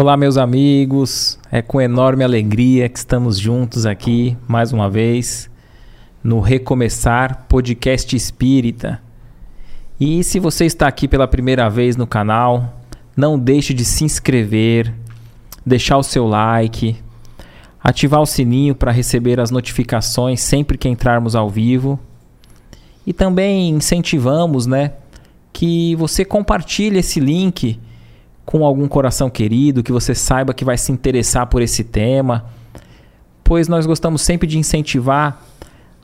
[0.00, 1.40] Olá, meus amigos.
[1.50, 5.50] É com enorme alegria que estamos juntos aqui mais uma vez
[6.22, 9.02] no Recomeçar Podcast Espírita.
[9.98, 12.80] E se você está aqui pela primeira vez no canal,
[13.16, 14.94] não deixe de se inscrever,
[15.66, 16.94] deixar o seu like,
[17.82, 21.98] ativar o sininho para receber as notificações sempre que entrarmos ao vivo.
[23.04, 24.92] E também incentivamos, né,
[25.52, 27.80] que você compartilhe esse link
[28.48, 32.46] com algum coração querido, que você saiba que vai se interessar por esse tema,
[33.44, 35.44] pois nós gostamos sempre de incentivar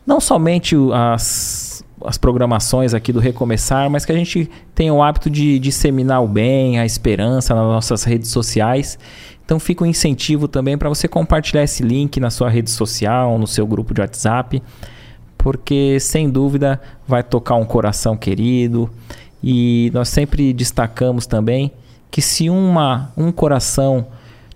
[0.07, 5.31] não somente as, as programações aqui do Recomeçar, mas que a gente tenha o hábito
[5.31, 8.99] de disseminar o bem, a esperança nas nossas redes sociais.
[9.43, 13.47] Então fica um incentivo também para você compartilhar esse link na sua rede social, no
[13.47, 14.63] seu grupo de WhatsApp,
[15.39, 18.91] porque sem dúvida vai tocar um coração querido.
[19.43, 21.73] E nós sempre destacamos também
[22.15, 24.07] que se uma, um coração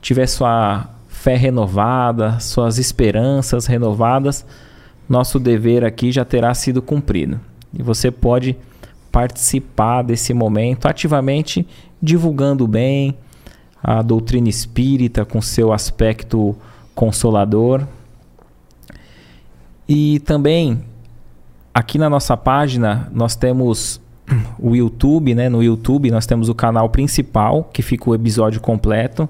[0.00, 4.46] tiver sua fé renovada, suas esperanças renovadas,
[5.08, 7.40] nosso dever aqui já terá sido cumprido.
[7.74, 8.56] E você pode
[9.10, 11.66] participar desse momento ativamente
[12.00, 13.18] divulgando bem
[13.82, 16.54] a doutrina espírita com seu aspecto
[16.94, 17.84] consolador.
[19.88, 20.84] E também
[21.74, 24.00] aqui na nossa página nós temos
[24.58, 25.48] o YouTube, né?
[25.48, 29.28] No YouTube nós temos o canal principal, que fica o episódio completo.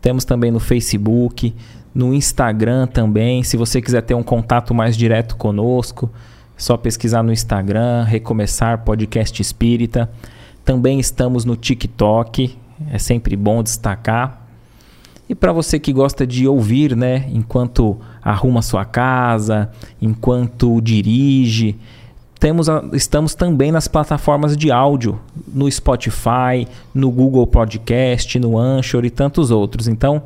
[0.00, 1.54] Temos também no Facebook,
[1.94, 3.42] no Instagram também.
[3.42, 6.10] Se você quiser ter um contato mais direto conosco,
[6.56, 10.10] é só pesquisar no Instagram, Recomeçar Podcast Espírita.
[10.64, 12.56] Também estamos no TikTok,
[12.90, 14.42] é sempre bom destacar.
[15.28, 19.70] E para você que gosta de ouvir, né, enquanto arruma sua casa,
[20.00, 21.76] enquanto dirige,
[22.42, 29.04] temos a, estamos também nas plataformas de áudio, no Spotify, no Google Podcast, no Anchor
[29.04, 29.86] e tantos outros.
[29.86, 30.20] Então,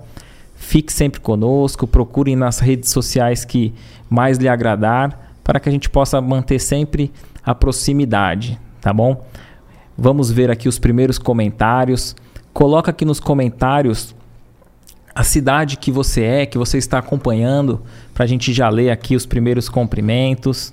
[0.54, 3.74] fique sempre conosco, procurem nas redes sociais que
[4.08, 7.12] mais lhe agradar, para que a gente possa manter sempre
[7.44, 9.22] a proximidade, tá bom?
[9.94, 12.16] Vamos ver aqui os primeiros comentários.
[12.50, 14.14] Coloca aqui nos comentários
[15.14, 17.82] a cidade que você é, que você está acompanhando,
[18.14, 20.72] para a gente já ler aqui os primeiros cumprimentos.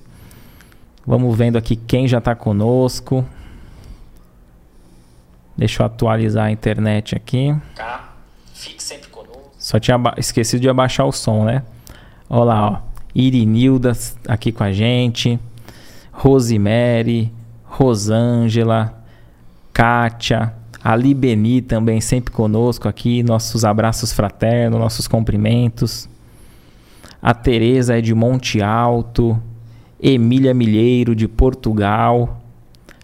[1.05, 3.25] Vamos vendo aqui quem já está conosco.
[5.57, 7.55] Deixa eu atualizar a internet aqui.
[7.75, 8.13] Tá.
[8.53, 9.51] Fique sempre conosco.
[9.57, 11.63] Só tinha esquecido de abaixar o som, né?
[12.29, 12.93] Olha lá, ó.
[13.13, 13.91] Irinilda
[14.27, 15.39] aqui com a gente.
[16.11, 17.31] Rosemary,
[17.65, 19.03] Rosângela,
[19.71, 20.53] Kátia,
[20.83, 23.23] Ali Beni também sempre conosco aqui.
[23.23, 26.09] Nossos abraços fraternos, nossos cumprimentos.
[27.21, 29.41] A Tereza é de Monte Alto.
[30.05, 32.41] Emília Milheiro de Portugal,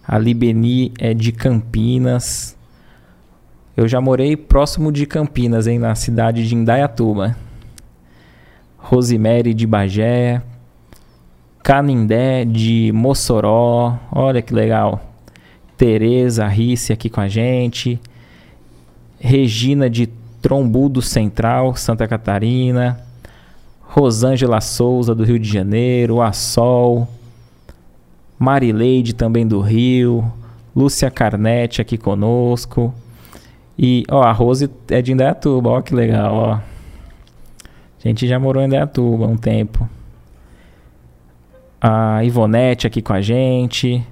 [0.05, 2.57] a Libeni é de Campinas.
[3.77, 7.37] Eu já morei próximo de Campinas, hein, na cidade de Indaiatuba.
[8.77, 10.41] Rosemary de Bagé,
[11.63, 15.01] Canindé de Mossoró, olha que legal.
[15.77, 17.97] Tereza Risse aqui com a gente.
[19.21, 20.07] Regina de
[20.41, 23.08] Trombudo Central, Santa Catarina.
[23.91, 27.07] Rosângela Souza, do Rio de Janeiro, a Sol,
[28.37, 30.31] Marileide também do Rio,
[30.75, 32.93] Lúcia Carnete aqui conosco.
[33.77, 36.53] E, ó, a Rose é de Indaiatuba, ó que legal, ó.
[36.53, 36.61] A
[38.07, 39.89] gente já morou em Indaiatuba há um tempo.
[41.81, 44.05] A Ivonete aqui com a gente.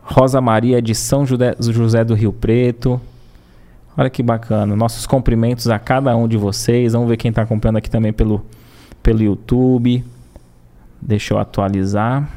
[0.00, 3.00] Rosa Maria de São José do Rio Preto.
[3.96, 4.76] Olha que bacana.
[4.76, 6.92] Nossos cumprimentos a cada um de vocês.
[6.92, 8.44] Vamos ver quem está acompanhando aqui também pelo
[9.02, 10.04] pelo YouTube.
[11.00, 12.28] Deixa eu atualizar.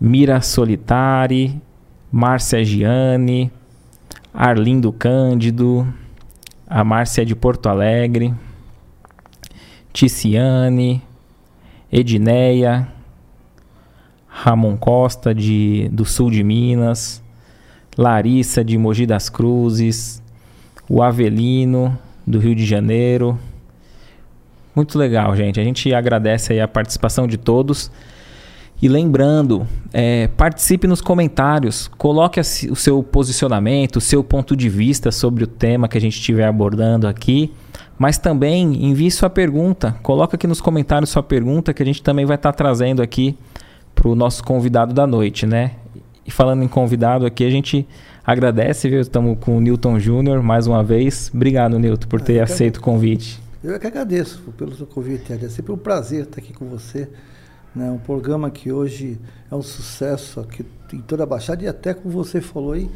[0.00, 1.60] Mira Solitari,
[2.12, 3.50] Márcia Giane,
[4.32, 5.86] Arlindo Cândido,
[6.66, 8.34] a Márcia de Porto Alegre,
[9.92, 11.02] Ticiane,
[11.90, 12.88] Edneia,
[14.28, 17.22] Ramon Costa de, do sul de Minas,
[17.96, 20.22] Larissa de Mogi das Cruzes,
[20.86, 23.38] o Avelino do Rio de Janeiro,
[24.76, 25.58] muito legal, gente.
[25.58, 27.90] A gente agradece a participação de todos.
[28.80, 35.10] E lembrando, é, participe nos comentários, coloque o seu posicionamento, o seu ponto de vista
[35.10, 37.50] sobre o tema que a gente estiver abordando aqui,
[37.98, 42.26] mas também envie sua pergunta, coloque aqui nos comentários sua pergunta que a gente também
[42.26, 43.34] vai estar tá trazendo aqui
[43.94, 45.70] para o nosso convidado da noite, né?
[46.26, 47.88] E falando em convidado aqui, a gente
[48.26, 49.00] agradece, viu?
[49.00, 51.30] Estamos com o Newton Júnior mais uma vez.
[51.32, 53.45] Obrigado, Newton, por ter aceito o convite.
[53.66, 57.08] Eu é que agradeço pelo seu convite, É sempre um prazer estar aqui com você.
[57.74, 57.90] Né?
[57.90, 59.18] Um programa que hoje
[59.50, 62.88] é um sucesso aqui em toda a Baixada e até como você falou aí,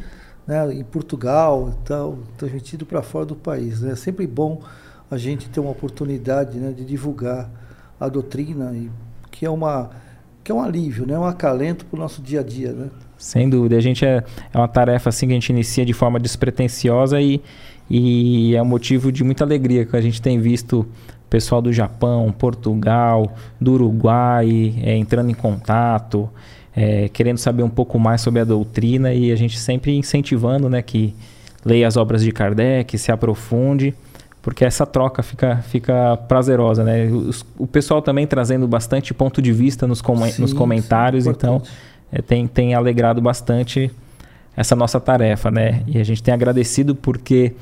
[0.47, 3.81] né, em Portugal, tal, transmitido para fora do país.
[3.81, 3.91] Né?
[3.91, 4.61] É sempre bom
[5.11, 7.51] a gente ter uma oportunidade né, de divulgar
[7.99, 8.89] a doutrina, e,
[9.29, 9.89] que é uma
[10.43, 12.89] que é um alívio, né, um acalento para o nosso dia a dia, né?
[13.15, 16.19] Sem dúvida, a gente é, é uma tarefa assim que a gente inicia de forma
[16.19, 17.39] despretensiosa e,
[17.93, 20.87] e é um motivo de muita alegria que a gente tem visto
[21.29, 26.29] pessoal do Japão, Portugal, do Uruguai é, entrando em contato,
[26.73, 30.81] é, querendo saber um pouco mais sobre a doutrina e a gente sempre incentivando né,
[30.81, 31.13] que
[31.65, 33.93] leia as obras de Kardec, se aprofunde,
[34.41, 36.85] porque essa troca fica, fica prazerosa.
[36.85, 37.07] Né?
[37.07, 41.29] O, o pessoal também trazendo bastante ponto de vista nos, com, sim, nos comentários, sim,
[41.29, 41.61] então
[42.09, 43.91] é, tem, tem alegrado bastante
[44.55, 45.51] essa nossa tarefa.
[45.51, 45.83] Né?
[45.87, 47.53] E a gente tem agradecido porque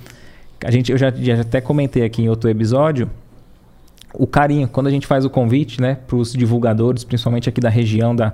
[0.63, 3.09] a gente, eu já, já até comentei aqui em outro episódio
[4.13, 7.69] o carinho, quando a gente faz o convite né, para os divulgadores, principalmente aqui da
[7.69, 8.33] região da,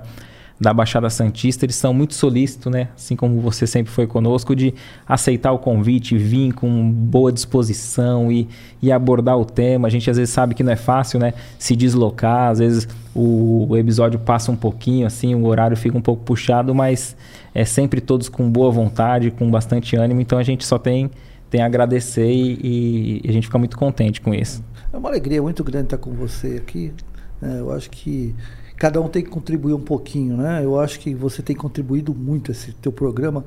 [0.58, 2.88] da Baixada Santista, eles são muito solícitos, né?
[2.96, 4.72] Assim como você sempre foi conosco, de
[5.06, 8.48] aceitar o convite, vir com boa disposição e,
[8.80, 9.86] e abordar o tema.
[9.86, 11.34] A gente às vezes sabe que não é fácil, né?
[11.58, 16.02] Se deslocar, às vezes o, o episódio passa um pouquinho, assim, o horário fica um
[16.02, 17.14] pouco puxado, mas
[17.54, 20.22] é sempre todos com boa vontade, com bastante ânimo.
[20.22, 21.10] Então a gente só tem,
[21.56, 24.62] tem a agradecer e, e a gente fica muito contente com isso.
[24.92, 26.92] É uma alegria muito grande estar com você aqui.
[27.40, 28.34] É, eu acho que
[28.76, 30.62] cada um tem que contribuir um pouquinho, né?
[30.62, 33.42] Eu acho que você tem contribuído muito esse teu programa.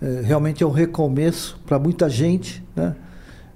[0.00, 2.94] É, realmente é um recomeço para muita gente, né?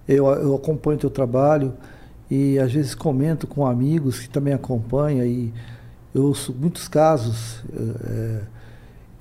[0.08, 1.74] Eu, eu acompanho teu trabalho
[2.30, 5.52] e às vezes comento com amigos que também acompanham e
[6.14, 8.40] eu ouço muitos casos é,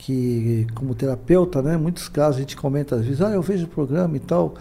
[0.05, 1.75] que como terapeuta, né?
[1.77, 4.53] Muitos casos a gente comenta às vezes, ah, eu vejo o programa e tal.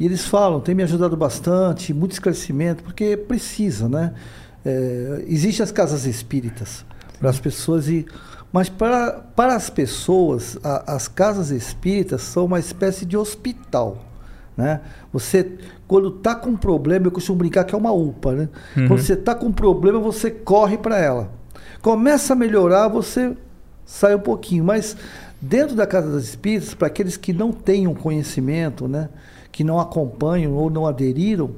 [0.00, 4.14] E eles falam, tem me ajudado bastante, muito esclarecimento, porque precisa, né?
[4.64, 6.82] É, Existem as casas espíritas
[7.20, 8.06] para as pessoas e
[8.50, 13.98] mas para, para as pessoas a, as casas espíritas são uma espécie de hospital
[14.56, 14.80] né
[15.12, 15.56] você
[15.86, 18.88] quando está com um problema eu costumo brincar que é uma UPA né uhum.
[18.88, 21.30] quando você está com um problema você corre para ela
[21.80, 23.36] começa a melhorar você
[23.86, 24.96] sai um pouquinho mas
[25.40, 29.08] dentro da casa das espíritas para aqueles que não tenham conhecimento né
[29.50, 31.52] que não acompanham ou não aderiram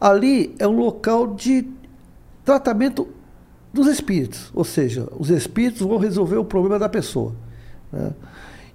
[0.00, 1.64] ali é um local de
[2.44, 3.08] tratamento
[3.76, 7.34] dos espíritos, ou seja, os espíritos vão resolver o problema da pessoa.
[7.92, 8.12] Né?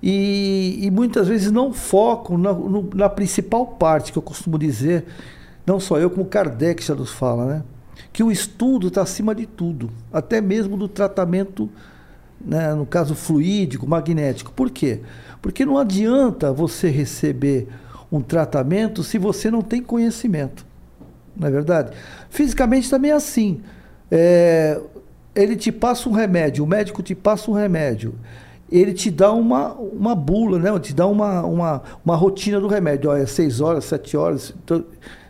[0.02, 5.06] E, e, muitas vezes não focam na, no, na, principal parte que eu costumo dizer,
[5.66, 7.64] não só eu, como Kardec já nos fala, né?
[8.12, 11.70] que o estudo está acima de tudo, até mesmo do tratamento,
[12.46, 14.52] né, no caso fluídico, magnético.
[14.52, 15.02] Por quê?
[15.42, 17.68] Porque não adianta você receber
[18.12, 20.66] um tratamento se você não tem conhecimento
[21.36, 21.92] não é verdade?
[22.30, 23.62] Fisicamente também é assim.
[24.10, 24.80] É,
[25.36, 28.16] ele te passa um remédio, o médico te passa um remédio.
[28.72, 30.80] Ele te dá uma, uma bula, né?
[30.80, 33.10] te dá uma, uma, uma rotina do remédio.
[33.10, 34.86] Olha, 6 horas, 7 horas, então,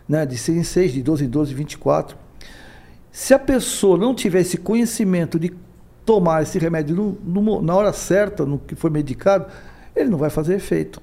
[0.08, 0.24] né?
[0.24, 2.16] de 6 em 6, de 12 em 12, 24.
[3.10, 5.52] Se a pessoa não tiver esse conhecimento de
[6.04, 9.46] tomar esse remédio no, no, na hora certa, no que foi medicado,
[9.94, 11.00] ele não vai fazer efeito.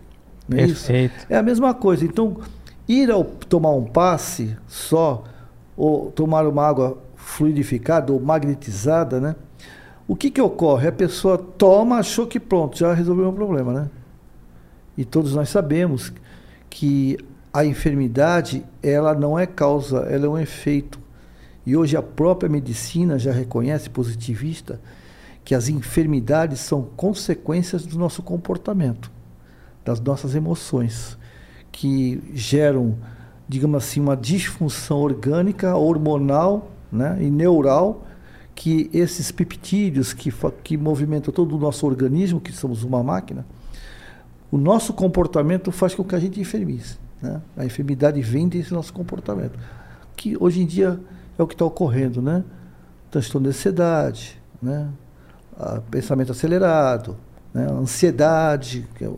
[0.47, 1.15] Não é Perfeito.
[1.15, 1.27] Isso?
[1.29, 2.03] É a mesma coisa.
[2.03, 2.37] Então,
[2.89, 5.23] Ir ao tomar um passe só,
[5.77, 9.35] ou tomar uma água fluidificada ou magnetizada, né?
[10.07, 10.87] O que, que ocorre?
[10.87, 13.89] A pessoa toma, achou que pronto, já resolveu o problema, né?
[14.97, 16.11] E todos nós sabemos
[16.67, 17.15] que
[17.53, 20.99] a enfermidade, ela não é causa, ela é um efeito.
[21.65, 24.79] E hoje a própria medicina já reconhece, positivista,
[25.43, 29.11] que as enfermidades são consequências do nosso comportamento,
[29.83, 31.17] das nossas emoções
[31.71, 32.97] que geram,
[33.47, 38.05] digamos assim, uma disfunção orgânica, hormonal né, e neural,
[38.55, 43.45] que esses peptídeos que, que movimentam todo o nosso organismo, que somos uma máquina,
[44.51, 46.97] o nosso comportamento faz com que a gente enfermize.
[47.21, 47.41] Né?
[47.55, 49.57] A enfermidade vem desse nosso comportamento,
[50.15, 50.99] que hoje em dia
[51.39, 52.43] é o que está ocorrendo, né?
[53.09, 54.89] Transtorno de ansiedade, né?
[55.91, 57.17] pensamento acelerado,
[57.53, 57.67] né?
[57.69, 59.09] ansiedade, que é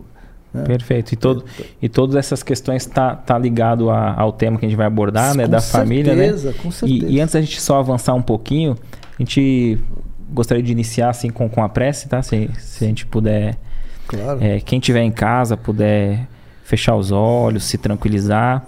[0.54, 0.64] né?
[0.64, 1.14] Perfeito.
[1.14, 1.46] E, todo,
[1.82, 5.34] e todas essas questões tá, tá ligado a, ao tema que a gente vai abordar,
[5.34, 5.46] né?
[5.46, 6.28] Com da certeza, família, né?
[6.62, 7.06] Com certeza.
[7.08, 8.76] E, e antes da gente só avançar um pouquinho,
[9.18, 9.80] a gente
[10.30, 12.22] gostaria de iniciar assim com, com a prece, tá?
[12.22, 13.58] Se, se a gente puder.
[14.08, 14.44] Claro.
[14.44, 16.28] É, quem tiver em casa puder
[16.64, 18.66] fechar os olhos, se tranquilizar.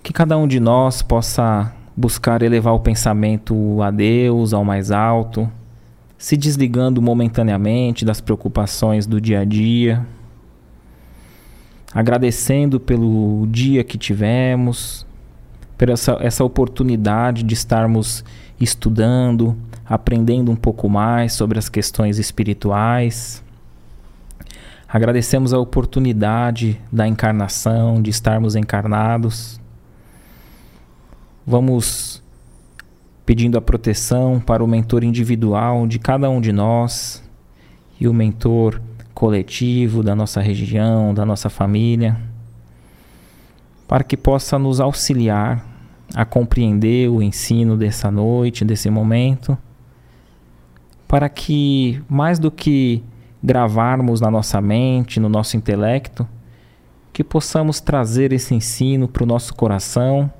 [0.00, 5.50] Que cada um de nós possa buscar elevar o pensamento a Deus, ao mais alto,
[6.16, 10.06] se desligando momentaneamente das preocupações do dia a dia
[11.94, 15.06] agradecendo pelo dia que tivemos,
[15.76, 18.22] por essa, essa oportunidade de estarmos
[18.60, 23.42] estudando, aprendendo um pouco mais sobre as questões espirituais,
[24.90, 29.57] Agradecemos a oportunidade da encarnação, de estarmos encarnados.
[31.50, 32.22] Vamos
[33.24, 37.24] pedindo a proteção para o mentor individual de cada um de nós
[37.98, 38.82] e o mentor
[39.14, 42.20] coletivo da nossa região, da nossa família,
[43.88, 45.64] para que possa nos auxiliar
[46.14, 49.56] a compreender o ensino dessa noite, desse momento,
[51.08, 53.02] para que mais do que
[53.42, 56.28] gravarmos na nossa mente, no nosso intelecto,
[57.10, 60.30] que possamos trazer esse ensino para o nosso coração,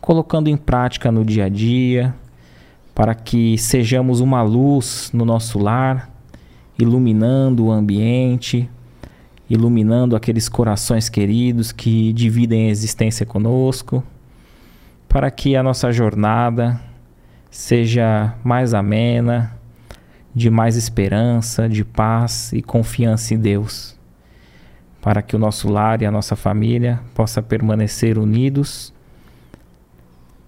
[0.00, 2.14] colocando em prática no dia a dia,
[2.94, 6.10] para que sejamos uma luz no nosso lar,
[6.78, 8.68] iluminando o ambiente,
[9.48, 14.02] iluminando aqueles corações queridos que dividem a existência conosco,
[15.08, 16.80] para que a nossa jornada
[17.50, 19.56] seja mais amena,
[20.32, 23.98] de mais esperança, de paz e confiança em Deus,
[25.00, 28.94] para que o nosso lar e a nossa família possa permanecer unidos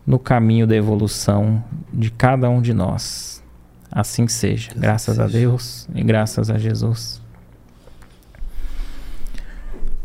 [0.07, 3.43] no caminho da evolução de cada um de nós.
[3.91, 4.71] Assim seja.
[4.71, 5.25] Assim graças seja.
[5.25, 7.21] a Deus e graças a Jesus.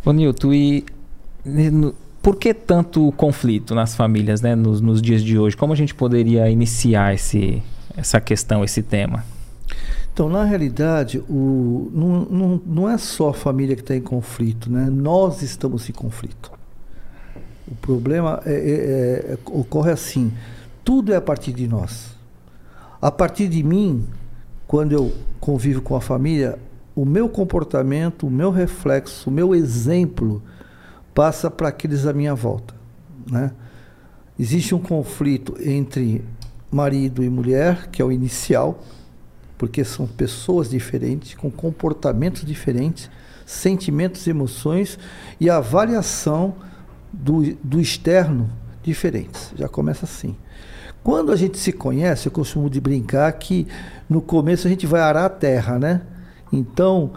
[0.06, 0.86] Ô Nilton, e
[2.22, 5.56] por que tanto conflito nas famílias, né, nos, nos dias de hoje?
[5.56, 7.62] Como a gente poderia iniciar esse,
[7.96, 9.24] essa questão, esse tema?
[10.14, 14.72] Então, na realidade, o, não, não, não é só a família que está em conflito,
[14.72, 14.90] né?
[14.90, 16.57] Nós estamos em conflito.
[17.68, 20.32] O problema é, é, é, ocorre assim:
[20.84, 22.16] tudo é a partir de nós.
[23.02, 24.06] A partir de mim,
[24.68, 26.58] quando eu convivo com a família,
[26.96, 30.42] o meu comportamento, o meu reflexo, o meu exemplo
[31.14, 32.74] passa para aqueles à minha volta.
[33.30, 33.52] Né?
[34.40, 36.24] Existe um conflito entre
[36.72, 38.84] marido e mulher, que é o inicial
[39.58, 43.10] porque são pessoas diferentes, com comportamentos diferentes,
[43.46, 45.00] sentimentos emoções
[45.40, 46.56] e avaliação
[47.18, 48.50] do, do externo
[48.84, 49.52] diferentes.
[49.56, 50.36] Já começa assim.
[51.04, 53.68] Quando a gente se conhece, eu costumo de brincar que
[54.10, 56.02] no começo a gente vai arar a terra, né?
[56.52, 57.12] Então,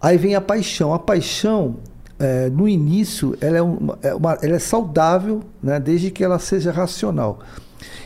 [0.00, 0.92] aí vem a paixão.
[0.92, 1.76] A paixão,
[2.18, 5.78] é, no início, ela é, uma, é uma, ela é saudável, né?
[5.78, 7.40] desde que ela seja racional.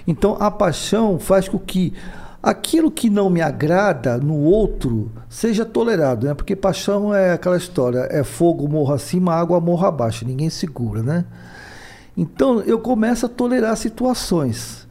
[0.07, 1.93] Então, a paixão faz com que
[2.45, 6.35] aquilo que não me agrada no outro seja tolerado, né?
[6.35, 11.25] Porque paixão é aquela história, é fogo morra acima, água morra abaixo, ninguém segura, né?
[12.15, 14.87] Então eu começo a tolerar situações.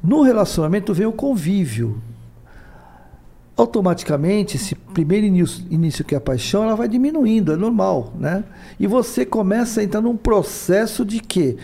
[0.00, 2.00] No relacionamento vem o convívio.
[3.56, 8.44] Automaticamente, esse primeiro início, início que é a paixão, ela vai diminuindo, é normal, né?
[8.78, 11.56] E você começa a entrar num processo de quê?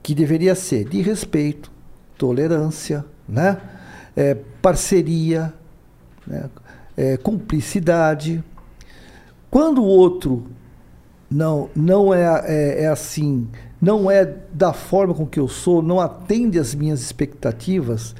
[0.00, 1.72] Que deveria ser de respeito,
[2.16, 3.58] tolerância, né?
[4.14, 5.52] É, parceria,
[6.26, 6.48] né?
[6.96, 8.44] É, cumplicidade.
[9.50, 10.46] Quando o outro
[11.30, 13.48] não, não é, é, é, assim,
[13.80, 18.14] não é da forma com que eu sou, não atende às minhas expectativas,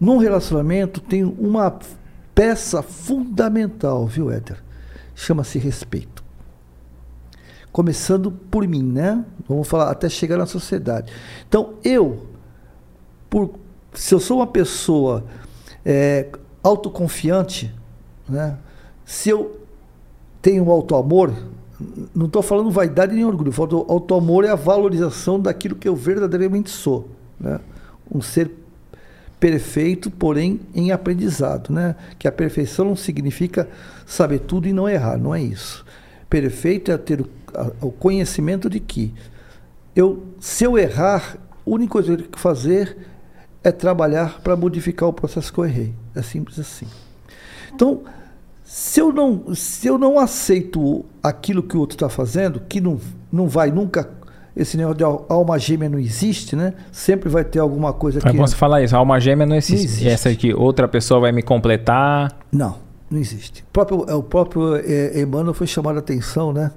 [0.00, 1.78] num relacionamento tem uma
[2.34, 4.62] peça fundamental, viu, Éder?
[5.14, 6.24] Chama-se respeito.
[7.72, 9.22] Começando por mim, né?
[9.46, 11.12] Vamos falar até chegar na sociedade.
[11.46, 12.26] Então, eu,
[13.28, 13.58] por
[13.96, 15.24] se eu sou uma pessoa
[15.84, 16.28] é,
[16.62, 17.74] autoconfiante,
[18.28, 18.56] né?
[19.04, 19.60] se eu
[20.42, 21.32] tenho auto-amor,
[22.14, 26.70] não estou falando vaidade nem orgulho, falo auto-amor é a valorização daquilo que eu verdadeiramente
[26.70, 27.08] sou.
[27.40, 27.58] Né?
[28.12, 28.50] Um ser
[29.40, 31.72] perfeito, porém em aprendizado.
[31.72, 31.96] Né?
[32.18, 33.68] Que a perfeição não significa
[34.04, 35.84] saber tudo e não errar, não é isso.
[36.28, 37.28] Perfeito é ter o,
[37.80, 39.12] o conhecimento de que
[39.94, 42.96] eu, se eu errar, a única coisa que eu tenho que fazer
[43.66, 45.92] é trabalhar para modificar o processo que eu errei.
[46.14, 46.86] É simples assim.
[47.74, 48.02] Então,
[48.62, 53.00] se eu não, se eu não aceito aquilo que o outro está fazendo, que não,
[53.32, 54.08] não vai nunca.
[54.56, 56.74] Esse negócio de alma gêmea não existe, né?
[56.92, 58.28] Sempre vai ter alguma coisa que.
[58.28, 59.74] É bom você falar isso, alma gêmea não existe.
[59.74, 60.08] não existe.
[60.08, 62.38] Essa aqui, outra pessoa vai me completar.
[62.52, 62.76] Não,
[63.10, 63.62] não existe.
[63.62, 66.70] O próprio, é, o próprio é, Emmanuel foi chamado a atenção, né?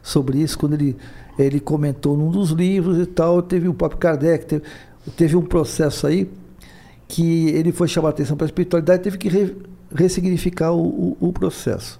[0.00, 0.96] Sobre isso, quando ele,
[1.36, 3.42] ele comentou num dos livros e tal.
[3.42, 4.46] Teve o próprio Kardec.
[4.46, 4.62] Teve,
[5.10, 6.30] teve um processo aí
[7.08, 9.56] que ele foi chamar a atenção para a espiritualidade e teve que re,
[9.94, 11.98] ressignificar o, o, o, processo.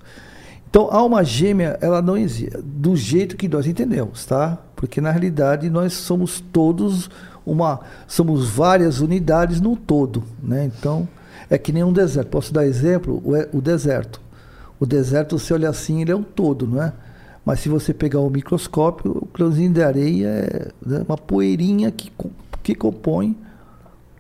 [0.69, 4.59] Então, a alma gêmea, ela não existe, do jeito que nós entendemos, tá?
[4.75, 7.09] Porque, na realidade, nós somos todos
[7.45, 7.81] uma...
[8.09, 10.65] Somos várias unidades no todo, né?
[10.65, 11.09] Então,
[11.49, 12.29] é que nem um deserto.
[12.29, 13.23] Posso dar exemplo?
[13.25, 14.21] O, o deserto.
[14.79, 16.93] O deserto, você olha assim, ele é um todo, não é?
[17.45, 22.11] Mas se você pegar o microscópio, o grãozinho de areia é né, uma poeirinha que
[22.67, 23.37] que compõe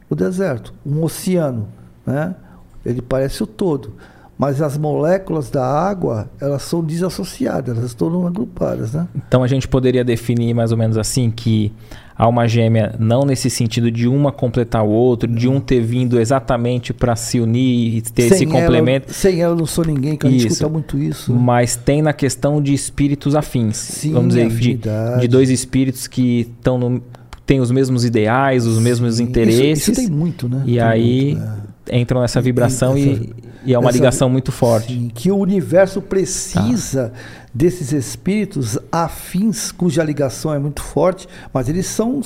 [0.08, 1.66] o deserto, um oceano,
[2.06, 2.36] né?
[2.84, 3.94] Ele parece o todo,
[4.38, 9.08] mas as moléculas da água, elas são desassociadas, elas estão agrupadas, né?
[9.26, 11.72] Então a gente poderia definir mais ou menos assim que
[12.16, 16.94] alma gêmea não nesse sentido de uma completar o outro, de um ter vindo exatamente
[16.94, 19.06] para se unir e ter sem esse complemento.
[19.06, 21.32] Ela, sem ela não sou ninguém, que a gente escuta muito isso.
[21.32, 21.40] Né?
[21.42, 23.76] Mas tem na questão de espíritos afins.
[23.76, 24.78] Sim, vamos dizer, de,
[25.20, 27.02] de, dois espíritos que estão no
[27.46, 29.82] têm os mesmos ideais, os mesmos Sim, interesses.
[29.82, 30.62] Isso, isso, tem muito, né?
[30.66, 31.48] E tem aí muito,
[31.86, 31.98] é.
[31.98, 33.22] entram nessa vibração e, essa,
[33.64, 34.92] e, é uma essa, ligação muito forte.
[34.92, 37.20] Sim, que o universo precisa tá.
[37.54, 42.20] desses espíritos afins, cuja ligação é muito forte, mas eles são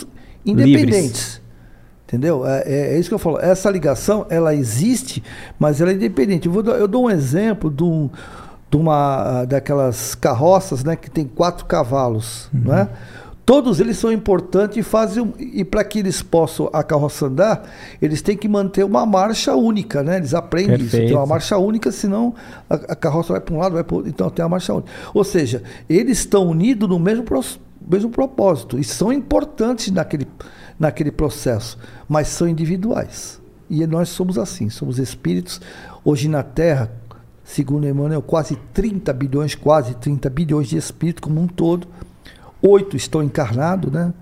[0.45, 0.91] independentes.
[0.91, 1.41] Livres.
[2.09, 2.45] Entendeu?
[2.45, 3.39] É, é, é, isso que eu falo.
[3.39, 5.23] Essa ligação, ela existe,
[5.59, 6.49] mas ela é independente.
[6.49, 8.11] Eu, eu dou um exemplo de, um,
[8.69, 12.63] de uma daquelas carroças, né, que tem quatro cavalos, uhum.
[12.65, 12.89] não é?
[13.51, 17.69] Todos eles são importantes e fazem e para que eles possam a carroça andar,
[18.01, 20.19] eles têm que manter uma marcha única, né?
[20.19, 21.03] Eles aprendem Perfeito.
[21.03, 22.33] isso, tem uma marcha única, senão
[22.71, 24.93] a, a carroça vai para um lado, vai para outro, então tem a marcha única.
[25.13, 27.25] Ou seja, eles estão unidos no mesmo,
[27.91, 30.29] mesmo propósito e são importantes naquele,
[30.79, 31.77] naquele processo,
[32.09, 33.43] mas são individuais.
[33.69, 35.61] E nós somos assim, somos espíritos
[36.05, 36.89] hoje na Terra,
[37.43, 41.89] segundo Emmanuel, quase 30 bilhões, quase 30 bilhões de espíritos como um todo
[42.63, 44.13] oito estão encarnados, né?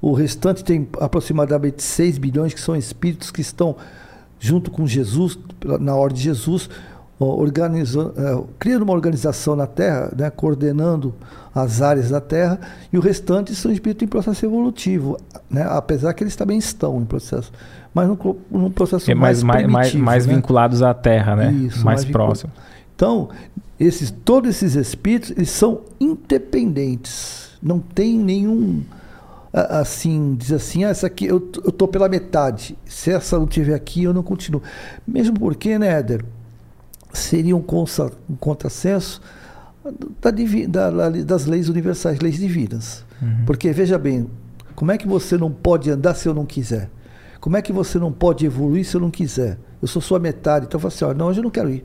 [0.00, 3.76] O restante tem aproximadamente 6 bilhões que são espíritos que estão
[4.38, 5.36] junto com Jesus,
[5.80, 6.70] na ordem de Jesus,
[7.18, 11.12] organizando, é, criando uma organização na Terra, né, coordenando
[11.52, 12.60] as áreas da Terra,
[12.92, 15.18] e o restante são espíritos em processo evolutivo,
[15.50, 17.50] né, apesar que eles também estão em processo,
[17.92, 18.16] mas num,
[18.48, 20.34] num processo é mais, mais, mais, mais né?
[20.34, 21.50] vinculados à Terra, né?
[21.50, 22.52] Isso, mais, mais próximo.
[22.94, 23.30] Então,
[23.80, 28.82] esses, todos esses espíritos eles são independentes não tem nenhum
[29.52, 32.76] assim, diz assim, ah, essa aqui eu, eu tô pela metade.
[32.84, 34.62] Se essa não tiver aqui, eu não continuo.
[35.06, 36.24] Mesmo porque, né, Éder,
[37.12, 39.20] seria um, contra, um contrassenso
[40.20, 43.04] da, da, das leis universais, leis divinas.
[43.20, 43.44] Uhum.
[43.46, 44.28] Porque, veja bem,
[44.74, 46.90] como é que você não pode andar se eu não quiser?
[47.40, 49.58] Como é que você não pode evoluir se eu não quiser?
[49.80, 50.66] Eu sou sua metade.
[50.66, 51.84] Então eu falo assim, ó, não, hoje eu não quero ir.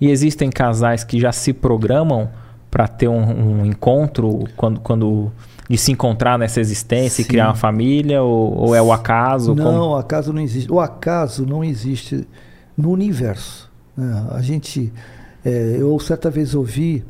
[0.00, 2.30] E existem casais que já se programam
[2.70, 5.32] para ter um, um, encontro quando, quando
[5.68, 7.22] de se encontrar nessa existência Sim.
[7.22, 9.54] e criar uma família ou, ou é o acaso?
[9.54, 9.90] Não, como...
[9.90, 10.70] o acaso não existe.
[10.70, 12.26] O acaso não existe
[12.76, 13.70] no universo.
[13.96, 14.26] Né?
[14.30, 14.92] A gente,
[15.44, 17.04] é, eu certa vez ouvi,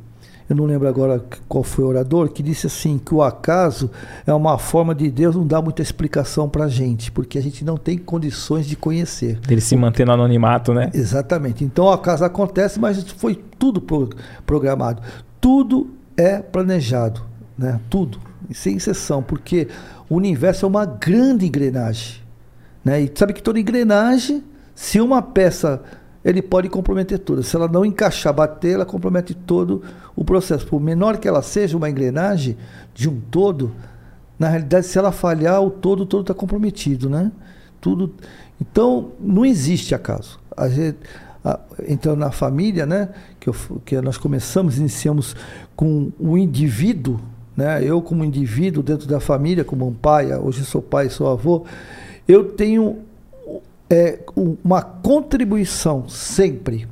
[0.49, 3.91] eu não lembro agora qual foi o orador, que disse assim que o acaso
[4.27, 7.65] é uma forma de Deus não dar muita explicação para a gente, porque a gente
[7.65, 9.39] não tem condições de conhecer.
[9.49, 10.91] Ele se manter no anonimato, né?
[10.93, 11.65] Exatamente.
[11.65, 13.81] Então o acaso acontece, mas foi tudo
[14.45, 15.01] programado
[15.41, 17.23] tudo é planejado,
[17.57, 17.81] né?
[17.89, 18.19] Tudo,
[18.53, 19.69] sem exceção, porque
[20.09, 22.21] o universo é uma grande engrenagem,
[22.85, 23.01] né?
[23.01, 24.43] E sabe que toda engrenagem,
[24.75, 25.83] se uma peça
[26.25, 27.43] ele pode comprometer toda.
[27.43, 29.83] Se ela não encaixar, bater, ela compromete todo
[30.15, 30.67] o processo.
[30.67, 32.57] Por menor que ela seja uma engrenagem
[32.95, 33.73] de um todo,
[34.39, 37.33] na realidade, se ela falhar, o todo todo está comprometido, né?
[37.81, 38.15] Tudo.
[38.61, 40.39] Então, não existe acaso.
[40.55, 40.99] A gente,
[41.89, 43.09] entrando na família, né?
[43.39, 45.35] Que, eu, que nós começamos, iniciamos
[45.75, 47.21] com o indivíduo,
[47.57, 47.83] né?
[47.83, 51.65] Eu como indivíduo dentro da família, como um pai, hoje sou pai, sou avô,
[52.29, 52.99] eu tenho
[53.89, 54.21] é,
[54.65, 56.87] uma contribuição sempre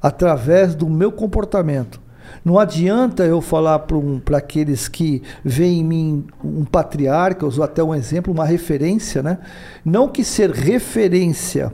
[0.00, 2.00] através do meu comportamento.
[2.44, 7.62] Não adianta eu falar para um, aqueles que veem em mim um patriarca, eu uso
[7.62, 9.38] até um exemplo, uma referência, né?
[9.84, 11.72] Não que ser referência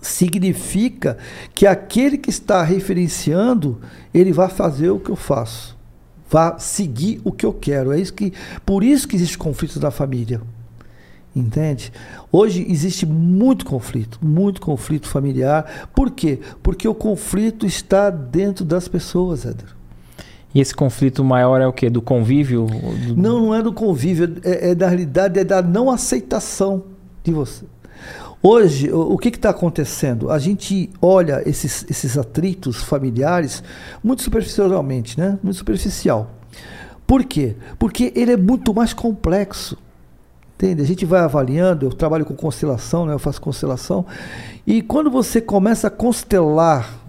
[0.00, 1.16] significa
[1.54, 3.80] que aquele que está referenciando,
[4.12, 5.76] ele vai fazer o que eu faço,
[6.28, 7.92] vai seguir o que eu quero.
[7.92, 8.32] É isso que,
[8.64, 10.40] por isso que existe conflito na família.
[11.34, 11.92] Entende?
[12.32, 15.88] Hoje existe muito conflito, muito conflito familiar.
[15.94, 16.40] Por quê?
[16.62, 19.76] Porque o conflito está dentro das pessoas, Éder.
[20.54, 21.90] E esse conflito maior é o quê?
[21.90, 22.64] Do convívio?
[22.64, 23.14] Do...
[23.14, 26.84] Não, não é do convívio, é, é da realidade, é da não aceitação
[27.22, 27.66] de você.
[28.48, 30.30] Hoje, o, que está acontecendo?
[30.30, 33.60] A gente olha esses, esses atritos familiares
[34.04, 35.36] muito superficialmente, né?
[35.42, 36.30] Muito superficial.
[37.04, 37.56] Por quê?
[37.76, 39.76] Porque ele é muito mais complexo.
[40.54, 40.80] Entende?
[40.80, 43.14] A gente vai avaliando, eu trabalho com constelação, né?
[43.14, 44.06] eu faço constelação,
[44.64, 47.00] e quando você começa a constelar,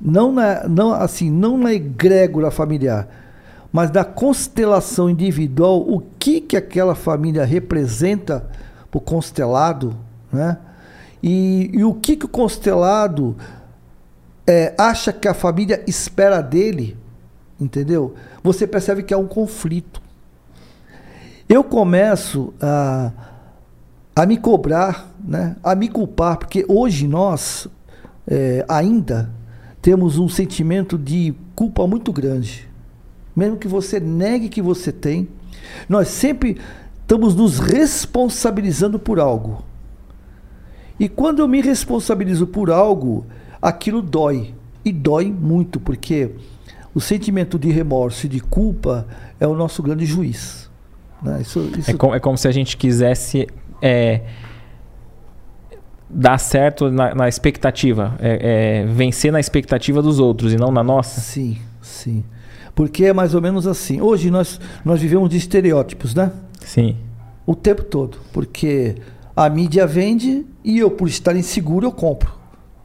[0.00, 3.06] não na, não, assim, não na egrégora familiar,
[3.70, 8.48] mas da constelação individual, o que, que aquela família representa
[8.90, 9.94] para o constelado,
[10.34, 10.58] né?
[11.22, 13.36] E, e o que, que o constelado
[14.46, 16.96] é, acha que a família espera dele,
[17.58, 18.14] entendeu?
[18.42, 20.02] Você percebe que há um conflito.
[21.48, 23.10] Eu começo a,
[24.14, 25.56] a me cobrar, né?
[25.62, 27.68] a me culpar, porque hoje nós,
[28.26, 29.30] é, ainda
[29.80, 32.68] temos um sentimento de culpa muito grande.
[33.34, 35.28] Mesmo que você negue que você tem,
[35.88, 36.58] nós sempre
[37.00, 39.64] estamos nos responsabilizando por algo.
[40.98, 43.26] E quando eu me responsabilizo por algo,
[43.60, 44.54] aquilo dói.
[44.84, 46.30] E dói muito, porque
[46.94, 49.06] o sentimento de remorso e de culpa
[49.40, 50.70] é o nosso grande juiz.
[51.22, 51.40] Né?
[51.40, 51.90] Isso, isso...
[51.90, 53.48] É, como, é, como, se a gente quisesse
[53.80, 54.20] é,
[56.08, 60.82] dar certo na, na expectativa, é, é, vencer na expectativa dos outros e não na
[60.82, 61.20] nossa.
[61.20, 62.24] Sim, sim.
[62.74, 64.00] Porque é mais ou menos assim.
[64.00, 66.30] Hoje nós, nós vivemos de estereótipos, né?
[66.60, 66.96] Sim.
[67.46, 68.18] O tempo todo.
[68.32, 68.96] Porque
[69.36, 72.32] a mídia vende e eu, por estar inseguro, eu compro.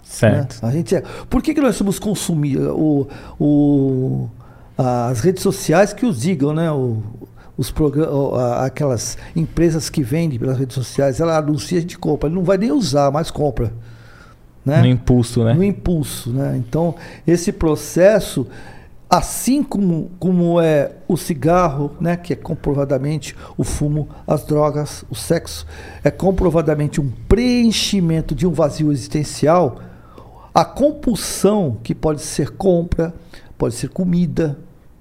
[0.03, 0.61] Certo.
[0.63, 0.69] Né?
[0.69, 1.03] A gente é.
[1.29, 3.07] Por que, que nós somos consumir o,
[3.39, 4.27] o,
[4.75, 6.71] as redes sociais que os digam, né?
[6.71, 7.03] O,
[7.55, 7.73] os
[8.63, 12.29] aquelas empresas que vendem pelas redes sociais, ela anuncia, a gente compra.
[12.29, 13.73] Ele não vai nem usar, mas compra.
[14.65, 14.81] Né?
[14.81, 15.53] No impulso, né?
[15.53, 16.55] No impulso, né?
[16.57, 16.95] Então,
[17.27, 18.47] esse processo
[19.09, 25.15] Assim como, como é o cigarro, né, que é comprovadamente o fumo, as drogas, o
[25.15, 25.65] sexo,
[26.03, 29.79] é comprovadamente um preenchimento de um vazio existencial,
[30.53, 33.13] a compulsão, que pode ser compra,
[33.57, 34.59] pode ser comida,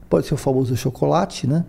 [0.08, 1.66] pode ser o famoso chocolate, né?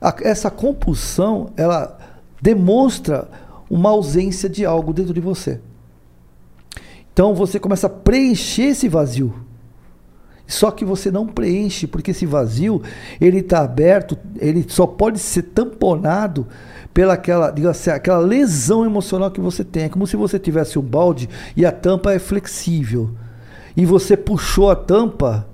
[0.00, 1.98] A, essa compulsão, ela
[2.42, 3.28] demonstra
[3.70, 5.60] uma ausência de algo dentro de você.
[7.12, 9.34] Então você começa a preencher esse vazio.
[10.48, 12.82] Só que você não preenche, porque esse vazio,
[13.20, 16.46] ele está aberto, ele só pode ser tamponado
[16.94, 19.84] pela aquela, assim, aquela lesão emocional que você tem.
[19.84, 23.10] É como se você tivesse um balde e a tampa é flexível.
[23.76, 25.46] E você puxou a tampa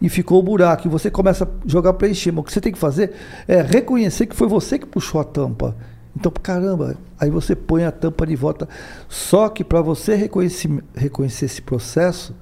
[0.00, 0.86] e ficou o buraco.
[0.86, 2.32] E você começa a jogar para encher.
[2.32, 3.14] Mas o que você tem que fazer
[3.48, 5.76] é reconhecer que foi você que puxou a tampa.
[6.16, 8.68] Então, caramba, aí você põe a tampa de volta.
[9.08, 12.32] Só que para você reconhecer, reconhecer esse processo,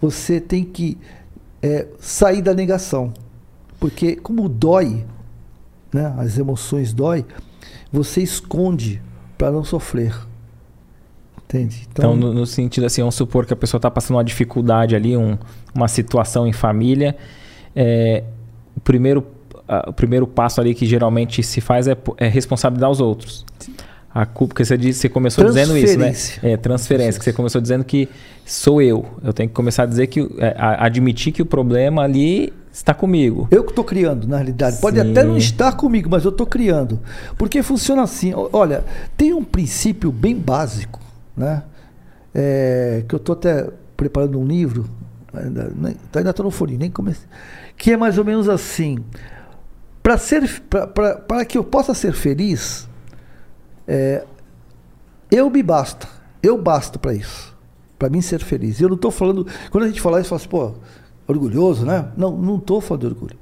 [0.00, 0.96] você tem que
[1.62, 3.12] é, sair da negação.
[3.78, 5.04] Porque como dói,
[5.92, 7.24] né, as emoções dói,
[7.92, 9.00] você esconde
[9.36, 10.14] para não sofrer.
[11.44, 11.86] Entende?
[11.90, 14.94] Então, então no, no, sentido assim, vamos supor que a pessoa está passando uma dificuldade
[14.94, 15.38] ali, um,
[15.74, 17.16] uma situação em família.
[17.74, 18.24] É,
[18.76, 19.26] o, primeiro,
[19.66, 23.46] a, o primeiro passo ali que geralmente se faz é, é responsabilizar os outros.
[23.58, 23.74] Sim.
[24.18, 26.12] A culpa, porque você, disse, você começou dizendo isso, né?
[26.42, 28.08] É, transferência, que você começou dizendo que
[28.44, 29.06] sou eu.
[29.22, 32.92] Eu tenho que começar a dizer que, é, a, admitir que o problema ali está
[32.92, 33.46] comigo.
[33.48, 34.74] Eu que estou criando, na realidade.
[34.74, 34.82] Sim.
[34.82, 36.98] Pode até não estar comigo, mas eu estou criando.
[37.36, 38.32] Porque funciona assim.
[38.52, 38.84] Olha,
[39.16, 40.98] tem um princípio bem básico,
[41.36, 41.62] né?
[42.34, 44.90] É, que eu estou até preparando um livro,
[45.32, 45.70] ainda
[46.08, 47.28] estou tá, no forinho, nem comecei.
[47.76, 48.98] Que é mais ou menos assim.
[50.02, 52.87] Para que eu possa ser feliz,
[53.88, 54.26] é,
[55.30, 56.06] eu me basta.
[56.42, 57.56] Eu basto para isso.
[57.98, 58.80] Para mim ser feliz.
[58.80, 59.46] Eu não estou falando.
[59.70, 60.74] Quando a gente fala isso, fala assim, pô,
[61.26, 62.12] orgulhoso, né?
[62.16, 63.38] Não, não estou falando de orgulho.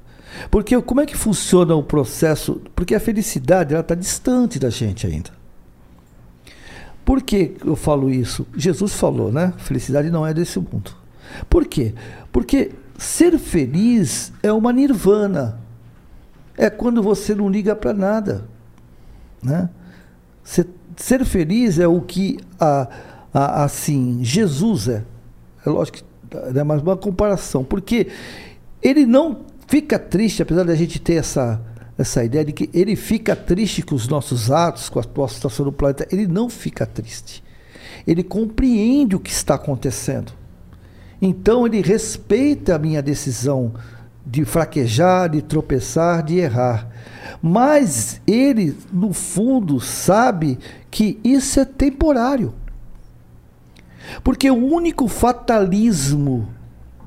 [0.49, 2.61] Porque como é que funciona o processo?
[2.73, 5.31] Porque a felicidade ela está distante da gente ainda.
[7.03, 8.45] Por que eu falo isso?
[8.55, 9.53] Jesus falou, né?
[9.57, 10.91] Felicidade não é desse mundo.
[11.49, 11.93] Por quê?
[12.31, 15.59] Porque ser feliz é uma nirvana.
[16.57, 18.45] É quando você não liga para nada,
[19.41, 19.69] né?
[20.47, 22.87] Ser, ser feliz é o que, a,
[23.33, 25.03] a, assim, Jesus é.
[25.65, 28.07] É lógico que é mais uma comparação, porque
[28.81, 31.61] ele não fica triste, apesar da gente ter essa,
[31.97, 35.65] essa ideia de que ele fica triste com os nossos atos, com a atual situação
[35.65, 36.07] do planeta.
[36.09, 37.43] Ele não fica triste.
[38.07, 40.31] Ele compreende o que está acontecendo.
[41.21, 43.73] Então ele respeita a minha decisão
[44.29, 46.89] de fraquejar, de tropeçar, de errar.
[47.41, 50.59] Mas ele, no fundo, sabe
[50.91, 52.53] que isso é temporário.
[54.23, 56.47] Porque o único fatalismo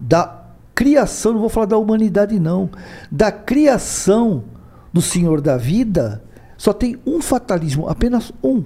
[0.01, 2.71] da criação, não vou falar da humanidade, não,
[3.11, 4.45] da criação
[4.93, 6.23] do Senhor da vida,
[6.57, 8.65] só tem um fatalismo, apenas um.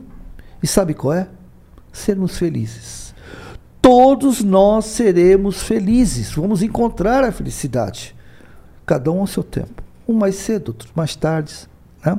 [0.62, 1.28] E sabe qual é?
[1.92, 3.14] Sermos felizes.
[3.80, 8.14] Todos nós seremos felizes, vamos encontrar a felicidade,
[8.86, 11.54] cada um ao seu tempo um mais cedo, outros mais tarde.
[12.04, 12.18] Né?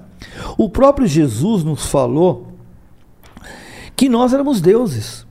[0.58, 2.51] O próprio Jesus nos falou
[3.95, 5.25] que nós éramos deuses.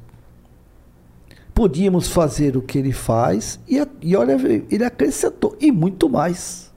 [1.54, 4.36] Podíamos fazer o que ele faz e, e olha,
[4.70, 6.72] ele acrescentou, e muito mais.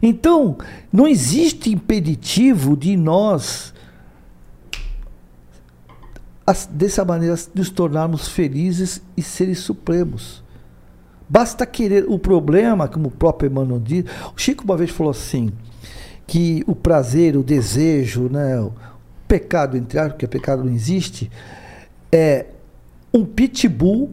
[0.00, 0.58] Então,
[0.92, 3.72] não existe impeditivo de nós,
[6.70, 10.44] dessa maneira, nos tornarmos felizes e seres supremos.
[11.28, 12.04] Basta querer.
[12.08, 15.50] O problema, como o próprio Emmanuel diz, o Chico uma vez falou assim,
[16.26, 18.72] que o prazer, o desejo, né, o
[19.26, 21.30] pecado, entre aspas, porque pecado não existe,
[22.10, 22.46] é
[23.12, 24.10] um pitbull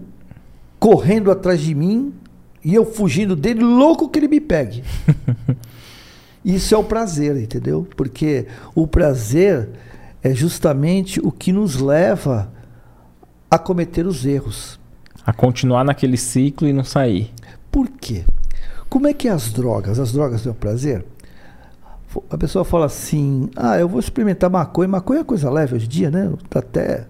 [0.79, 2.13] correndo atrás de mim
[2.63, 4.83] e eu fugindo dele, louco que ele me pegue.
[6.43, 7.87] Isso é o prazer, entendeu?
[7.95, 9.69] Porque o prazer
[10.21, 12.51] é justamente o que nos leva
[13.49, 14.79] a cometer os erros.
[15.25, 17.31] A continuar naquele ciclo e não sair.
[17.71, 18.25] Por quê?
[18.89, 19.99] Como é que é as drogas?
[19.99, 21.05] As drogas dão prazer?
[22.29, 24.87] A pessoa fala assim: ah, eu vou experimentar maconha.
[24.87, 26.31] Maconha é coisa leve hoje em dia, né?
[26.43, 27.07] Está até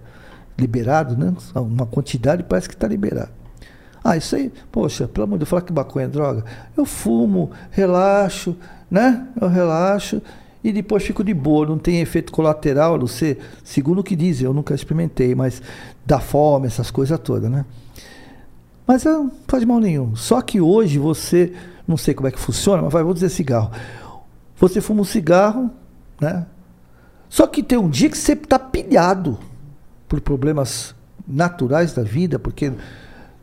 [0.56, 1.34] liberado, né?
[1.54, 3.30] Uma quantidade parece que está liberado.
[4.02, 6.44] Ah, isso aí, poxa, pelo amor de Deus, falar que maconha é droga.
[6.76, 8.56] Eu fumo, relaxo,
[8.90, 9.26] né?
[9.40, 10.22] Eu relaxo
[10.62, 14.46] e depois fico de boa, não tem efeito colateral, não sei, segundo o que dizem,
[14.46, 15.60] eu nunca experimentei, mas
[16.06, 17.66] dá fome, essas coisas todas, né?
[18.86, 20.14] Mas não faz mal nenhum.
[20.14, 21.52] Só que hoje você,
[21.86, 23.70] não sei como é que funciona, mas vai, vou dizer cigarro.
[24.56, 25.70] Você fuma um cigarro,
[26.20, 26.46] né?
[27.28, 29.38] Só que tem um dia que você está pilhado
[30.08, 30.94] por problemas
[31.26, 32.72] naturais da vida, porque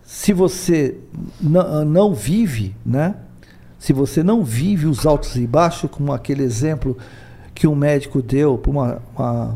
[0.03, 0.97] se você
[1.41, 3.15] não vive, né?
[3.79, 6.97] Se você não vive os altos e baixos, como aquele exemplo
[7.55, 9.55] que um médico deu para uma, uma,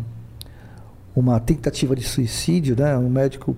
[1.15, 2.97] uma, tentativa de suicídio, né?
[2.97, 3.55] Um médico.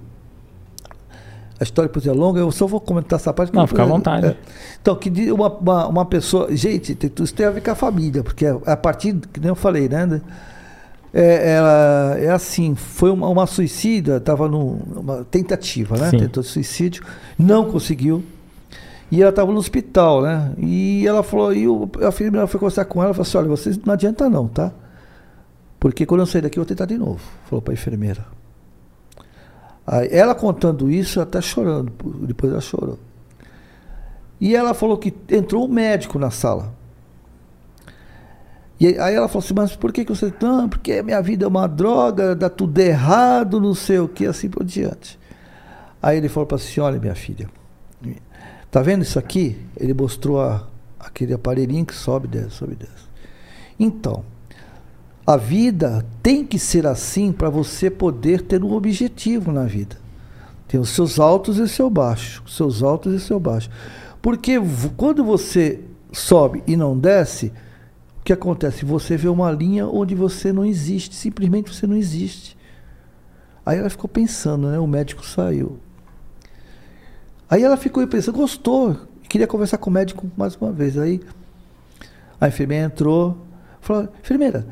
[1.60, 3.54] A história por é longa, eu só vou comentar essa parte.
[3.54, 4.28] Não, fica à vontade.
[4.28, 4.38] É,
[4.80, 6.56] então, que uma, uma, uma pessoa.
[6.56, 9.56] Gente, isso tem a ver com a família, porque é a partir, que nem eu
[9.56, 10.22] falei, né?
[11.12, 16.12] É, ela, é assim, foi uma, uma suicida, estava numa tentativa, né?
[16.12, 16.20] Sim.
[16.20, 17.04] Tentou suicídio,
[17.40, 18.24] não conseguiu.
[19.10, 20.52] E ela estava no hospital, né?
[20.58, 23.80] E ela falou, e o, a filha foi conversar com ela, falou assim, olha, vocês
[23.84, 24.72] não adianta não, tá?
[25.80, 28.37] Porque quando eu sair daqui eu vou tentar de novo, falou para a enfermeira.
[29.88, 31.94] Aí, ela contando isso, até chorando,
[32.28, 33.00] depois ela chorou.
[34.40, 36.76] E ela falou que entrou um médico na sala.
[38.80, 40.32] E aí ela falou assim, mas por que, que você.
[40.40, 44.50] Não, porque minha vida é uma droga, dá tudo errado, não sei o que, assim
[44.50, 45.18] por diante.
[46.02, 47.50] Aí ele falou para a senhora, minha filha,
[48.70, 49.58] tá vendo isso aqui?
[49.76, 50.68] Ele mostrou a,
[51.00, 53.08] aquele aparelhinho que sobe e desce, sobe e desce.
[53.80, 54.24] Então,
[55.28, 59.98] a vida tem que ser assim para você poder ter um objetivo na vida.
[60.68, 63.70] Tem os seus altos e o seu baixo, os seus altos e o seu baixo.
[64.22, 64.54] Porque
[64.96, 65.82] quando você
[66.14, 67.52] sobe e não desce,
[68.28, 68.84] que acontece?
[68.84, 72.58] Você vê uma linha onde você não existe, simplesmente você não existe.
[73.66, 74.78] Aí ela ficou pensando, né?
[74.78, 75.80] O médico saiu.
[77.50, 78.98] Aí ela ficou pensando, gostou,
[79.30, 80.98] queria conversar com o médico mais uma vez.
[80.98, 81.22] Aí
[82.40, 83.46] a enfermeira entrou,
[83.80, 84.68] falou: enfermeira,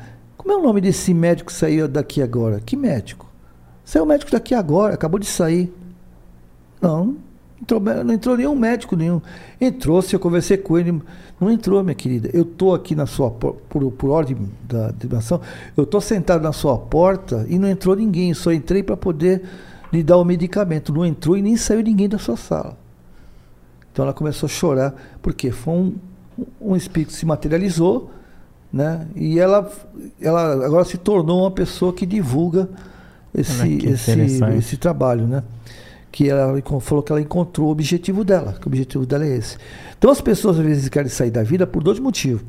[0.46, 2.60] como é o nome desse médico que saiu daqui agora?
[2.60, 3.28] Que médico?
[3.84, 5.74] Saiu o médico daqui agora, acabou de sair.
[6.80, 7.16] Não,
[7.60, 9.20] Entrou, não entrou nenhum médico nenhum.
[9.60, 11.02] Entrou, se eu conversei com ele.
[11.40, 12.30] Não entrou, minha querida.
[12.32, 15.40] Eu estou aqui na sua por, por ordem da dimensão,
[15.76, 18.32] eu estou sentado na sua porta e não entrou ninguém.
[18.32, 19.42] Só entrei para poder
[19.92, 20.92] lhe dar o medicamento.
[20.92, 22.78] Não entrou e nem saiu ninguém da sua sala.
[23.92, 25.94] Então ela começou a chorar, porque foi um,
[26.60, 28.12] um espírito que se materializou,
[28.76, 29.06] né?
[29.16, 29.70] E ela,
[30.20, 32.68] ela agora se tornou uma pessoa que divulga
[33.34, 35.42] esse, esse, esse trabalho, né?
[36.12, 39.58] que ela falou que ela encontrou o objetivo dela, que o objetivo dela é esse.
[39.98, 42.42] Então as pessoas às vezes querem sair da vida por dois motivos.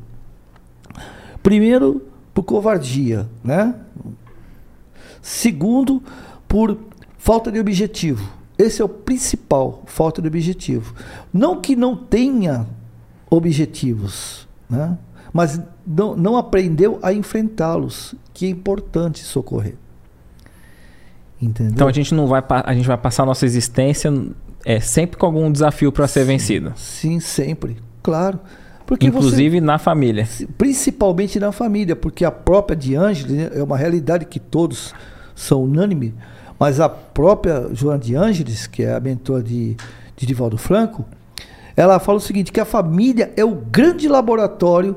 [1.42, 3.74] Primeiro, por covardia, né?
[5.20, 6.02] Segundo,
[6.46, 6.78] por
[7.18, 8.26] falta de objetivo.
[8.56, 10.94] Esse é o principal, falta de objetivo.
[11.30, 12.66] Não que não tenha
[13.30, 14.96] objetivos, né?
[15.32, 19.74] Mas não, não aprendeu a enfrentá-los, que é importante socorrer.
[21.40, 21.72] Entendeu?
[21.72, 24.12] Então a gente não vai a gente vai passar a nossa existência
[24.64, 26.72] é sempre com algum desafio para ser vencido.
[26.76, 28.40] Sim, sempre, claro.
[28.84, 30.26] Porque Inclusive você, na família.
[30.56, 34.94] Principalmente na família, porque a própria de Ângeles né, é uma realidade que todos
[35.34, 36.12] são unânimes,
[36.58, 39.76] mas a própria Joana de Ângeles, que é a mentora de,
[40.16, 41.04] de Divaldo Franco,
[41.76, 44.96] ela fala o seguinte, que a família é o grande laboratório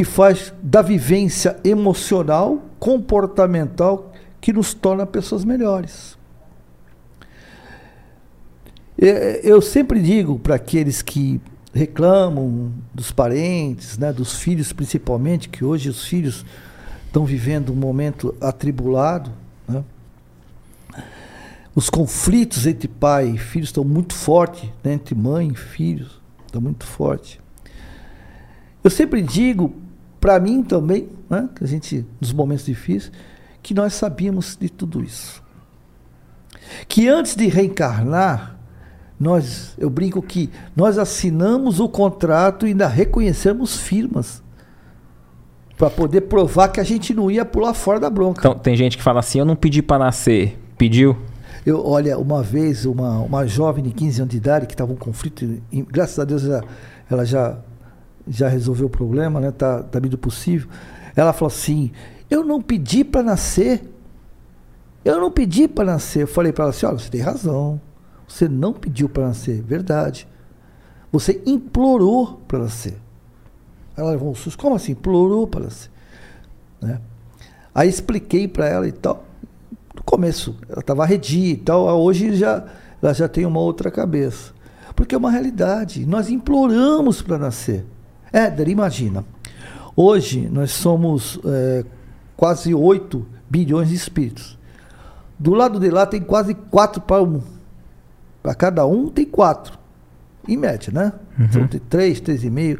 [0.00, 4.10] que faz da vivência emocional, comportamental,
[4.40, 6.16] que nos torna pessoas melhores.
[8.96, 11.38] Eu sempre digo para aqueles que
[11.74, 16.46] reclamam dos parentes, né, dos filhos principalmente, que hoje os filhos
[17.04, 19.30] estão vivendo um momento atribulado,
[19.68, 19.84] né?
[21.76, 26.62] os conflitos entre pai e filhos estão muito fortes, né, entre mãe e filhos, estão
[26.62, 27.38] muito fortes.
[28.82, 29.74] Eu sempre digo,
[30.20, 33.10] para mim também, né, que a gente, nos momentos difíceis,
[33.62, 35.42] que nós sabíamos de tudo isso.
[36.86, 38.56] Que antes de reencarnar,
[39.18, 44.42] nós, eu brinco que nós assinamos o contrato e ainda reconhecemos firmas
[45.76, 48.40] para poder provar que a gente não ia pular fora da bronca.
[48.40, 51.16] Então, tem gente que fala assim: eu não pedi para nascer, pediu?
[51.64, 54.96] Eu, olha, uma vez, uma, uma jovem de 15 anos de idade que estava um
[54.96, 56.64] conflito, e, graças a Deus ela,
[57.10, 57.58] ela já,
[58.30, 59.50] já resolveu o problema, né?
[59.50, 60.70] Tá, tá meio possível.
[61.16, 61.90] Ela falou assim:
[62.30, 63.82] Eu não pedi para nascer.
[65.04, 66.22] Eu não pedi para nascer.
[66.22, 67.80] Eu falei para ela assim: Olha, você tem razão.
[68.28, 69.60] Você não pediu para nascer.
[69.62, 70.28] Verdade.
[71.10, 72.96] Você implorou para nascer.
[73.96, 74.56] Ela levou um susto.
[74.56, 74.92] Como assim?
[74.92, 75.90] Implorou para nascer.
[76.80, 77.00] Né?
[77.74, 79.24] Aí expliquei para ela e tal.
[79.92, 81.86] No começo, ela estava arredia e tal.
[82.00, 82.64] Hoje já,
[83.02, 84.52] ela já tem uma outra cabeça.
[84.94, 86.06] Porque é uma realidade.
[86.06, 87.84] Nós imploramos para nascer.
[88.32, 89.24] Éder, imagina.
[89.96, 91.84] Hoje nós somos é,
[92.36, 94.58] quase 8 bilhões de espíritos.
[95.38, 97.42] Do lado de lá tem quase 4 para um.
[98.42, 99.78] Para cada um tem 4.
[100.48, 101.12] Em média, né?
[101.38, 101.44] Uhum.
[101.44, 102.78] Então, tem 3, 3,5.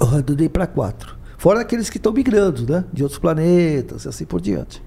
[0.00, 1.16] Eu arredondei para 4.
[1.38, 2.84] Fora aqueles que estão migrando, né?
[2.92, 4.82] De outros planetas e assim por diante.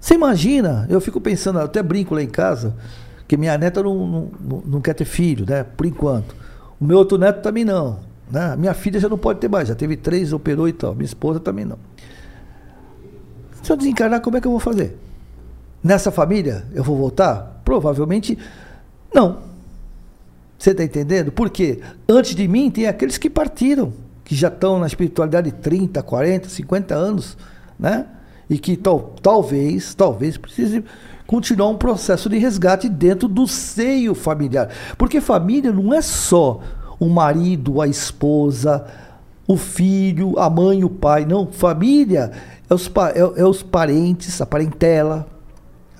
[0.00, 2.76] Você imagina, eu fico pensando, eu até brinco lá em casa,
[3.26, 5.64] que minha neta não, não, não quer ter filho, né?
[5.64, 6.34] Por enquanto.
[6.80, 7.98] O meu outro neto também não.
[8.30, 8.56] Né?
[8.56, 10.94] Minha filha já não pode ter mais, já teve três, operou e tal.
[10.94, 11.78] Minha esposa também não.
[13.62, 14.96] Se eu desencarnar, como é que eu vou fazer?
[15.82, 17.60] Nessa família, eu vou voltar?
[17.64, 18.38] Provavelmente
[19.14, 19.38] não.
[20.58, 21.30] Você está entendendo?
[21.30, 23.92] Porque antes de mim tem aqueles que partiram
[24.24, 27.36] que já estão na espiritualidade 30, 40, 50 anos,
[27.78, 28.06] né?
[28.50, 30.84] E que tal, talvez, talvez precise
[31.26, 34.70] continuar um processo de resgate dentro do seio familiar.
[34.96, 36.60] Porque família não é só
[36.98, 38.86] o marido, a esposa,
[39.46, 41.24] o filho, a mãe, o pai.
[41.24, 42.32] Não, família
[42.68, 45.26] é os, é, é os parentes, a parentela,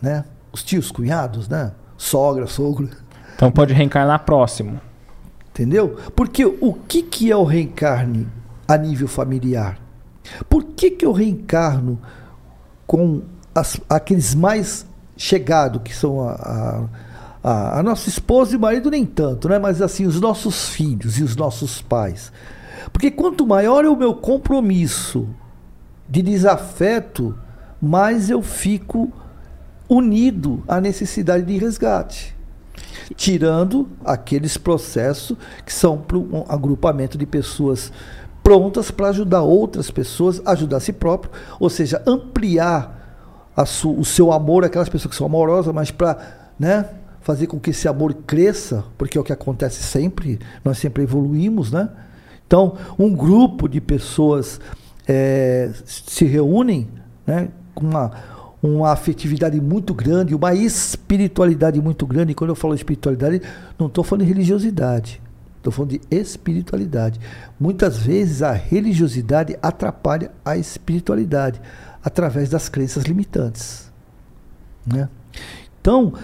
[0.03, 0.25] né?
[0.53, 1.73] Os tios, cunhados, né?
[1.97, 2.89] Sogra, sogro.
[3.35, 4.81] Então pode reencarnar próximo.
[5.51, 5.97] Entendeu?
[6.15, 8.29] Porque o que, que é o reencarne
[8.67, 9.79] a nível familiar?
[10.49, 11.99] Por que, que eu reencarno
[12.87, 13.23] com
[13.55, 16.85] as, aqueles mais chegados, que são a, a,
[17.43, 19.59] a, a, nossa esposa e marido, nem tanto, né?
[19.59, 22.33] mas assim, os nossos filhos e os nossos pais?
[22.93, 25.29] Porque quanto maior é o meu compromisso
[26.09, 27.39] de desafeto,
[27.81, 29.13] mais eu fico
[29.89, 32.39] unido à necessidade de resgate
[33.17, 37.93] tirando aqueles processos que são para um agrupamento de pessoas
[38.43, 42.97] prontas para ajudar outras pessoas, ajudar a si próprio, ou seja, ampliar
[43.85, 46.19] o seu amor aquelas pessoas que são amorosas, mas para
[46.59, 46.87] né,
[47.29, 51.71] fazer com que esse amor cresça, porque é o que acontece sempre, nós sempre evoluímos,
[51.71, 51.91] né?
[52.47, 54.59] Então, um grupo de pessoas
[55.07, 56.89] é, se reúnem
[57.27, 62.33] né, com uma uma afetividade muito grande, uma espiritualidade muito grande.
[62.33, 63.41] E quando eu falo espiritualidade,
[63.79, 65.23] não estou falando de religiosidade,
[65.59, 67.21] estou falando de espiritualidade.
[67.61, 71.61] Muitas vezes a religiosidade atrapalha a espiritualidade
[72.03, 73.93] através das crenças limitantes.
[74.85, 75.09] Né?
[75.81, 76.15] Então,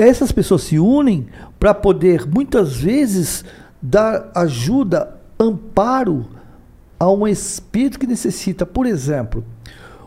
[0.00, 1.26] essas pessoas se unem
[1.58, 3.44] para poder, muitas vezes,
[3.82, 6.26] dar ajuda, amparo
[6.98, 9.44] a um espírito que necessita, por exemplo,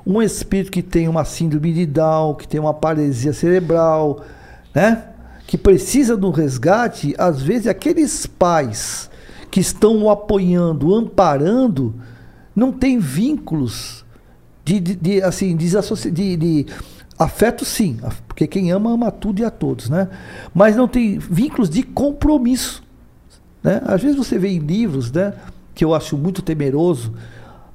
[0.06, 4.26] um espírito que tem uma síndrome de Down, que tem uma paralisia cerebral,
[4.74, 5.10] né?
[5.46, 9.10] Que precisa do resgate, às vezes aqueles pais
[9.52, 11.94] que estão o apoiando, amparando,
[12.56, 14.04] não têm vínculos
[14.66, 16.66] de, de, de assim, de, de
[17.18, 18.00] afeto sim,
[18.34, 20.10] porque quem ama ama tudo e a todos, né?
[20.56, 22.84] Mas não tem vínculos de compromisso,
[23.62, 23.80] né?
[23.86, 25.34] Às vezes você vê em livros, né?
[25.76, 27.14] Que eu acho muito temeroso,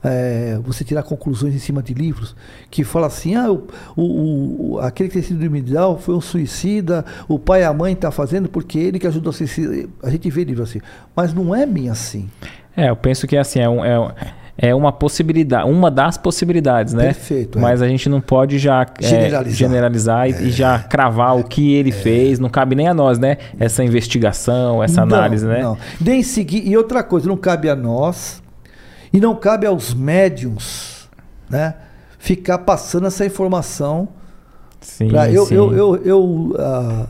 [0.03, 2.35] é, você tirar conclusões em cima de livros
[2.71, 7.05] que fala assim, ah, o, o, o aquele que tem sido criminal foi um suicida,
[7.29, 9.89] o pai e a mãe estão tá fazendo porque ele que ajudou a suicida.
[10.03, 10.81] A gente vê livros assim,
[11.15, 12.29] mas não é bem assim.
[12.77, 14.13] É, eu penso que assim, é, um, é,
[14.61, 17.05] é uma possibilidade, uma das possibilidades, né?
[17.05, 17.59] Perfeito.
[17.59, 17.63] É.
[17.63, 20.79] Mas a gente não pode já generalizar, é, generalizar e, e, já é.
[20.81, 21.93] cravar o que ele é.
[21.93, 22.41] fez.
[22.41, 23.39] Não cabe nem a nós, né?
[23.59, 25.63] Essa investigação, essa não, análise, né?
[25.63, 25.79] Não.
[26.01, 26.67] Nem seguir.
[26.67, 28.43] E outra coisa, não cabe a nós
[29.13, 31.09] e não cabe aos médiums
[31.49, 31.75] né,
[32.19, 34.09] ficar passando essa informação.
[34.81, 35.55] Sim, pra, eu, sim.
[35.55, 37.09] Eu, eu, eu, uh,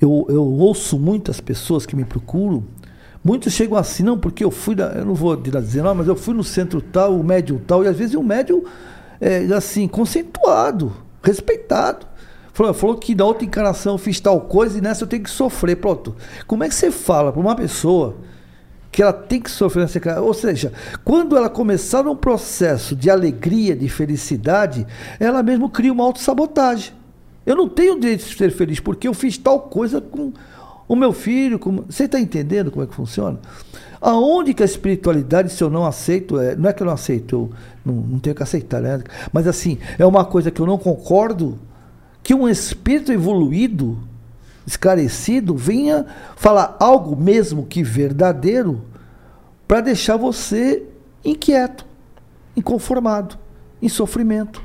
[0.00, 2.64] eu, eu, ouço muitas pessoas que me procuram.
[3.24, 6.16] Muitos chegam assim, não, porque eu fui, na, eu não vou dizer não, mas eu
[6.16, 8.64] fui no centro tal, o médium tal, e às vezes o médium
[9.20, 10.92] é assim, conceituado,
[11.22, 12.06] respeitado.
[12.52, 15.30] Falou, falou que na outra encarnação eu fiz tal coisa e nessa eu tenho que
[15.30, 15.76] sofrer.
[15.76, 16.14] Pronto.
[16.46, 18.16] Como é que você fala para uma pessoa
[18.90, 20.70] que ela tem que sofrer nessa Ou seja,
[21.02, 24.86] quando ela começar um processo de alegria, de felicidade,
[25.18, 26.92] ela mesmo cria uma autossabotagem.
[27.46, 30.32] Eu não tenho direito de ser feliz porque eu fiz tal coisa com
[30.94, 31.58] o meu filho.
[31.58, 31.82] Com...
[31.88, 33.38] Você está entendendo como é que funciona?
[34.00, 36.56] Aonde que a espiritualidade, se eu não aceito, é...
[36.56, 37.50] não é que eu não aceito, eu
[37.84, 39.02] não, não tenho que aceitar, né?
[39.32, 41.58] Mas assim, é uma coisa que eu não concordo,
[42.22, 43.98] que um espírito evoluído,
[44.66, 48.82] esclarecido, venha falar algo mesmo que verdadeiro
[49.66, 50.84] para deixar você
[51.24, 51.86] inquieto,
[52.56, 53.38] inconformado,
[53.80, 54.62] em sofrimento.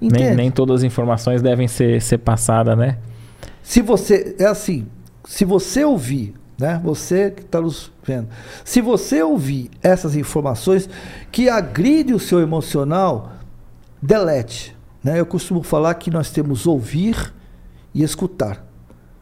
[0.00, 2.98] Nem, nem todas as informações devem ser, ser passadas, né?
[3.62, 4.36] Se você.
[4.38, 4.86] É assim,
[5.26, 6.80] se você ouvir, né?
[6.84, 8.28] Você que está nos vendo.
[8.64, 10.88] Se você ouvir essas informações
[11.32, 13.32] que agride o seu emocional,
[14.00, 14.76] delete.
[15.02, 15.18] Né?
[15.18, 17.32] Eu costumo falar que nós temos ouvir
[17.92, 18.64] e escutar.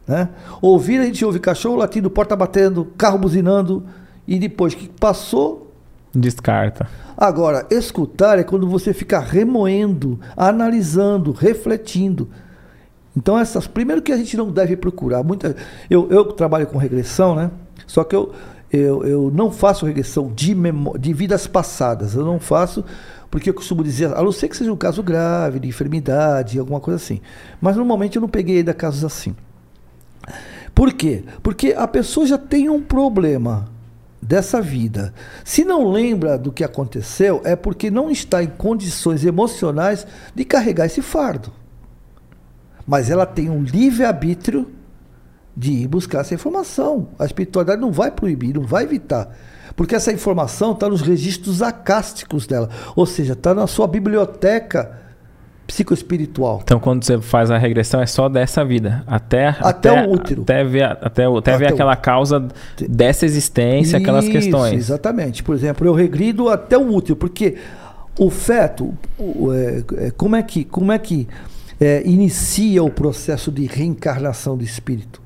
[0.07, 0.29] Né?
[0.61, 3.85] Ouvir, a gente ouve cachorro latindo, porta batendo, carro buzinando,
[4.27, 5.73] e depois que passou.
[6.13, 6.87] Descarta.
[7.17, 12.29] Agora, escutar é quando você fica remoendo, analisando, refletindo.
[13.15, 13.67] Então, essas.
[13.67, 15.23] Primeiro que a gente não deve procurar.
[15.23, 15.55] Muita,
[15.89, 17.51] eu, eu trabalho com regressão, né?
[17.85, 18.33] Só que eu,
[18.71, 22.15] eu, eu não faço regressão de, memó de vidas passadas.
[22.15, 22.83] Eu não faço
[23.33, 26.79] porque eu costumo dizer, a não ser que seja um caso grave, de enfermidade, alguma
[26.79, 27.19] coisa assim.
[27.59, 29.35] Mas normalmente eu não peguei ainda casos assim.
[30.75, 31.23] Por quê?
[31.41, 33.67] Porque a pessoa já tem um problema
[34.21, 35.15] dessa vida.
[35.43, 40.05] Se não lembra do que aconteceu, é porque não está em condições emocionais
[40.35, 41.51] de carregar esse fardo.
[42.85, 44.71] Mas ela tem um livre-arbítrio
[45.55, 47.09] de ir buscar essa informação.
[47.17, 49.35] A espiritualidade não vai proibir, não vai evitar.
[49.75, 52.69] Porque essa informação está nos registros acásticos dela.
[52.95, 54.99] Ou seja, está na sua biblioteca
[55.65, 56.59] psicoespiritual.
[56.63, 59.03] Então, quando você faz a regressão, é só dessa vida.
[59.07, 60.41] Até, até, até o útero.
[60.41, 64.73] Até ver, até, até, ver aquela causa dessa existência, Isso, aquelas questões.
[64.73, 65.41] Exatamente.
[65.41, 67.55] Por exemplo, eu regrido até o útero, porque
[68.19, 71.27] o feto, é, é, como é que, como é que
[71.83, 75.21] é, inicia o processo de reencarnação do espírito?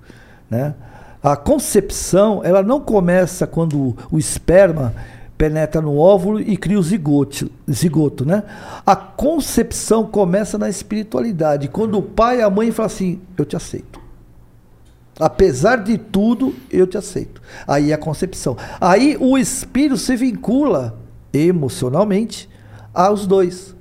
[0.50, 0.74] Né?
[1.22, 4.94] A concepção, ela não começa quando o esperma
[5.38, 8.44] penetra no óvulo e cria o zigoto, zigoto, né?
[8.86, 13.56] A concepção começa na espiritualidade, quando o pai e a mãe falam assim: "Eu te
[13.56, 14.02] aceito".
[15.20, 17.42] Apesar de tudo, eu te aceito.
[17.68, 18.56] Aí é a concepção.
[18.80, 20.98] Aí o espírito se vincula
[21.34, 22.50] emocionalmente
[22.94, 23.76] aos dois.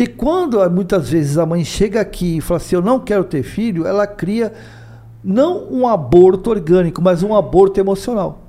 [0.00, 3.42] E quando muitas vezes a mãe chega aqui e fala assim: "Eu não quero ter
[3.42, 4.50] filho", ela cria
[5.22, 8.40] não um aborto orgânico, mas um aborto emocional.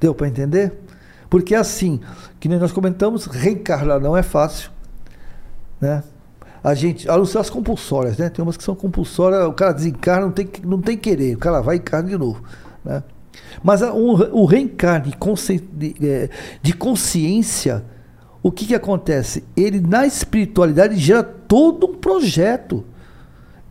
[0.00, 0.72] Deu para entender?
[1.28, 2.00] Porque assim,
[2.40, 4.70] que nós comentamos, reencarnar não é fácil,
[5.78, 6.02] né?
[6.64, 8.30] A gente, a não ser as compulsórias, né?
[8.30, 11.60] Tem umas que são compulsórias, o cara desencarna, não tem, não tem querer, o cara
[11.60, 12.42] vai e encarna de novo,
[12.82, 13.02] né?
[13.62, 15.14] Mas a, um, o reencarne
[16.00, 16.30] é,
[16.62, 17.84] de consciência,
[18.42, 19.44] o que, que acontece?
[19.56, 22.84] Ele, na espiritualidade, gera todo um projeto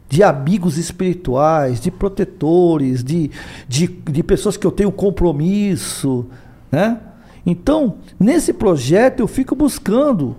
[0.08, 3.30] de amigos espirituais, de protetores, de,
[3.68, 6.26] de, de pessoas que eu tenho compromisso,
[6.72, 7.00] né?
[7.46, 10.36] Então, nesse projeto eu fico buscando,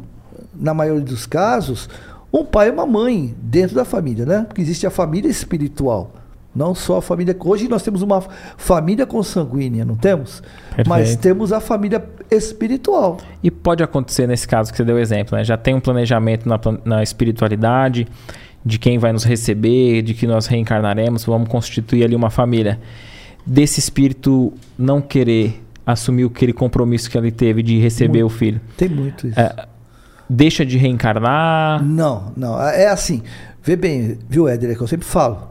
[0.54, 1.88] na maioria dos casos,
[2.32, 4.44] um pai e uma mãe dentro da família, né?
[4.46, 6.12] Porque existe a família espiritual.
[6.54, 7.36] Não só a família.
[7.38, 8.20] Hoje nós temos uma
[8.56, 10.42] família consanguínea, não temos?
[10.68, 10.88] Perfeito.
[10.88, 13.18] Mas temos a família espiritual.
[13.42, 15.44] E pode acontecer nesse caso que você deu exemplo, né?
[15.44, 18.08] Já tem um planejamento na, na espiritualidade,
[18.64, 22.80] de quem vai nos receber, de que nós reencarnaremos, vamos constituir ali uma família.
[23.46, 28.34] Desse espírito não querer assumir aquele compromisso que ele teve de receber muito.
[28.34, 28.60] o filho.
[28.76, 29.38] Tem muito isso.
[29.38, 29.66] É,
[30.28, 31.82] deixa de reencarnar?
[31.82, 32.60] Não, não.
[32.60, 33.22] É assim.
[33.62, 35.49] Vê bem, viu, Éder, é que eu sempre falo.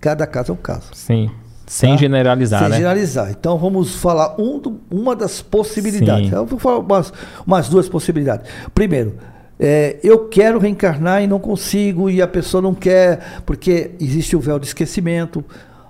[0.00, 0.90] Cada caso é um caso.
[0.94, 1.30] Sim.
[1.66, 1.96] Sem tá?
[1.98, 2.76] generalizar, Sem né?
[2.76, 3.30] generalizar.
[3.30, 6.30] Então vamos falar um do, uma das possibilidades.
[6.30, 6.34] Sim.
[6.34, 7.12] Eu vou falar umas,
[7.46, 8.50] umas duas possibilidades.
[8.74, 9.16] Primeiro,
[9.60, 14.40] é, eu quero reencarnar e não consigo, e a pessoa não quer, porque existe o
[14.40, 15.44] véu de esquecimento.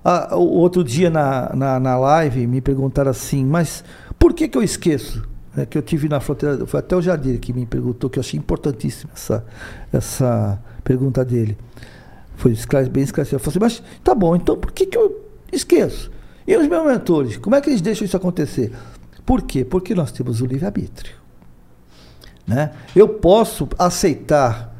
[0.05, 3.85] Ah, o outro dia na, na, na, live me perguntaram assim, mas
[4.19, 5.29] por que, que eu esqueço?
[5.57, 8.21] É que eu tive na fronteira, foi até o Jardim que me perguntou, que eu
[8.21, 9.45] achei importantíssima essa,
[9.93, 11.59] essa pergunta dele.
[12.39, 12.55] Foi
[12.89, 13.37] bem esclarecido.
[13.37, 16.09] Eu falei assim, mas tá bom, então por que, que eu esqueço?
[16.47, 18.73] E os meus mentores, como é que eles deixam isso acontecer?
[19.27, 19.65] Por quê?
[19.65, 21.17] Porque nós temos o livre-arbítrio.
[22.47, 22.71] Né?
[22.95, 24.73] Eu posso aceitar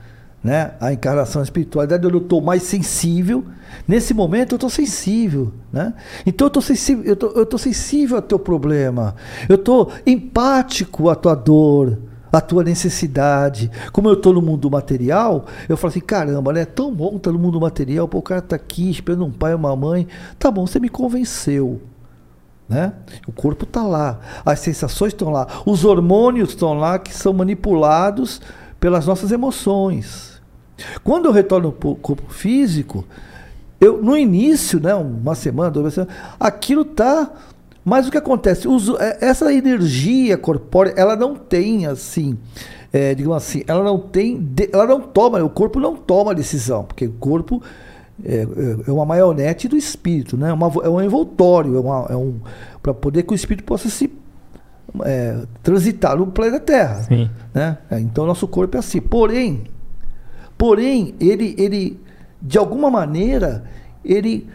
[0.43, 3.45] né, a encarnação, espiritualidade, eu estou mais sensível.
[3.89, 5.53] Nesse momento eu estou sensível.
[5.73, 5.93] Né?
[6.25, 9.17] Então eu estou sensível, eu tô, eu tô sensível ao teu problema.
[9.49, 11.99] Eu estou empático à tua dor,
[12.33, 13.71] à tua necessidade.
[13.93, 17.33] Como eu estou no mundo material, eu falo assim, caramba, né, é tão bom estar
[17.33, 20.07] no mundo material, pô, o cara está aqui esperando um pai uma mãe.
[20.39, 21.81] Tá bom, você me convenceu.
[22.69, 22.93] Né?
[23.27, 28.43] O corpo está lá, as sensações estão lá, os hormônios estão lá que são manipulados
[28.79, 30.39] pelas nossas emoções.
[31.03, 33.07] Quando eu retorno para o corpo físico,
[33.81, 37.31] eu no início, né, uma semana, duas semanas, aquilo está.
[37.85, 38.69] Mas o que acontece?
[38.69, 42.37] Os, é, essa energia corpórea, ela não tem assim
[42.93, 47.07] é, digamos assim, ela não tem, ela não toma, o corpo não toma decisão, porque
[47.07, 47.63] o corpo
[48.25, 48.47] é,
[48.87, 50.53] é uma maionete do espírito, né?
[50.53, 52.41] Uma, é um envoltório, é, é um
[52.83, 54.11] para poder que o espírito possa se
[55.05, 57.31] é, transitar no planeta Terra, Sim.
[57.53, 57.79] né?
[57.91, 59.01] É, então nosso corpo é assim.
[59.01, 59.65] Porém,
[60.57, 62.01] porém ele, ele
[62.41, 63.65] de alguma maneira
[64.05, 64.49] ele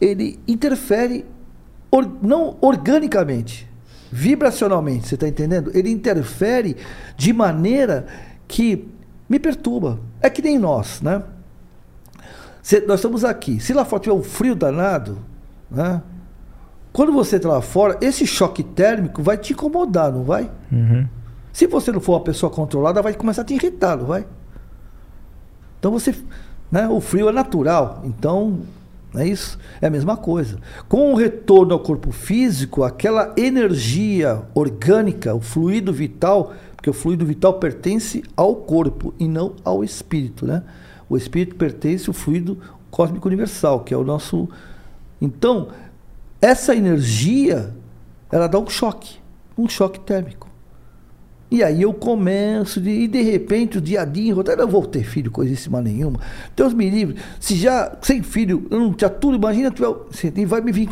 [0.00, 1.24] ele interfere
[1.94, 3.70] or, não organicamente,
[4.10, 5.70] vibracionalmente, você está entendendo?
[5.72, 6.76] Ele interfere
[7.16, 8.06] de maneira
[8.48, 8.88] que
[9.28, 10.00] me perturba.
[10.20, 11.22] É que nem nós, né?
[12.60, 13.60] Se, nós estamos aqui.
[13.60, 15.18] Se lá fora tiver um frio danado,
[15.70, 16.02] né?
[16.92, 20.50] Quando você está lá fora, esse choque térmico vai te incomodar, não vai?
[20.72, 21.06] Uhum.
[21.52, 24.26] Se você não for uma pessoa controlada, vai começar a te irritar, não vai?
[25.78, 26.14] Então você.
[26.72, 28.02] Né, o frio é natural.
[28.04, 28.60] Então
[29.14, 29.56] não é isso?
[29.80, 30.58] É a mesma coisa.
[30.88, 37.24] Com o retorno ao corpo físico, aquela energia orgânica, o fluido vital, porque o fluido
[37.24, 40.64] vital pertence ao corpo e não ao espírito, né?
[41.08, 42.58] O espírito pertence ao fluido
[42.90, 44.48] cósmico universal, que é o nosso.
[45.20, 45.68] Então,
[46.40, 47.72] essa energia,
[48.32, 49.18] ela dá um choque,
[49.56, 50.48] um choque térmico.
[51.54, 54.84] E aí eu começo, de, e de repente o dia a dia, eu não vou
[54.84, 56.18] ter filho, coisíssima nenhuma.
[56.56, 57.14] Deus me livre.
[57.38, 60.08] Se já sem filho, eu não tinha tudo, imagina, tu
[60.48, 60.88] vai me vir.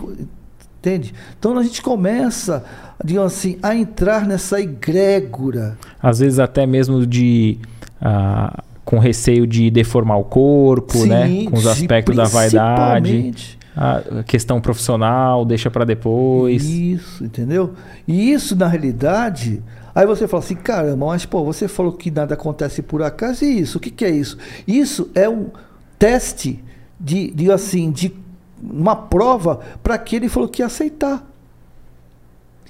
[0.78, 1.12] Entende?
[1.36, 2.64] Então a gente começa,
[3.04, 5.76] digamos assim, a entrar nessa egrégora.
[6.00, 7.58] Às vezes até mesmo de.
[8.00, 11.44] Uh, com receio de deformar o corpo, sim, né?
[11.46, 13.58] Com os aspectos da vaidade.
[13.74, 16.64] A questão profissional, deixa para depois.
[16.64, 17.72] Isso, entendeu?
[18.06, 19.60] E isso, na realidade,
[19.94, 23.60] Aí você fala assim, caramba, mas pô, você falou que nada acontece por acaso, e
[23.60, 23.78] isso?
[23.78, 24.38] O que, que é isso?
[24.66, 25.48] Isso é um
[25.98, 26.62] teste
[26.98, 28.14] de, de assim, de
[28.62, 31.26] uma prova para que ele falou que ia aceitar.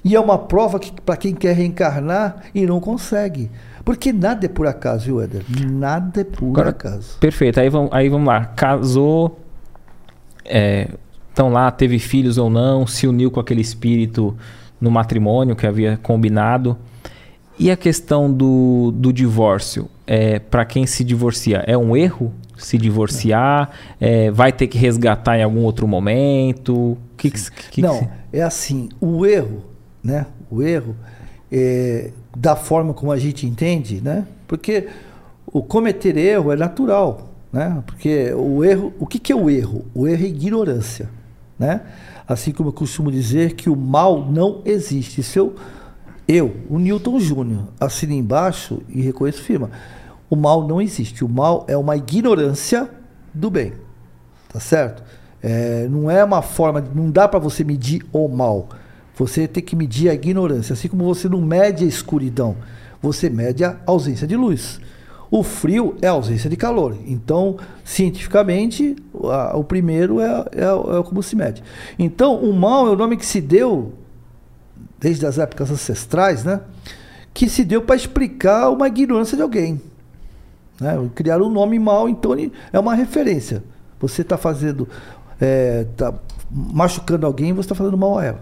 [0.05, 3.51] E é uma prova que para quem quer reencarnar e não consegue.
[3.85, 5.45] Porque nada é por acaso, viu, Éder?
[5.71, 7.19] Nada é por Agora, acaso.
[7.19, 7.61] Perfeito.
[7.61, 8.47] Aí vamos, aí vamos lá.
[8.47, 9.39] Casou,
[10.45, 14.37] estão é, lá, teve filhos ou não, se uniu com aquele espírito
[14.81, 16.77] no matrimônio que havia combinado.
[17.59, 22.79] E a questão do, do divórcio, é, para quem se divorcia, é um erro se
[22.79, 23.71] divorciar?
[24.01, 26.97] É, vai ter que resgatar em algum outro momento?
[27.17, 29.63] Que, que, que, Não, é assim, o erro,
[30.03, 30.27] né?
[30.51, 30.97] O erro
[31.51, 34.27] é, da forma como a gente entende, né?
[34.47, 34.89] Porque
[35.47, 37.83] o cometer erro é natural, né?
[37.87, 39.85] Porque o erro, o que, que é o erro?
[39.95, 41.09] O erro é ignorância,
[41.59, 41.83] né?
[42.27, 45.23] Assim como eu costumo dizer que o mal não existe.
[45.23, 45.55] Se eu
[46.27, 49.71] eu, o Newton Júnior, assino embaixo e reconheço firma.
[50.31, 51.25] O mal não existe.
[51.25, 52.89] O mal é uma ignorância
[53.35, 53.73] do bem.
[54.53, 55.03] Tá certo?
[55.43, 58.69] É, não é uma forma, não dá para você medir o mal.
[59.17, 60.73] Você tem que medir a ignorância.
[60.73, 62.57] Assim como você não mede a escuridão,
[63.01, 64.81] você mede a ausência de luz.
[65.31, 66.97] O frio é a ausência de calor.
[67.07, 68.95] Então, cientificamente,
[69.25, 71.63] a, o primeiro é, é, é como se mede.
[71.99, 73.93] Então, o mal é o nome que se deu
[75.03, 76.61] desde as épocas ancestrais, né?
[77.35, 79.83] Que se deu para explicar uma ignorância de alguém.
[80.81, 80.97] Né?
[81.13, 82.31] Criaram um nome mal, então
[82.73, 83.65] é uma referência.
[83.99, 84.89] Você está fazendo,
[85.41, 85.85] é,
[86.51, 88.41] machucando alguém, você está fazendo mal a ela.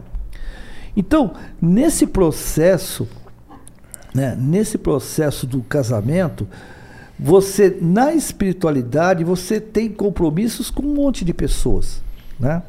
[0.94, 1.32] Então,
[1.62, 3.08] nesse processo,
[4.14, 6.46] né, nesse processo do casamento,
[7.18, 12.02] você na espiritualidade você tem compromissos com um monte de pessoas,
[12.38, 12.62] né?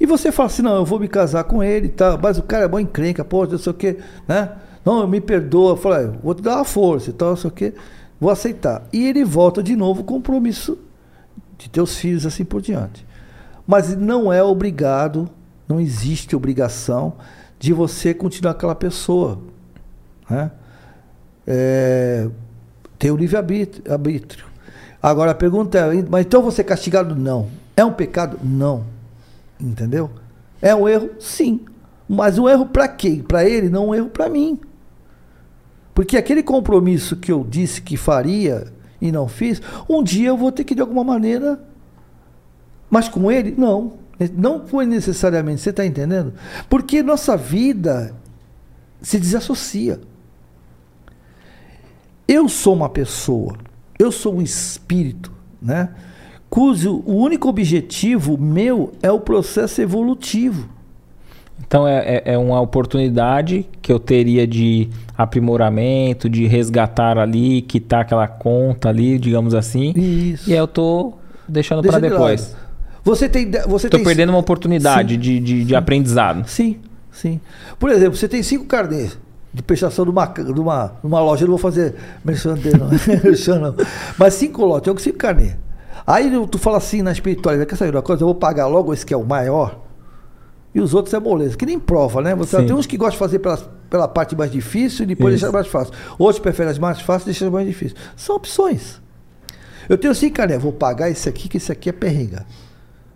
[0.00, 2.18] E você fala assim, não, eu vou me casar com ele, tá?
[2.20, 4.52] mas o cara é bom encrenca, pô, não sei o quê, né?
[4.84, 7.74] Não, me perdoa, fala, vou te dar uma força e tal, não sei o quê,
[8.20, 8.82] vou aceitar.
[8.92, 10.78] E ele volta de novo o compromisso
[11.56, 13.06] de teus filhos, assim por diante.
[13.66, 15.28] Mas não é obrigado,
[15.66, 17.14] não existe obrigação
[17.58, 19.38] de você continuar aquela pessoa.
[20.28, 20.50] Né?
[21.46, 22.28] É,
[22.98, 24.46] tem o livre-arbítrio.
[25.02, 27.14] Agora a pergunta é, mas então você é castigado?
[27.14, 27.48] Não.
[27.76, 28.38] É um pecado?
[28.42, 28.84] Não.
[29.64, 30.10] Entendeu?
[30.60, 31.10] É um erro?
[31.18, 31.60] Sim.
[32.08, 33.22] Mas um erro para quem?
[33.22, 34.58] Para ele, não um erro para mim.
[35.94, 38.66] Porque aquele compromisso que eu disse que faria
[39.00, 41.60] e não fiz, um dia eu vou ter que de alguma maneira.
[42.90, 43.94] Mas com ele, não.
[44.36, 46.34] Não foi necessariamente, você está entendendo?
[46.68, 48.14] Porque nossa vida
[49.00, 50.00] se desassocia.
[52.26, 53.56] Eu sou uma pessoa,
[53.98, 55.94] eu sou um espírito, né?
[56.54, 60.68] Cujo o único objetivo meu é o processo evolutivo.
[61.66, 64.88] Então é, é, é, uma oportunidade que eu teria de
[65.18, 69.92] aprimoramento, de resgatar ali, quitar aquela conta ali, digamos assim.
[69.96, 70.48] Isso.
[70.48, 71.14] E aí eu tô
[71.48, 72.50] deixando para depois.
[72.50, 72.56] De
[73.02, 74.06] você tem, você tô tem...
[74.06, 76.48] perdendo uma oportunidade sim, de, de, de aprendizado.
[76.48, 76.76] Sim,
[77.10, 77.40] sim.
[77.80, 79.18] Por exemplo, você tem cinco carnês.
[79.52, 82.54] de prestação de uma, de uma, de uma loja, eu não vou fazer merchan
[83.60, 83.74] não.
[84.16, 85.63] Mas cinco lotes, eu cinco carnê.
[86.06, 88.22] Aí tu fala assim na espiritualidade, quer saber uma coisa?
[88.22, 89.84] Eu vou pagar logo esse que é o maior,
[90.74, 92.34] e os outros é moleza, que nem prova, né?
[92.34, 93.56] Você tem uns que gostam de fazer pela,
[93.88, 95.44] pela parte mais difícil e depois Isso.
[95.44, 95.94] deixar mais fácil.
[96.18, 97.96] Outros preferem as mais fáceis e deixam mais difícil.
[98.16, 99.00] São opções.
[99.88, 102.44] Eu tenho cinco carnê, vou pagar esse aqui, que esse aqui é perrenga.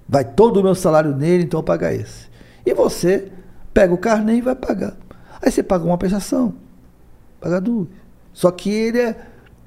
[0.09, 2.28] Vai todo o meu salário nele, então eu vou pagar esse.
[2.64, 3.32] E você
[3.74, 4.97] pega o carnê e vai pagar.
[5.43, 6.55] Aí você paga uma prestação,
[7.41, 7.89] paga duas.
[8.32, 9.16] Só que ele é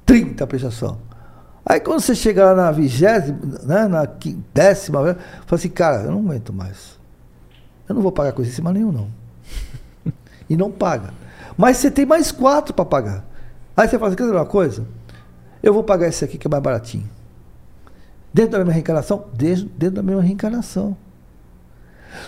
[0.06, 0.98] 30 prestação.
[1.64, 4.08] Aí quando você chega lá na vigésima, né, na
[4.52, 5.16] décima, fala
[5.52, 6.98] assim, cara, eu não aguento mais.
[7.88, 9.08] Eu não vou pagar coisa em cima nenhum, não.
[10.50, 11.14] e não paga.
[11.56, 13.24] Mas você tem mais quatro para pagar.
[13.76, 14.86] Aí você fala assim, quer dizer uma coisa?
[15.62, 17.08] Eu vou pagar esse aqui que é mais baratinho.
[18.34, 19.26] Dentro da mesma reencarnação?
[19.34, 20.96] Dentro, dentro da mesma reencarnação.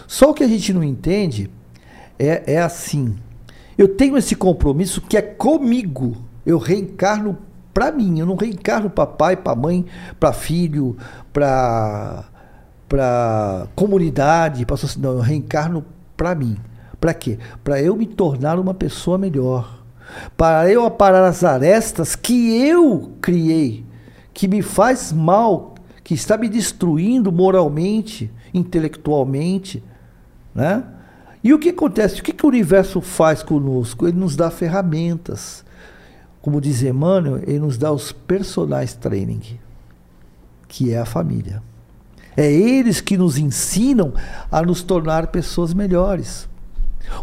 [0.07, 1.51] Só o que a gente não entende
[2.19, 3.17] é, é assim.
[3.77, 6.17] Eu tenho esse compromisso que é comigo.
[6.47, 7.39] Eu reencarno
[7.75, 8.21] para mim.
[8.21, 9.85] Eu não reencarno para pai, para mãe,
[10.19, 10.97] para filho,
[11.33, 12.25] para
[12.89, 15.17] para comunidade, para sociedade.
[15.17, 15.85] Eu reencarno
[16.17, 16.57] para mim.
[17.01, 17.39] Para quê?
[17.63, 19.83] Para eu me tornar uma pessoa melhor.
[20.37, 23.85] Para eu aparar as arestas que eu criei,
[24.33, 29.83] que me faz mal, que está me destruindo moralmente, intelectualmente,
[30.55, 30.85] né?
[31.43, 32.21] E o que acontece?
[32.21, 34.07] O que, que o universo faz conosco?
[34.07, 35.64] Ele nos dá ferramentas.
[36.45, 39.41] Como diz Emmanuel, ele nos dá os personagens training,
[40.69, 41.63] que é a família.
[42.37, 44.13] É eles que nos ensinam
[44.53, 46.47] a nos tornar pessoas melhores.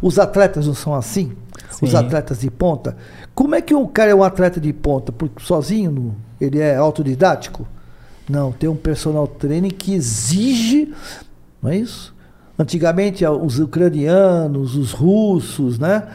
[0.02, 1.34] Os atletas não são assim?
[1.70, 1.86] Sim.
[1.86, 2.98] Os atletas de ponta.
[3.36, 5.12] Como é que um cara é um atleta de ponta?
[5.12, 7.68] Porque sozinho ele é autodidático?
[8.28, 10.92] Não, tem um personal training que exige,
[11.62, 12.12] não é isso?
[12.58, 16.08] Antigamente, os ucranianos, os russos, né?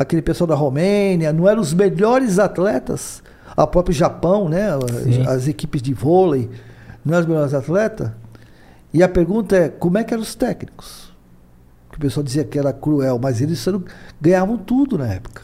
[0.00, 3.22] Aquele pessoal da Romênia, não eram os melhores atletas.
[3.54, 4.70] A próprio Japão, né?
[4.70, 6.48] As, as, equipes de vôlei,
[7.04, 8.10] não eram os melhores atletas.
[8.94, 11.12] E a pergunta é: como é que eram os técnicos?
[11.90, 13.66] Que o pessoal dizia que era cruel, mas eles
[14.20, 15.42] ganhavam tudo na época.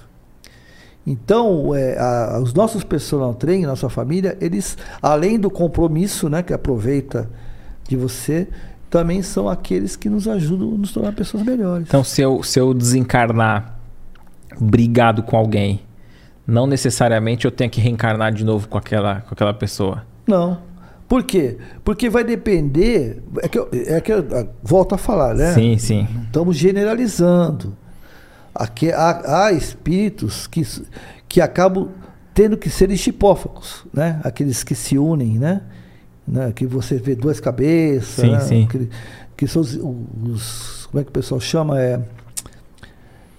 [1.07, 6.53] Então, é, a, os nossos personal trainer, nossa família, eles, além do compromisso, né, que
[6.53, 7.29] aproveita
[7.87, 8.49] de você,
[8.89, 11.87] também são aqueles que nos ajudam a nos tornar pessoas melhores.
[11.87, 13.76] Então, se eu, se eu desencarnar
[14.61, 15.81] brigado com alguém,
[16.47, 20.05] não necessariamente eu tenho que reencarnar de novo com aquela, com aquela pessoa.
[20.27, 20.59] Não.
[21.09, 21.57] Por quê?
[21.85, 23.23] Porque vai depender.
[23.43, 24.25] É que, eu, é que eu,
[24.63, 25.53] volto a falar, né?
[25.55, 26.09] Sim, sim.
[26.25, 27.77] Estamos generalizando.
[28.55, 30.63] Aqui, há, há espíritos que,
[31.29, 31.91] que acabam
[32.35, 34.21] tendo que ser estipófagos, né?
[34.25, 35.63] Aqueles que se unem, né?
[36.27, 36.53] né?
[36.53, 38.41] Que você vê duas cabeças, sim, né?
[38.41, 38.67] sim.
[38.67, 38.89] Que,
[39.37, 41.81] que são os, os, Como é que o pessoal chama?
[41.81, 42.01] É.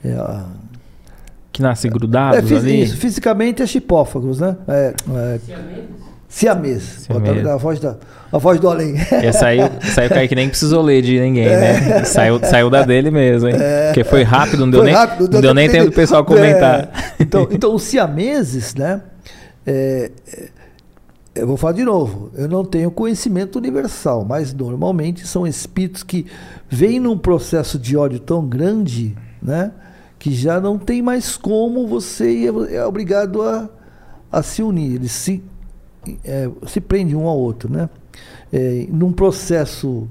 [0.06, 0.46] é a,
[1.58, 2.84] que nascem grudados é, fis, ali?
[2.84, 4.56] Isso, fisicamente é chipófagos, né?
[4.68, 5.40] É, é,
[6.30, 7.08] Siamês.
[7.10, 7.96] Botando a voz, da,
[8.32, 8.96] a voz do além.
[9.44, 9.60] Aí
[10.06, 11.58] o Kaique nem precisou ler de ninguém, é.
[11.58, 12.04] né?
[12.04, 13.56] Saiu, saiu da dele mesmo, hein?
[13.58, 13.88] É.
[13.88, 16.24] Porque foi rápido, não deu foi nem, rápido, não deu, deu nem tempo do pessoal
[16.24, 16.82] comentar.
[16.82, 16.90] É.
[17.20, 19.02] Então, então, os siameses, né?
[19.66, 20.50] É, é,
[21.34, 26.28] eu vou falar de novo, eu não tenho conhecimento universal, mas normalmente são espíritos que
[26.70, 29.72] vêm num processo de ódio tão grande, né?
[30.20, 33.70] Que já não tem mais como você é obrigado a,
[34.32, 34.96] a se unir.
[34.96, 35.44] Eles se
[36.24, 37.90] é, se prende um ao outro, né?
[38.52, 40.08] É, num processo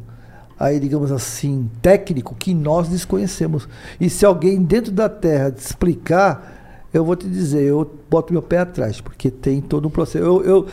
[0.58, 3.68] aí digamos assim técnico que nós desconhecemos
[4.00, 6.55] e se alguém dentro da Terra explicar
[6.98, 10.24] eu vou te dizer, eu boto meu pé atrás, porque tem todo um processo.
[10.24, 10.66] Eu, eu,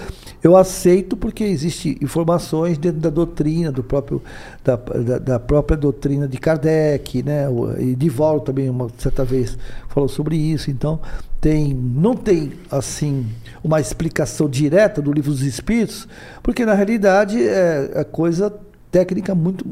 [0.43, 4.21] eu aceito porque existem informações dentro da doutrina, do próprio,
[4.63, 7.47] da, da, da própria doutrina de Kardec, né?
[7.79, 9.57] E de volta também, uma certa vez,
[9.89, 10.71] falou sobre isso.
[10.71, 10.99] Então,
[11.41, 13.25] tem, não tem, assim,
[13.63, 16.07] uma explicação direta do livro dos Espíritos,
[16.41, 18.53] porque na realidade é, é coisa
[18.93, 19.65] técnica muito.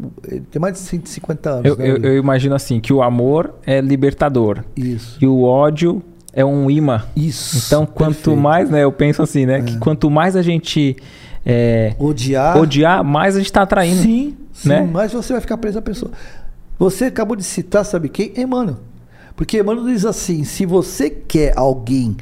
[0.49, 1.65] Tem mais de 150 anos.
[1.65, 4.65] Eu, né, eu, eu, imagino assim, que o amor é libertador.
[4.75, 5.17] Isso.
[5.21, 7.03] E o ódio é um imã.
[7.15, 7.57] Isso.
[7.65, 8.39] Então, quanto perfeito.
[8.39, 8.83] mais, né?
[8.83, 9.59] Eu penso assim, né?
[9.59, 9.61] É.
[9.61, 10.95] Que quanto mais a gente
[11.45, 14.01] é, odiar, odiar, mais a gente está atraindo.
[14.01, 14.69] Sim, sim.
[14.69, 14.81] Né?
[14.81, 16.11] Mais você vai ficar preso à pessoa.
[16.79, 18.33] Você acabou de citar, sabe quem?
[18.35, 18.77] Emmanuel.
[19.35, 22.15] Porque Emmanuel diz assim: se você quer alguém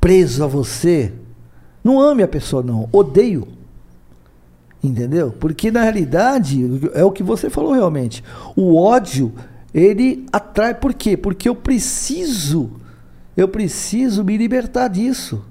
[0.00, 1.12] preso a você,
[1.84, 2.88] não ame a pessoa, não.
[2.92, 3.46] Odeio.
[4.82, 5.34] Entendeu?
[5.38, 8.24] Porque na realidade, é o que você falou realmente.
[8.56, 9.32] O ódio,
[9.74, 10.74] ele atrai.
[10.74, 11.18] Por quê?
[11.18, 12.70] Porque eu preciso
[13.36, 15.44] eu preciso me libertar disso.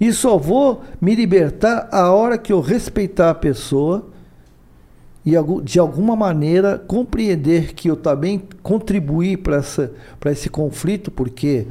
[0.00, 4.10] E só vou me libertar a hora que eu respeitar a pessoa
[5.24, 9.60] e de alguma maneira compreender que eu também contribuí para
[10.32, 11.66] esse conflito, porque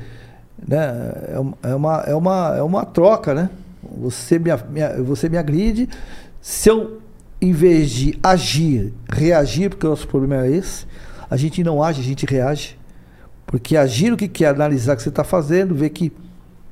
[0.68, 0.78] Né?
[1.64, 3.50] É, uma, é, uma, é uma troca, né?
[3.98, 4.52] Você me,
[5.04, 5.90] você me agride.
[6.40, 7.02] Se eu,
[7.42, 10.86] em vez de agir, reagir, porque o nosso problema é esse,
[11.30, 12.78] a gente não age, a gente reage.
[13.52, 16.12] Porque agir o que quer, analisar o que você está fazendo, ver que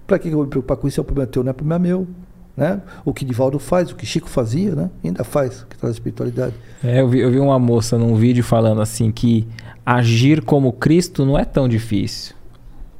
[0.08, 1.00] para que eu vou me preocupar com isso?
[1.00, 2.08] É o problema teu, não é problema meu.
[2.56, 2.82] Né?
[3.06, 4.90] O que Divaldo faz, o que Chico fazia, né?
[5.04, 6.54] ainda faz, que traz espiritualidade.
[6.84, 9.48] É, eu, vi, eu vi uma moça num vídeo falando assim que
[9.86, 12.36] agir como Cristo não é tão difícil.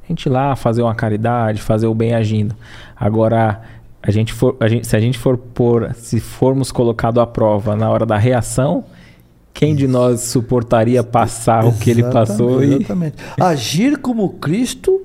[0.04, 2.54] A gente ir lá fazer uma caridade, fazer o bem agindo.
[2.96, 3.60] Agora,
[4.02, 7.76] a gente for, a gente, se a gente for por, se formos colocado à prova
[7.76, 8.84] na hora da reação,
[9.52, 12.62] quem de nós suportaria passar o que ele passou?
[12.62, 13.16] Exatamente.
[13.38, 13.42] E...
[13.42, 15.02] Agir como Cristo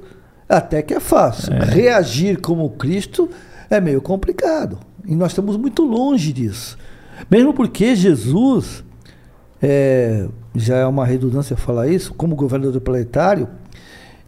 [0.48, 1.54] até que é fácil.
[1.54, 1.66] É.
[1.66, 3.30] Reagir como Cristo
[3.70, 4.80] é meio complicado.
[5.06, 6.78] E nós estamos muito longe disso.
[7.30, 8.84] Mesmo porque Jesus,
[9.62, 13.48] é, já é uma redundância falar isso, como governador planetário,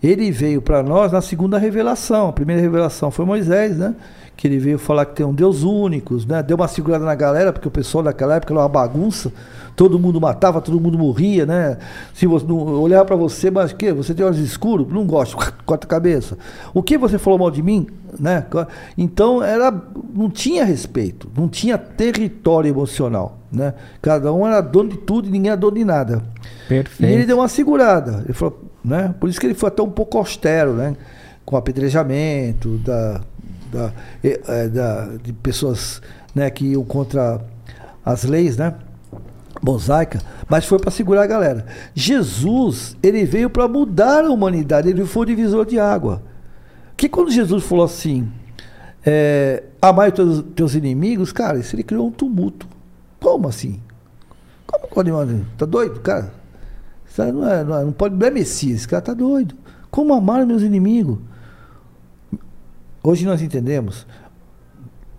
[0.02, 2.30] ele veio para nós na segunda revelação.
[2.30, 3.96] A primeira revelação foi Moisés, né?
[4.36, 6.44] Que ele veio falar que tem um Deus único, né?
[6.44, 9.32] Deu uma segurada na galera, porque o pessoal daquela época era uma bagunça
[9.78, 11.78] todo mundo matava, todo mundo morria, né?
[12.12, 15.86] Se você não olhar para você, mas que você tem olhos escuros, não gosto, corta
[15.86, 16.36] a cabeça.
[16.74, 17.86] O que você falou mal de mim,
[18.20, 18.44] né?
[18.98, 19.72] Então era
[20.14, 23.76] não tinha respeito, não tinha território emocional, né?
[24.02, 26.24] Cada um era dono de tudo e ninguém era dono de nada.
[26.68, 27.12] Perfeito.
[27.12, 29.14] E ele deu uma segurada, ele falou, né?
[29.20, 30.96] Por isso que ele foi até um pouco austero, né?
[31.46, 33.22] Com apedrejamento da,
[33.72, 36.02] da, é, da de pessoas,
[36.34, 36.50] né?
[36.50, 37.42] Que iam contra
[38.06, 38.74] as leis, né?
[39.62, 41.66] mosaica, mas foi para segurar a galera.
[41.94, 46.22] Jesus, ele veio para mudar a humanidade, ele foi o divisor de água.
[46.96, 48.32] Que quando Jesus falou assim,
[49.06, 52.68] é, amai os teus, teus inimigos, cara, isso ele criou um tumulto.
[53.20, 53.80] Como assim?
[54.66, 55.12] Como pode
[55.58, 56.32] Tá doido, cara?
[57.18, 59.56] Isso não, é, não, é, não pode, não é Messias, esse cara tá doido.
[59.90, 61.18] Como amar meus inimigos?
[63.04, 64.06] Hoje nós entendemos.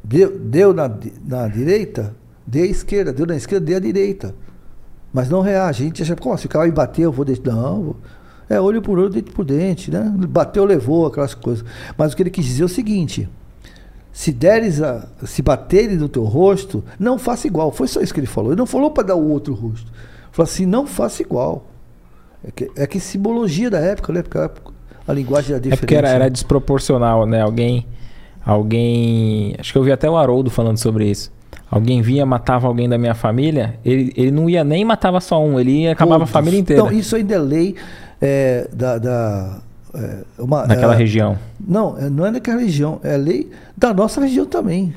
[0.05, 0.89] Deu, deu na,
[1.27, 2.15] na direita,
[2.47, 4.35] dê à esquerda, deu na esquerda, dê à direita.
[5.13, 5.83] Mas não reage.
[5.83, 7.43] A gente acha, se o cara me bater, eu vou deixar.
[7.51, 7.97] Não,
[8.49, 10.01] é olho por olho, dente por dente, né?
[10.29, 11.65] Bateu, levou, aquelas coisas.
[11.97, 13.29] Mas o que ele quis dizer é o seguinte:
[14.13, 17.73] se deres a, se baterem no teu rosto, não faça igual.
[17.73, 18.53] Foi só isso que ele falou.
[18.53, 19.91] Ele não falou para dar o outro rosto.
[19.91, 21.67] Ele falou assim: não faça igual.
[22.45, 24.23] É que, é que simbologia da época, né?
[24.23, 25.79] Porque a, linguagem era diferente.
[25.79, 27.43] É porque era, era desproporcional, né?
[27.43, 27.87] Alguém.
[28.45, 29.55] Alguém.
[29.59, 31.31] Acho que eu vi até o Haroldo falando sobre isso
[31.71, 35.61] alguém vinha, matava alguém da minha família, ele, ele não ia nem matava só um,
[35.61, 36.31] ele ia, acabava Todos.
[36.31, 36.83] a família inteira.
[36.83, 37.77] Então, isso ainda é lei
[38.21, 38.99] é, da.
[38.99, 39.59] da
[39.95, 41.39] é, uma, Naquela é, região.
[41.61, 44.95] Não, é, não é naquela região, é lei da nossa região também.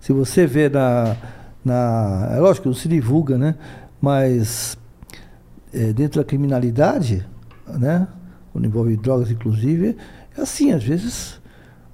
[0.00, 1.16] Se você vê na.
[1.64, 3.54] na é lógico, não se divulga, né?
[4.00, 4.76] Mas
[5.74, 7.26] é, dentro da criminalidade,
[7.66, 8.06] né?
[8.52, 9.96] Quando envolve drogas, inclusive,
[10.36, 11.40] é assim, às vezes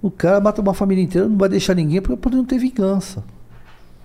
[0.02, 3.24] o cara mata uma família inteira, não vai deixar ninguém para não ter vingança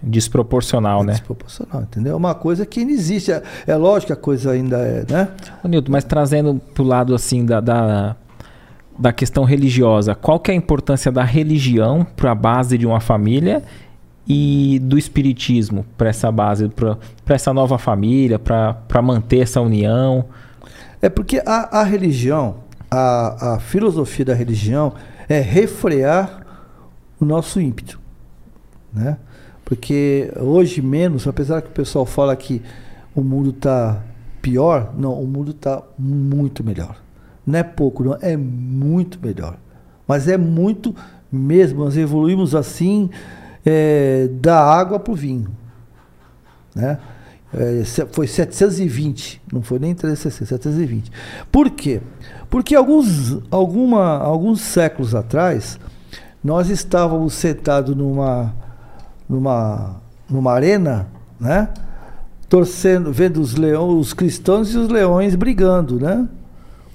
[0.02, 1.12] desproporcional, é né?
[1.14, 2.14] Desproporcional, entendeu?
[2.14, 3.32] É uma coisa que não existe.
[3.32, 5.30] É, é lógico que a coisa ainda é, né?
[5.64, 8.16] Ô, Nilton, mas trazendo para o lado assim da, da,
[8.98, 13.00] da, questão religiosa, qual que é a importância da religião para a base de uma
[13.00, 13.64] família
[14.28, 20.26] e do espiritismo para essa base, para essa nova família, para manter essa união?
[21.02, 22.58] É porque a, a religião,
[22.90, 24.94] a, a filosofia da religião
[25.30, 26.46] é refrear
[27.20, 28.00] o nosso ímpeto,
[28.94, 29.18] né?
[29.64, 32.62] Porque hoje menos, apesar que o pessoal fala que
[33.16, 34.00] o mundo está
[34.42, 36.98] pior, não, o mundo está muito melhor.
[37.46, 39.58] Não é pouco, não, é muito melhor.
[40.08, 40.96] Mas é muito
[41.32, 43.10] mesmo, nós evoluímos assim
[43.66, 45.50] é, da água para o vinho.
[46.76, 47.00] Né?
[47.54, 51.12] É, foi 720, não foi nem 360, 720.
[51.52, 52.02] Por quê?
[52.50, 55.80] Porque alguns, alguma, alguns séculos atrás,
[56.44, 58.54] nós estávamos sentados numa
[59.28, 61.08] numa, numa arena,
[61.40, 61.70] né?
[62.48, 66.28] Torcendo, vendo os leões, os cristãos e os leões brigando, né?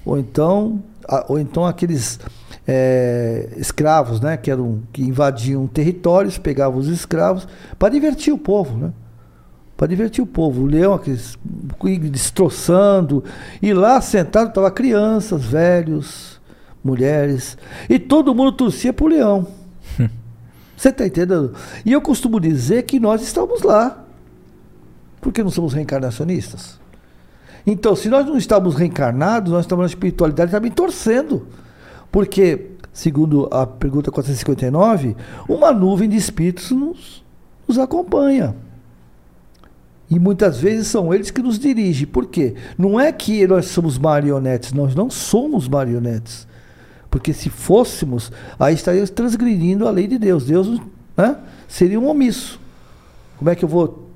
[0.05, 0.81] Ou então,
[1.27, 2.19] ou então aqueles
[2.73, 4.37] é, escravos, né?
[4.37, 7.45] Que eram que invadiam territórios, pegavam os escravos
[7.77, 8.93] para divertir o povo, né?
[9.75, 10.61] Para divertir o povo.
[10.61, 11.37] O leão aqueles,
[12.09, 13.25] destroçando.
[13.61, 16.39] E lá sentado estavam crianças, velhos,
[16.81, 17.57] mulheres.
[17.89, 19.47] E todo mundo torcia para o leão.
[20.77, 21.53] Você está entendendo?
[21.85, 24.05] E eu costumo dizer que nós estamos lá.
[25.19, 26.79] Porque não somos reencarnacionistas.
[27.67, 31.45] Então, se nós não estamos reencarnados, nós estamos na espiritualidade também torcendo.
[32.11, 35.15] Porque, segundo a pergunta 459,
[35.47, 37.23] uma nuvem de espíritos nos,
[37.67, 38.55] nos acompanha.
[40.09, 42.05] E muitas vezes são eles que nos dirigem.
[42.05, 42.55] Por quê?
[42.77, 46.45] Não é que nós somos marionetes, nós não somos marionetes.
[47.09, 50.45] Porque se fôssemos, aí estaríamos transgredindo a lei de Deus.
[50.45, 50.81] Deus
[51.15, 52.59] né, seria um omisso.
[53.37, 54.09] Como é que eu vou.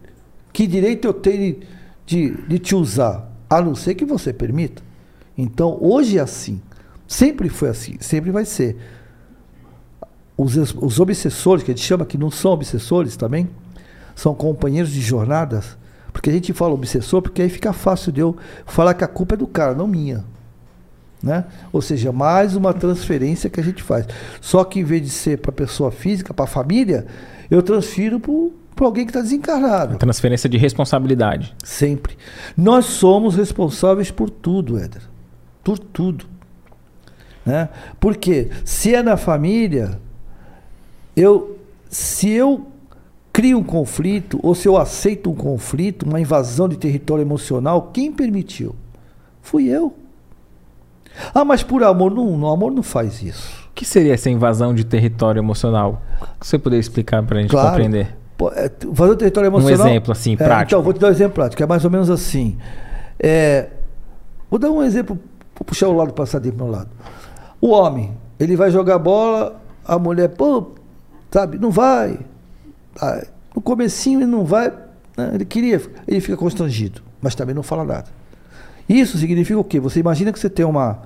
[0.51, 1.61] Que direito eu tenho
[2.05, 3.31] de, de te usar?
[3.49, 4.83] A não ser que você permita.
[5.37, 6.61] Então, hoje é assim.
[7.07, 7.97] Sempre foi assim.
[7.99, 8.77] Sempre vai ser.
[10.37, 13.49] Os, os obsessores, que a gente chama que não são obsessores também,
[14.15, 15.77] são companheiros de jornadas.
[16.11, 19.35] Porque a gente fala obsessor, porque aí fica fácil de eu falar que a culpa
[19.35, 20.23] é do cara, não minha.
[21.21, 21.43] Né?
[21.73, 24.05] Ou seja, mais uma transferência que a gente faz.
[24.39, 27.05] Só que em vez de ser para pessoa física, para a família,
[27.49, 28.19] eu transfiro
[28.75, 29.97] para alguém que está desencarnado.
[29.97, 31.55] transferência de responsabilidade.
[31.63, 32.17] Sempre.
[32.55, 35.01] Nós somos responsáveis por tudo, Éder.
[35.63, 36.25] Por tudo.
[37.45, 37.69] Né?
[37.99, 39.99] Porque se é na família,
[41.15, 42.67] eu, se eu
[43.31, 48.11] crio um conflito, ou se eu aceito um conflito, uma invasão de território emocional, quem
[48.11, 48.75] permitiu?
[49.41, 49.93] Fui eu.
[51.33, 53.69] Ah, mas por amor, não, no amor não faz isso.
[53.71, 56.01] O que seria essa invasão de território emocional?
[56.41, 57.69] Você poderia explicar para a gente claro.
[57.69, 58.15] compreender?
[58.53, 59.85] É, invasão de território emocional.
[59.85, 60.69] Um exemplo assim, é, prático.
[60.69, 61.61] Então, vou te dar um exemplo prático.
[61.61, 62.57] É mais ou menos assim.
[63.19, 63.67] É,
[64.49, 65.17] vou dar um exemplo,
[65.55, 66.89] vou puxar o lado passadinho para o lado.
[67.65, 70.73] O homem, ele vai jogar bola, a mulher, pô,
[71.31, 72.19] sabe, não vai.
[73.01, 74.71] Ah, no comecinho ele não vai,
[75.17, 75.31] né?
[75.33, 78.05] ele queria, ele fica constrangido, mas também não fala nada.
[78.87, 79.79] Isso significa o quê?
[79.79, 81.01] Você imagina que você tem uma,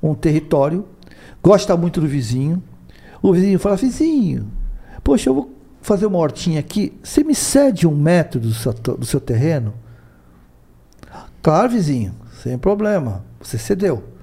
[0.00, 0.86] um território,
[1.42, 2.62] gosta muito do vizinho,
[3.20, 4.46] o vizinho fala, vizinho,
[5.02, 5.50] poxa, eu vou
[5.82, 9.74] fazer uma hortinha aqui, você me cede um metro do seu, do seu terreno?
[11.42, 14.14] Claro, vizinho, sem problema, você cedeu.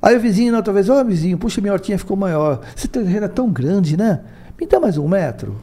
[0.00, 2.60] Aí o vizinho, na outra vez, ó oh, vizinho, puxa, minha hortinha ficou maior.
[2.76, 4.20] Esse terreno é tão grande, né?
[4.60, 5.60] Me dá mais um metro.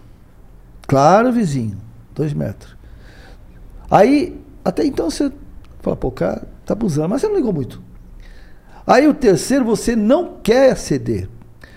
[0.87, 1.77] Claro, vizinho,
[2.13, 2.75] dois metros.
[3.89, 5.31] Aí, até então você
[5.81, 7.81] fala, pô, cara, tá abusando, mas você não ligou muito.
[8.85, 11.29] Aí o terceiro, você não quer ceder.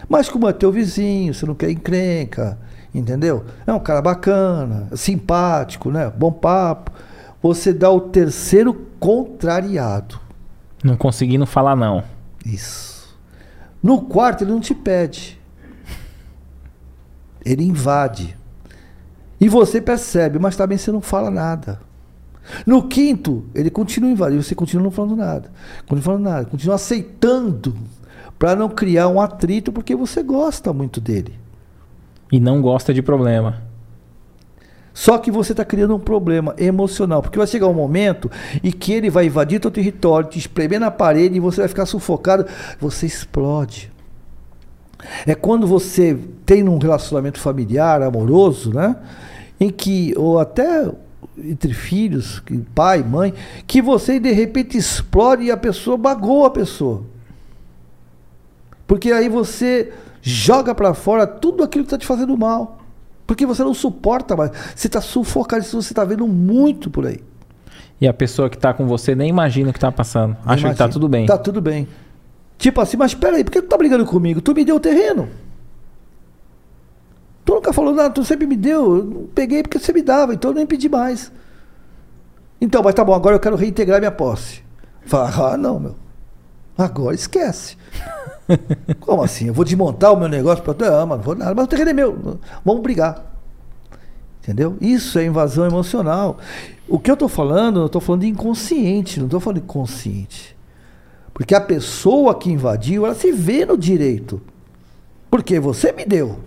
[0.09, 2.59] Mas como é teu vizinho, você não quer encrenca,
[2.95, 3.45] entendeu?
[3.67, 6.11] É um cara bacana, simpático, né?
[6.15, 6.91] Bom papo.
[7.43, 10.19] Você dá o terceiro contrariado.
[10.83, 12.03] Não conseguindo falar não.
[12.53, 13.16] Isso.
[13.82, 15.38] No quarto ele não te pede.
[17.44, 18.36] Ele invade.
[19.40, 21.80] E você percebe, mas também você não fala nada.
[22.66, 25.51] No quinto, ele continua invadindo, você continua não falando nada.
[25.82, 27.76] Continua falando nada, continua aceitando
[28.38, 31.38] para não criar um atrito porque você gosta muito dele.
[32.32, 33.62] E não gosta de problema.
[34.99, 38.28] Só que você está criando um problema emocional, porque vai chegar um momento
[38.64, 41.86] em que ele vai invadir teu território, te espremer na parede e você vai ficar
[41.86, 42.44] sufocado,
[42.80, 43.92] você explode.
[45.24, 48.96] É quando você tem um relacionamento familiar, amoroso, né?
[49.61, 50.90] Em que, ou até
[51.38, 52.42] entre filhos,
[52.74, 53.32] pai, mãe,
[53.68, 57.05] que você de repente explode e a pessoa magoa a pessoa.
[58.84, 62.78] Porque aí você joga para fora tudo aquilo que está te fazendo mal.
[63.29, 64.51] Porque você não suporta mais.
[64.74, 67.20] Você está sufocado, isso você está vendo muito por aí.
[68.01, 70.31] E a pessoa que está com você nem imagina o que está passando.
[70.31, 70.68] Nem Acha imagina.
[70.70, 71.22] que está tudo bem.
[71.24, 71.87] Está tudo bem.
[72.57, 74.41] Tipo assim, mas espera aí, por que tu tá brigando comigo?
[74.41, 75.29] Tu me deu o terreno.
[77.45, 78.97] Tu nunca falou nada, tu sempre me deu.
[78.97, 81.31] Eu peguei porque você me dava, então eu nem pedi mais.
[82.59, 84.62] Então, mas tá bom, agora eu quero reintegrar minha posse.
[85.05, 85.97] Fala, ah, não, meu.
[86.79, 87.76] Agora esquece.
[89.01, 89.49] Como assim?
[89.49, 90.84] Eu vou desmontar o meu negócio para tu?
[90.84, 92.38] Ah, mas não vou nada, mas o terreno é meu.
[92.64, 93.24] Vamos brigar.
[94.42, 94.76] Entendeu?
[94.80, 96.38] Isso é invasão emocional.
[96.88, 100.57] O que eu estou falando, eu estou falando de inconsciente, não estou falando de consciente.
[101.34, 104.40] Porque a pessoa que invadiu, ela se vê no direito.
[105.30, 106.38] Porque você me deu.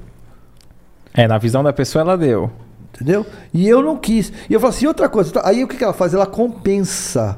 [1.13, 2.51] É, na visão da pessoa ela deu.
[2.93, 3.25] Entendeu?
[3.53, 4.33] E eu não quis.
[4.49, 5.31] E eu falo assim, outra coisa.
[5.43, 6.13] Aí o que ela faz?
[6.13, 7.37] Ela compensa.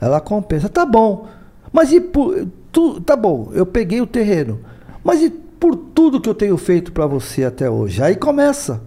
[0.00, 0.68] Ela compensa.
[0.68, 1.26] Tá bom.
[1.72, 4.60] Mas e por, tu, tá bom, eu peguei o terreno.
[5.02, 8.02] Mas e por tudo que eu tenho feito para você até hoje?
[8.02, 8.82] Aí começa.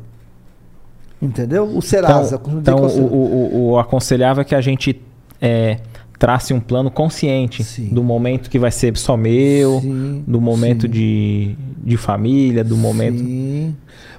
[1.22, 1.66] Entendeu?
[1.66, 2.36] O Serasa.
[2.36, 5.02] Então, então o, o, o, aconselhável é que a gente
[5.40, 5.80] é,
[6.20, 7.88] trace um plano consciente sim.
[7.88, 13.20] do momento que vai ser só meu, sim, do momento de, de família, do momento.
[13.20, 13.76] Sim.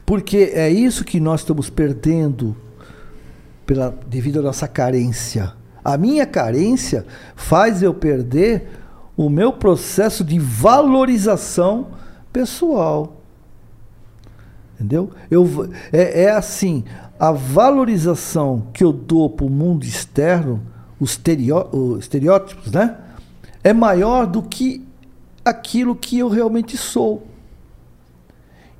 [0.06, 2.56] Porque é isso que nós estamos perdendo
[3.66, 5.52] pela, devido à nossa carência.
[5.84, 7.04] A minha carência
[7.36, 8.66] faz eu perder
[9.16, 11.88] o meu processo de valorização
[12.32, 13.20] pessoal.
[14.74, 15.10] Entendeu?
[15.30, 16.84] Eu, é, é assim,
[17.18, 20.60] a valorização que eu dou para o mundo externo,
[20.98, 21.18] os,
[21.72, 22.96] os estereótipos, né?
[23.62, 24.86] É maior do que
[25.44, 27.26] aquilo que eu realmente sou.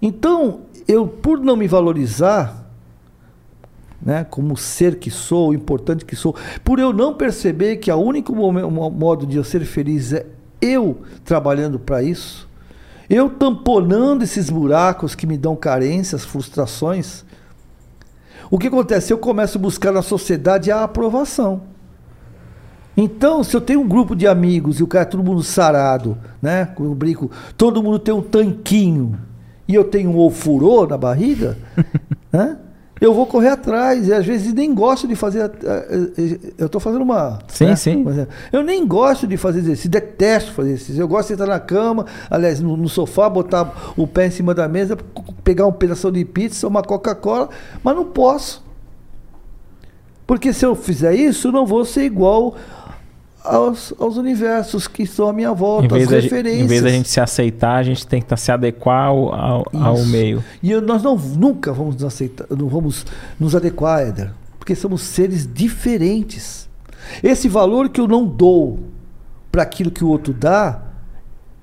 [0.03, 2.64] Então, eu, por não me valorizar,
[4.05, 8.35] né, como ser que sou, importante que sou, por eu não perceber que o único
[8.35, 10.27] modo de eu ser feliz é
[10.61, 12.49] eu trabalhando para isso,
[13.09, 17.25] eu tamponando esses buracos que me dão carências, frustrações,
[18.51, 19.13] o que acontece?
[19.13, 21.63] Eu começo a buscar na sociedade a aprovação.
[22.97, 26.17] Então, se eu tenho um grupo de amigos e o cara é todo mundo sarado,
[26.41, 26.67] né?
[26.67, 29.19] Como eu brinco, todo mundo tem um tanquinho
[29.67, 31.59] e eu tenho um ofurô na barriga,
[32.33, 32.59] né?
[33.05, 35.53] Eu vou correr atrás e às vezes nem gosto de fazer.
[36.57, 37.39] Eu estou fazendo uma.
[37.49, 37.77] Sim, né?
[37.77, 38.03] sim.
[38.51, 41.03] Eu nem gosto de fazer exercício, detesto fazer exercício.
[41.03, 44.55] Eu gosto de sentar na cama, aliás, no, no sofá, botar o pé em cima
[44.55, 44.97] da mesa,
[45.45, 47.51] pegar um pedaço de pizza, uma Coca-Cola,
[47.83, 48.65] mas não posso.
[50.27, 52.57] Porque se eu fizer isso, não vou ser igual
[53.45, 56.65] aos, aos universos que estão à minha volta, as referências.
[56.65, 60.05] em vez da gente se aceitar, a gente tem que se adequar ao, ao, ao
[60.07, 60.43] meio.
[60.63, 63.05] E eu, nós não, nunca vamos nos aceitar, não vamos
[63.39, 66.69] nos adequar, Éder, porque somos seres diferentes.
[67.23, 68.81] Esse valor que eu não dou
[69.53, 70.83] para aquilo que o outro dá,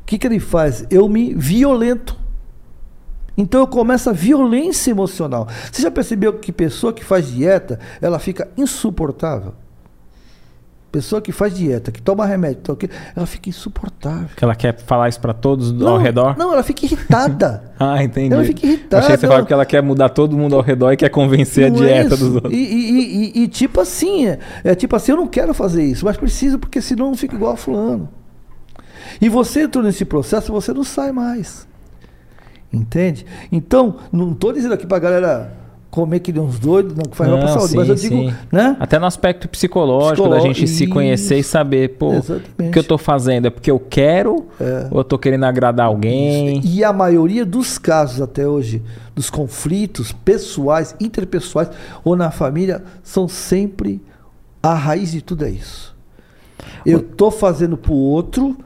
[0.04, 0.86] o que, que ele faz?
[0.92, 2.16] Eu me violento.
[3.36, 5.48] Então eu começo a violência emocional.
[5.72, 9.54] Você já percebeu que pessoa que faz dieta, ela fica insuportável?
[10.92, 12.62] Pessoa que faz dieta, que toma remédio,
[13.16, 14.28] ela fica insuportável.
[14.36, 16.38] Que ela quer falar isso para todos não, ao redor?
[16.38, 17.72] Não, ela fica irritada.
[17.80, 18.34] ah, entendi.
[18.34, 18.98] Ela fica irritada.
[18.98, 21.72] Achei que você falava que ela quer mudar todo mundo ao redor e quer convencer
[21.72, 22.54] não a dieta é dos outros.
[22.54, 26.04] E, e, e, e, tipo assim, é, é tipo assim, eu não quero fazer isso,
[26.04, 28.10] mas preciso porque senão não fica igual a fulano.
[29.22, 31.66] E você entrou nesse processo, você não sai mais.
[32.74, 33.26] Entende?
[33.50, 35.61] Então, não estou dizendo aqui para a galera
[35.92, 37.72] comer que nem uns doidos, não, que faz mal para saúde.
[37.72, 38.78] Sim, mas eu digo, né?
[38.80, 40.76] Até no aspecto psicológico, da gente isso.
[40.76, 42.54] se conhecer e saber, pô, Exatamente.
[42.58, 44.88] o que eu estou fazendo é porque eu quero é.
[44.90, 46.62] ou eu estou querendo agradar alguém?
[46.64, 48.82] E a maioria dos casos até hoje,
[49.14, 51.70] dos conflitos pessoais, interpessoais
[52.06, 54.02] ou na família, são sempre
[54.64, 55.94] a raiz de tudo é isso.
[56.86, 58.58] Eu estou fazendo para o outro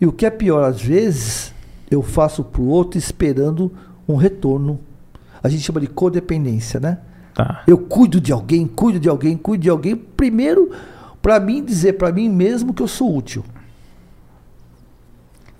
[0.00, 1.52] e o que é pior às vezes,
[1.90, 3.70] eu faço para o outro esperando
[4.08, 4.80] um retorno
[5.42, 6.98] a gente chama de codependência, né?
[7.34, 7.62] Tá.
[7.66, 10.70] Eu cuido de alguém, cuido de alguém, cuido de alguém, primeiro
[11.22, 13.44] para mim dizer para mim mesmo que eu sou útil.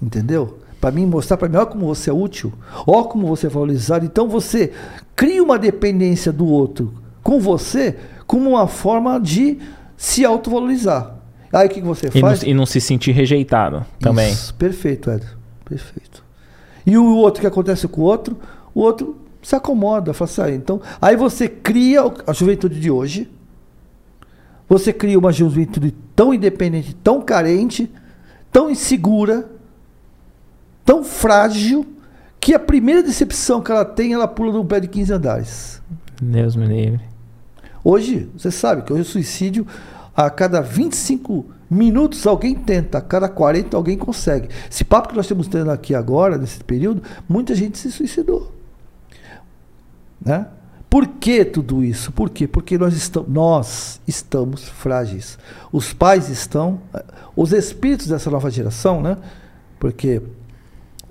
[0.01, 0.59] Entendeu?
[0.81, 2.53] Para mim mostrar para mim, olha como você é útil,
[2.87, 4.05] olha como você é valorizado.
[4.05, 4.73] Então você
[5.15, 9.59] cria uma dependência do outro com você como uma forma de
[9.97, 11.17] se autovalorizar.
[11.53, 12.43] Aí o que, que você e faz?
[12.43, 14.33] Não, e não se sentir rejeitado também.
[14.33, 15.27] Isso, perfeito, Ed.
[15.65, 16.25] Perfeito.
[16.87, 18.39] E o outro que acontece com o outro,
[18.75, 20.81] o outro se acomoda, fala assim, ah, então.
[21.01, 23.31] Aí você cria a juventude de hoje.
[24.69, 27.91] Você cria uma juventude tão independente, tão carente,
[28.53, 29.51] tão insegura,
[30.85, 31.87] tão frágil,
[32.41, 35.83] que a primeira decepção que ela tem, ela pula num pé de 15 andares.
[36.23, 37.01] Deus me livre.
[37.83, 39.67] Hoje, você sabe que hoje o suicídio,
[40.15, 44.49] a cada 25 minutos alguém tenta, a cada 40 alguém consegue.
[44.71, 48.60] Esse papo que nós estamos tendo aqui agora, nesse período, muita gente se suicidou.
[50.21, 50.47] Né?
[50.89, 52.11] Por que tudo isso?
[52.11, 52.49] Por quê?
[52.49, 55.39] Porque nós estamos, nós estamos frágeis.
[55.71, 56.81] Os pais estão,
[57.37, 59.17] os espíritos dessa nova geração, né?
[59.79, 60.21] Porque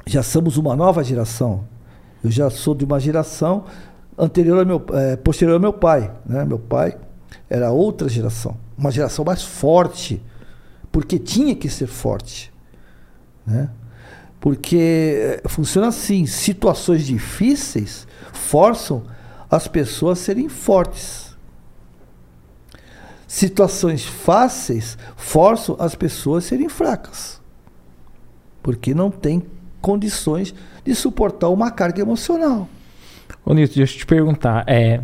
[0.06, 1.64] já somos uma nova geração.
[2.22, 3.64] Eu já sou de uma geração
[4.18, 6.44] anterior ao meu, é, posterior ao meu pai, né?
[6.44, 6.98] Meu pai
[7.50, 10.22] era outra geração, uma geração mais forte,
[10.92, 12.52] porque tinha que ser forte,
[13.46, 13.70] né?
[14.40, 19.04] Porque é, funciona assim, situações difíceis forçam
[19.50, 21.36] as pessoas a serem fortes.
[23.28, 27.40] Situações fáceis forçam as pessoas a serem fracas.
[28.64, 29.44] Porque não tem
[29.82, 32.68] condições de suportar uma carga emocional.
[33.46, 34.64] Ô Nilton, deixa eu te perguntar.
[34.68, 35.02] É,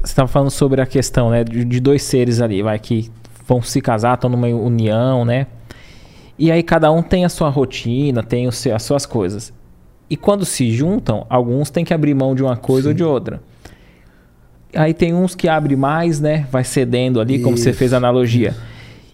[0.00, 3.10] você estava falando sobre a questão né, de, de, dois seres ali, vai, que
[3.46, 5.46] vão se casar, estão numa união, né?
[6.40, 9.52] E aí cada um tem a sua rotina, tem o seu, as suas coisas.
[10.08, 12.88] E quando se juntam, alguns têm que abrir mão de uma coisa Sim.
[12.88, 13.42] ou de outra.
[14.74, 16.46] Aí tem uns que abre mais, né?
[16.50, 17.44] Vai cedendo ali, Isso.
[17.44, 18.56] como você fez a analogia.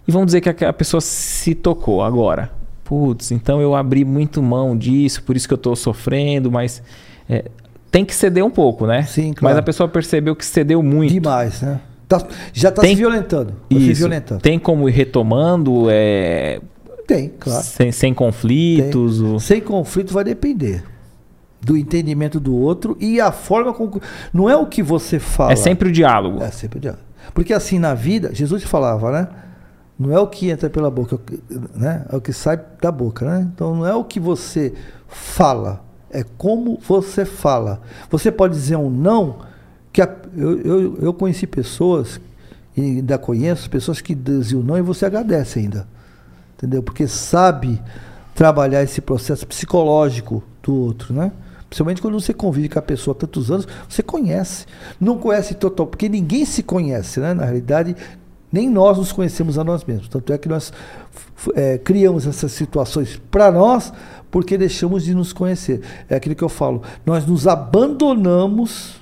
[0.07, 2.49] E vamos dizer que a pessoa se tocou agora.
[2.85, 6.81] Putz, então eu abri muito mão disso, por isso que eu estou sofrendo, mas
[7.29, 7.43] é,
[7.91, 9.03] tem que ceder um pouco, né?
[9.03, 9.53] Sim, claro.
[9.53, 11.11] Mas a pessoa percebeu que cedeu muito.
[11.11, 11.81] Demais, né?
[12.07, 13.51] Tá, já está se violentando.
[13.51, 13.87] Tá isso.
[13.87, 14.39] Se violentando.
[14.39, 15.87] Tem como ir retomando?
[15.89, 16.61] É,
[17.07, 17.63] tem, claro.
[17.63, 19.23] Sem, sem conflitos?
[19.41, 20.83] Sem conflito vai depender
[21.61, 24.01] do entendimento do outro e a forma como.
[24.33, 25.53] Não é o que você fala.
[25.53, 26.43] É sempre o diálogo.
[26.43, 27.03] É sempre o diálogo.
[27.33, 29.27] Porque assim, na vida, Jesus falava, né?
[29.97, 31.17] Não é o que entra pela boca,
[31.73, 32.05] né?
[32.11, 33.47] É o que sai da boca, né?
[33.53, 34.73] Então não é o que você
[35.07, 37.81] fala, é como você fala.
[38.09, 39.39] Você pode dizer um não,
[39.91, 42.19] que a, eu, eu, eu conheci pessoas,
[42.75, 45.87] e ainda conheço, pessoas que diziam não e você agradece ainda.
[46.57, 46.81] Entendeu?
[46.81, 47.81] Porque sabe
[48.35, 51.31] trabalhar esse processo psicológico do outro, né?
[51.69, 54.65] Principalmente quando você convive com a pessoa há tantos anos, você conhece.
[54.99, 57.33] Não conhece total, porque ninguém se conhece, né?
[57.33, 57.95] Na realidade,
[58.51, 60.07] nem nós nos conhecemos a nós mesmos.
[60.07, 60.71] Tanto é que nós
[61.55, 63.91] é, criamos essas situações para nós
[64.31, 65.81] porque deixamos de nos conhecer.
[66.09, 66.81] É aquilo que eu falo.
[67.05, 69.01] Nós nos abandonamos,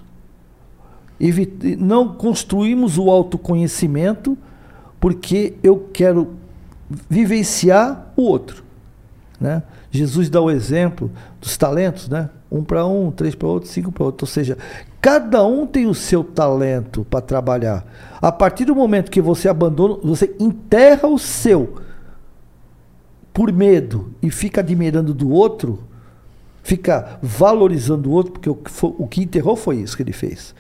[1.77, 4.37] não construímos o autoconhecimento
[4.99, 6.35] porque eu quero
[7.09, 8.63] vivenciar o outro.
[9.39, 9.63] Né?
[9.91, 11.11] Jesus dá o exemplo
[11.41, 12.29] dos talentos, né?
[12.51, 14.25] Um para um, três para outro, cinco para outro.
[14.25, 14.57] Ou seja,
[15.01, 17.85] cada um tem o seu talento para trabalhar.
[18.21, 21.81] A partir do momento que você abandona, você enterra o seu
[23.33, 25.83] por medo e fica admirando do outro,
[26.63, 30.13] fica valorizando o outro, porque o que, foi, o que enterrou foi isso que ele
[30.13, 30.55] fez.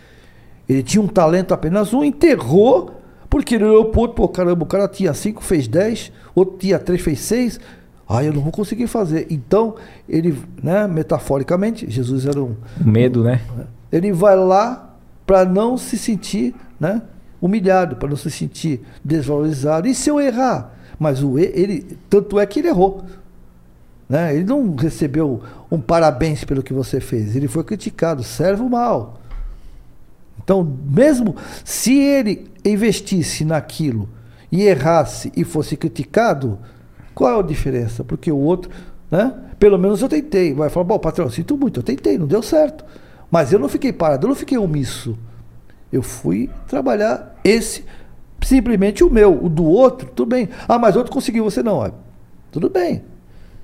[0.67, 3.01] Ele tinha um talento apenas um, enterrou,
[3.35, 7.19] porque pro outro, pô, caramba, o cara tinha cinco, fez dez, outro tinha três, fez
[7.19, 7.59] seis.
[8.07, 9.27] Ah, eu não vou conseguir fazer.
[9.29, 9.75] Então,
[10.07, 12.55] ele, né, metaforicamente, Jesus era um.
[12.79, 13.41] Medo, né?
[13.91, 17.01] Ele vai lá para não se sentir né,
[17.41, 19.85] humilhado, para não se sentir desvalorizado.
[19.89, 20.73] E se eu errar?
[20.97, 23.03] Mas o ele, tanto é que ele errou.
[24.07, 24.33] Né?
[24.33, 27.35] Ele não recebeu um parabéns pelo que você fez.
[27.35, 29.19] Ele foi criticado, servo mal.
[30.43, 34.09] Então, mesmo se ele investisse naquilo
[34.51, 36.59] e errasse e fosse criticado,
[37.13, 38.03] qual é a diferença?
[38.03, 38.69] Porque o outro,
[39.09, 39.33] né?
[39.57, 40.53] Pelo menos eu tentei.
[40.53, 42.85] Vai falar, bom, patrão, sinto muito, eu tentei, não deu certo.
[43.31, 45.17] Mas eu não fiquei parado, eu não fiquei omisso.
[45.91, 47.85] Eu fui trabalhar esse,
[48.41, 50.49] simplesmente o meu, o do outro, tudo bem.
[50.67, 51.91] Ah, mas outro conseguiu, você não.
[52.51, 53.03] Tudo bem.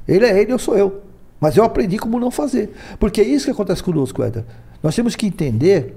[0.07, 1.01] Ele é ele, eu sou eu.
[1.39, 2.71] Mas eu aprendi como não fazer.
[2.99, 4.45] Porque é isso que acontece conosco, Éder.
[4.81, 5.95] Nós temos que entender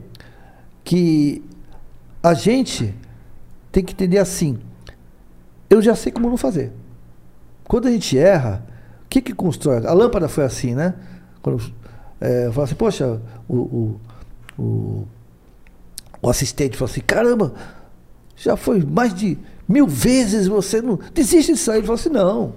[0.84, 1.42] que
[2.22, 2.94] a gente
[3.72, 4.58] tem que entender assim.
[5.68, 6.72] Eu já sei como não fazer.
[7.64, 8.64] Quando a gente erra,
[9.04, 9.84] o que que constrói?
[9.86, 10.94] A lâmpada foi assim, né?
[11.42, 11.60] Quando
[12.20, 14.00] é, fala assim, poxa, o, o,
[14.58, 15.08] o,
[16.22, 17.54] o assistente falou assim, caramba,
[18.36, 20.98] já foi mais de mil vezes você não.
[21.12, 21.78] Desiste disso aí.
[21.78, 22.54] Ele falou assim, não.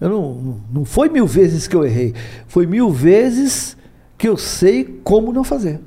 [0.00, 2.14] Eu não, não foi mil vezes que eu errei.
[2.48, 3.76] Foi mil vezes
[4.18, 5.80] que eu sei como não fazer.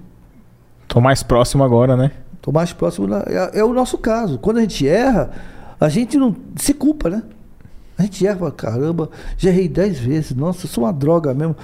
[0.88, 2.11] Tô mais próximo agora, né?
[2.41, 3.07] Tô mais próximo.
[3.13, 4.38] É, é, o nosso caso.
[4.38, 5.31] Quando a gente erra,
[5.79, 7.23] a gente não se culpa, né?
[7.97, 11.55] A gente erra, caramba, já errei dez vezes, nossa, sou uma droga mesmo.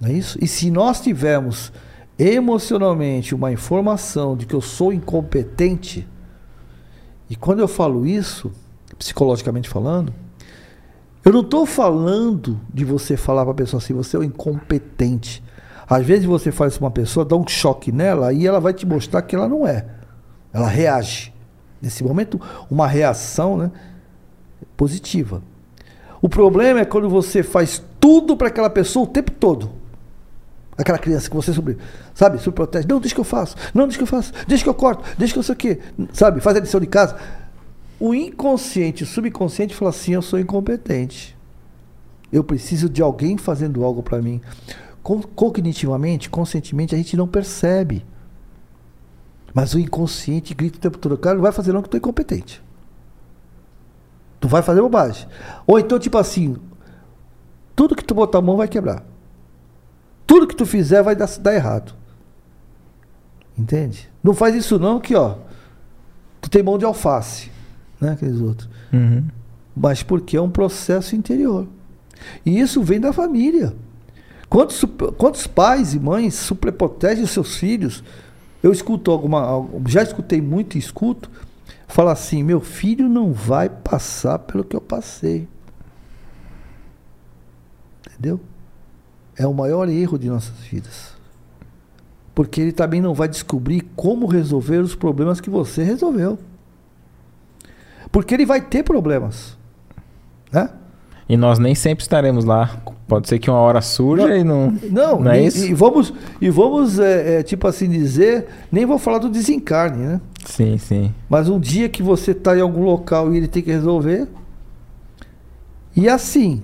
[0.00, 0.38] Não é isso?
[0.40, 1.72] E se nós tivermos
[2.18, 6.08] emocionalmente uma informação de que eu sou incompetente,
[7.28, 8.50] e quando eu falo isso,
[8.98, 10.12] psicologicamente falando,
[11.24, 15.42] eu não estou falando de você falar para a pessoa assim, você é um incompetente.
[15.88, 18.86] Às vezes você faz isso uma pessoa, dá um choque nela e ela vai te
[18.86, 19.86] mostrar que ela não é.
[20.52, 21.32] Ela reage.
[21.80, 23.70] Nesse momento, uma reação, né?
[24.76, 25.42] positiva.
[26.22, 29.70] O problema é quando você faz tudo para aquela pessoa o tempo todo.
[30.76, 31.76] Aquela criança que você sobre,
[32.14, 32.86] sabe, se protege.
[32.88, 33.56] Não, deixa que eu faço.
[33.74, 34.32] Não, deixa que eu faço.
[34.46, 35.04] Deixa que eu corto.
[35.18, 35.80] Deixa que eu sei o quê.
[36.12, 37.16] Sabe, faz a lição de casa.
[37.98, 41.36] O inconsciente, o subconsciente fala assim: eu sou incompetente.
[42.32, 44.40] Eu preciso de alguém fazendo algo para mim.
[45.34, 48.04] Cognitivamente, conscientemente, a gente não percebe.
[49.54, 51.98] Mas o inconsciente grita o tempo todo: cara, não vai fazer não que eu estou
[51.98, 52.62] incompetente.
[54.38, 55.26] Tu vai fazer bobagem.
[55.66, 56.56] Ou então, tipo assim,
[57.74, 59.02] tudo que tu botar a mão vai quebrar.
[60.26, 61.94] Tudo que tu fizer vai dar, dar errado.
[63.58, 64.10] Entende?
[64.22, 65.36] Não faz isso não, que ó,
[66.40, 67.50] tu tem mão de alface,
[67.98, 68.12] né?
[68.12, 68.68] Aqueles outros.
[68.92, 69.26] Uhum.
[69.74, 71.66] Mas porque é um processo interior.
[72.44, 73.74] E isso vem da família.
[74.48, 74.84] Quantos,
[75.16, 78.02] quantos pais e mães superprotegem os seus filhos?
[78.62, 79.66] Eu escuto alguma.
[79.86, 81.30] Já escutei muito e escuto
[81.88, 85.48] fala assim: meu filho não vai passar pelo que eu passei.
[88.06, 88.38] Entendeu?
[89.34, 91.16] É o maior erro de nossas vidas.
[92.34, 96.38] Porque ele também não vai descobrir como resolver os problemas que você resolveu.
[98.12, 99.56] Porque ele vai ter problemas.
[100.52, 100.70] Né?
[101.28, 102.80] E nós nem sempre estaremos lá.
[103.08, 104.78] Pode ser que uma hora surja não, e não.
[104.90, 105.64] Não, não é e, isso?
[105.64, 110.20] E vamos, e vamos é, é, tipo assim dizer, nem vou falar do desencarne, né?
[110.44, 111.14] Sim, sim.
[111.26, 114.28] Mas um dia que você está em algum local e ele tem que resolver.
[115.96, 116.62] E assim,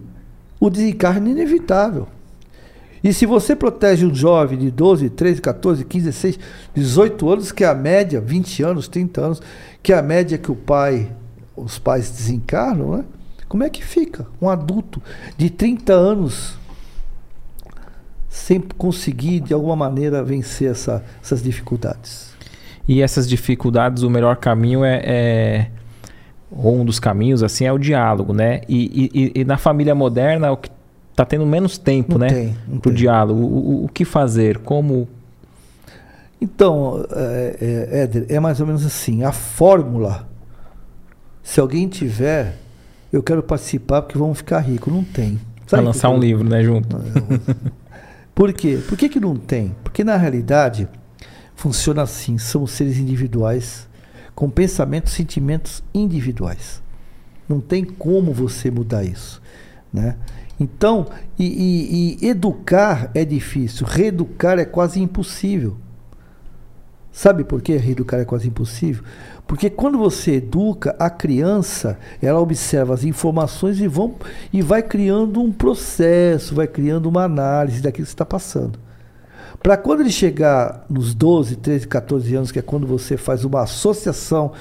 [0.61, 2.07] o desencarne é inevitável.
[3.03, 6.39] E se você protege um jovem de 12, 13, 14, 15, 16,
[6.75, 9.43] 18 anos, que é a média, 20 anos, 30 anos,
[9.83, 11.11] que é a média que o pai,
[11.57, 13.05] os pais desencarnam, né?
[13.49, 15.03] Como é que fica um adulto
[15.37, 16.59] de 30 anos
[18.29, 22.35] sem conseguir de alguma maneira vencer essa, essas dificuldades?
[22.87, 25.71] E essas dificuldades, o melhor caminho é, é
[26.51, 28.61] ou um dos caminhos assim é o diálogo, né?
[28.69, 30.71] E, e, e na família moderna o que
[31.11, 32.29] está tendo menos tempo, Não né?
[32.29, 33.85] tem, Para o diálogo.
[33.85, 34.59] O que fazer?
[34.59, 35.09] Como?
[36.41, 39.25] Então, é, é, Éder, é mais ou menos assim.
[39.25, 40.29] A fórmula,
[41.43, 42.59] se alguém tiver,
[43.15, 44.93] eu quero participar porque vamos ficar ricos.
[44.93, 45.41] Não tem.
[45.69, 46.97] Para lançar um livro, né, junto?
[48.35, 48.79] Por quê?
[48.89, 49.75] Por que, que não tem?
[49.83, 50.89] Porque na realidade
[51.55, 53.89] funciona assim: são seres individuais
[54.35, 56.83] com pensamentos, sentimentos individuais.
[57.49, 59.41] Não tem como você mudar isso,
[59.93, 60.17] né?
[60.59, 61.07] Então,
[61.39, 65.77] e, e- e educar é difícil, reeducar é quase impossível.
[67.13, 69.05] Sabe por que reeducar é quase impossível?
[69.47, 74.15] Porque quando você educa a criança, ela observa as informações e, vão,
[74.53, 78.79] e vai criando um processo, vai criando uma análise daquilo que está passando.
[79.63, 83.63] Para quando ele chegar nos 12, 13, 14 anos, que é quando você faz uma
[83.63, 84.53] associação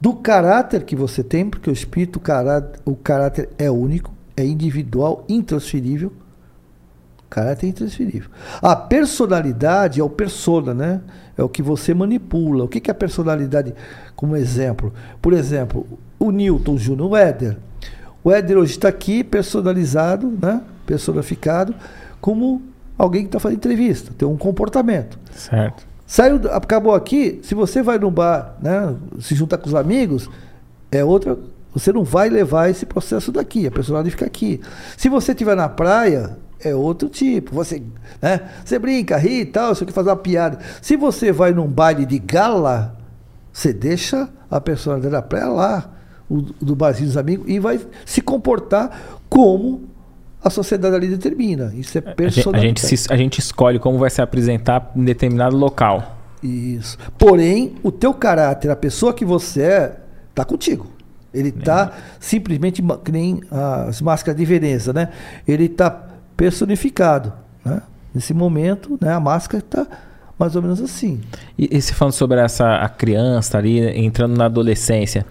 [0.00, 4.44] do caráter que você tem, porque o espírito, o caráter, o caráter é único, é
[4.44, 6.12] individual, intransferível.
[7.28, 8.30] Caráter é intransferível.
[8.62, 11.00] A personalidade é o persona, né?
[11.36, 12.64] É o que você manipula.
[12.64, 13.74] O que que é a personalidade
[14.16, 14.92] como exemplo?
[15.20, 15.86] Por exemplo,
[16.18, 17.56] o Newton Júnior, o Éder.
[18.24, 20.62] O Éder hoje está aqui personalizado, né?
[20.88, 21.74] personificado,
[22.18, 22.62] como
[22.96, 25.18] alguém que está fazendo entrevista, tem um comportamento.
[25.30, 25.86] Certo.
[26.06, 30.30] Saiu, acabou aqui, se você vai no bar, né, se juntar com os amigos,
[30.90, 31.38] é outra.
[31.74, 34.58] Você não vai levar esse processo daqui, a personalidade fica aqui.
[34.96, 37.54] Se você estiver na praia, é outro tipo.
[37.54, 37.82] Você,
[38.20, 40.58] né, você brinca, ri e tal, você quer fazer uma piada.
[40.82, 42.96] Se você vai num baile de gala,
[43.52, 45.90] você deixa a personalidade da praia lá,
[46.28, 49.82] o, do barzinho dos amigos, e vai se comportar como
[50.42, 51.72] a sociedade ali determina.
[51.74, 52.66] Isso é A gente, a, personalidade.
[52.66, 56.16] gente se- a gente escolhe como vai se apresentar em determinado local.
[56.42, 56.96] Isso.
[57.18, 59.96] Porém, o teu caráter, a pessoa que você é,
[60.34, 60.86] tá contigo.
[61.34, 65.08] Ele tá simplesmente ma- que nem as máscaras de Veneza, né?
[65.46, 66.04] Ele tá
[66.38, 67.32] personificado,
[67.64, 67.82] né?
[68.14, 69.86] Nesse momento, né, a máscara tá
[70.38, 71.20] mais ou menos assim.
[71.58, 75.26] E, e se falando sobre essa a criança ali entrando na adolescência,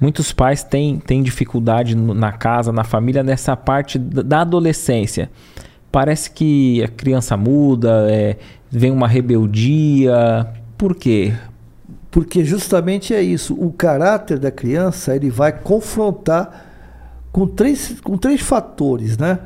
[0.00, 5.30] muitos pais têm, têm dificuldade na casa, na família, nessa parte da da adolescência.
[5.92, 8.36] Parece que a criança muda, é,
[8.70, 10.46] vem uma rebeldia.
[10.78, 11.34] Por quê?
[12.10, 13.54] Porque justamente é isso.
[13.54, 16.66] O caráter da criança ele vai confrontar
[17.30, 19.38] com três, com três fatores, né?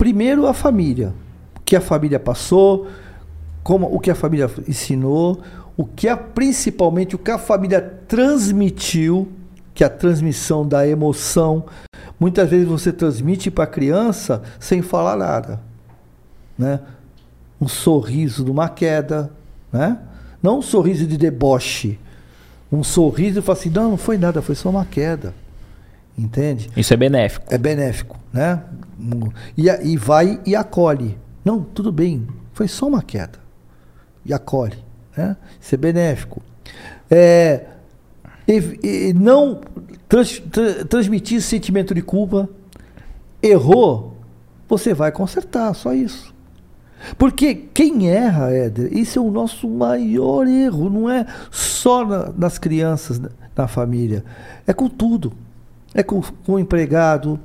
[0.00, 1.12] Primeiro a família,
[1.58, 2.86] o que a família passou,
[3.62, 5.42] como o que a família ensinou,
[5.76, 9.30] o que a, principalmente o que a família transmitiu,
[9.74, 11.66] que é a transmissão da emoção.
[12.18, 15.60] Muitas vezes você transmite para a criança sem falar nada,
[16.56, 16.80] né?
[17.60, 19.30] Um sorriso de uma queda,
[19.70, 19.98] né?
[20.42, 21.98] Não um sorriso de deboche,
[22.72, 25.34] um sorriso e fala assim, não, não foi nada, foi só uma queda,
[26.22, 26.70] entende?
[26.76, 27.46] Isso é benéfico.
[27.52, 28.62] é benéfico, né?
[29.56, 31.18] E, e vai e acolhe.
[31.44, 33.38] Não, tudo bem, foi só uma queda.
[34.24, 34.76] E acolhe,
[35.16, 35.36] né?
[35.60, 36.42] Isso é benéfico.
[37.10, 37.64] É,
[38.46, 39.60] e, e não
[40.08, 42.48] trans- tra- transmitir sentimento de culpa.
[43.42, 44.18] Errou,
[44.68, 46.34] você vai consertar, só isso.
[47.16, 52.58] Porque quem erra, Éder, isso é o nosso maior erro, não é só na- nas
[52.58, 54.22] crianças, na- na família,
[54.66, 55.32] é com tudo.
[55.94, 57.38] É com, com o empregado,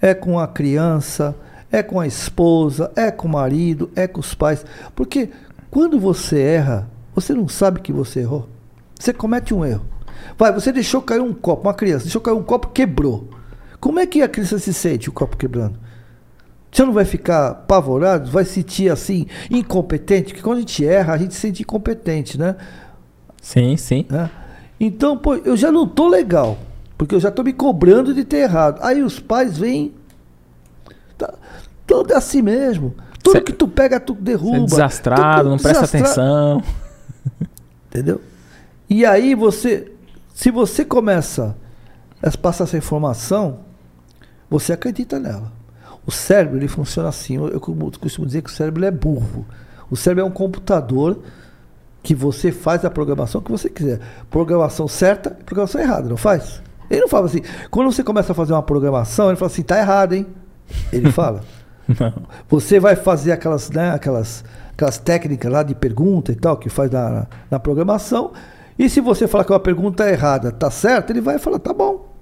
[0.00, 1.34] é com a criança,
[1.70, 4.64] é com a esposa, é com o marido, é com os pais.
[4.94, 5.30] Porque
[5.70, 8.48] quando você erra, você não sabe que você errou.
[8.98, 9.84] Você comete um erro.
[10.38, 13.28] Vai, você deixou cair um copo, uma criança, deixou cair um copo, quebrou.
[13.80, 15.78] Como é que a criança se sente, o copo quebrando?
[16.70, 20.28] Você não vai ficar apavorado, vai sentir assim, incompetente?
[20.28, 22.56] Porque quando a gente erra, a gente se sente incompetente, né?
[23.40, 24.06] Sim, sim.
[24.08, 24.30] né?
[24.80, 26.58] Então, pô, eu já não tô legal,
[26.96, 28.78] porque eu já tô me cobrando de ter errado.
[28.82, 29.94] Aí os pais vêm,
[31.18, 31.34] tá,
[31.86, 32.94] tudo é assim mesmo.
[33.22, 34.56] Tudo Cê- que tu pega, tu derruba.
[34.58, 36.62] É desastrado, Tu- não presta desastra- atenção.
[37.88, 38.20] Entendeu?
[38.88, 39.90] E aí você,
[40.34, 41.56] se você começa
[42.22, 43.60] a passar essa informação,
[44.50, 45.50] você acredita nela.
[46.06, 47.36] O cérebro ele funciona assim.
[47.36, 49.46] Eu, eu costumo dizer que o cérebro é burro.
[49.90, 51.20] O cérebro é um computador
[52.02, 54.00] que você faz a programação que você quiser.
[54.30, 56.62] Programação certa e programação errada, não faz?
[56.90, 57.40] Ele não fala assim.
[57.70, 60.26] Quando você começa a fazer uma programação, ele fala assim, tá errado, hein?
[60.92, 61.40] Ele fala.
[61.88, 62.12] Não.
[62.48, 66.90] Você vai fazer aquelas, né, aquelas, aquelas técnicas lá de pergunta e tal, que faz
[66.90, 68.32] na, na programação.
[68.78, 71.72] E se você falar que uma pergunta é errada, tá certo, ele vai falar, tá
[71.72, 72.12] bom.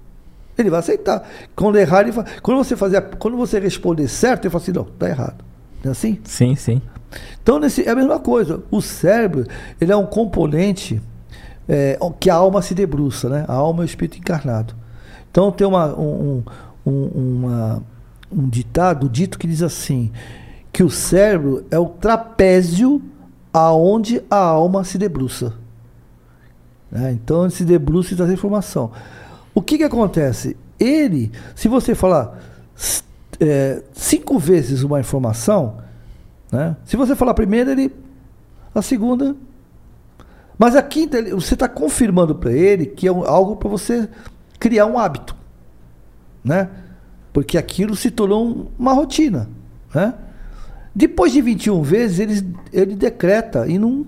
[0.57, 1.27] Ele vai aceitar.
[1.55, 2.25] Quando errar, ele vai.
[2.41, 5.43] Quando você fazer, quando você responder certo, ele fala assim, não, tá errado.
[5.83, 6.19] Não é assim?
[6.23, 6.81] Sim, sim.
[7.41, 8.61] Então, nesse, é a mesma coisa.
[8.69, 9.45] O cérebro,
[9.81, 11.01] ele é um componente
[11.67, 13.45] é, que a alma se debruça, né?
[13.47, 14.75] A alma é o espírito encarnado.
[15.31, 16.43] Então tem uma, um,
[16.85, 17.83] um, uma,
[18.31, 20.11] um ditado, dito que diz assim,
[20.71, 23.01] que o cérebro é o trapézio
[23.51, 25.53] aonde a alma se debruça.
[26.91, 28.91] É, então ele se debruça e traz informação.
[29.53, 30.55] O que, que acontece?
[30.79, 32.39] Ele, se você falar
[33.39, 35.77] é, cinco vezes uma informação,
[36.51, 36.75] né?
[36.85, 37.93] se você falar a primeira, ele.
[38.73, 39.35] A segunda.
[40.57, 44.07] Mas a quinta, você está confirmando para ele que é algo para você
[44.59, 45.35] criar um hábito.
[46.43, 46.69] Né?
[47.31, 49.49] Porque aquilo se tornou uma rotina.
[49.93, 50.13] Né?
[50.93, 54.05] Depois de 21 vezes, ele, ele decreta e não.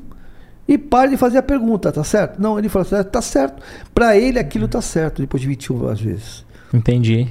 [0.68, 2.42] E para de fazer a pergunta, tá certo?
[2.42, 3.62] Não, ele fala, tá certo.
[3.94, 6.46] Para ele aquilo tá certo depois de 21 vezes.
[6.74, 7.28] Entendi.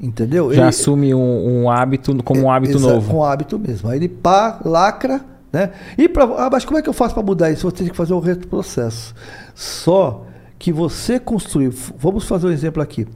[0.00, 0.50] Entendeu?
[0.52, 3.10] Já ele, assume um, um, hábito como um hábito exato, novo.
[3.10, 3.90] Com um hábito mesmo.
[3.90, 5.20] Aí ele pá, lacra,
[5.52, 5.72] né?
[5.98, 7.68] E pra, ah, mas como é que eu faço para mudar isso?
[7.68, 9.14] Você tem que fazer o retrocesso.
[9.54, 10.26] Só
[10.58, 11.70] que você construir.
[11.96, 13.06] Vamos fazer um exemplo aqui.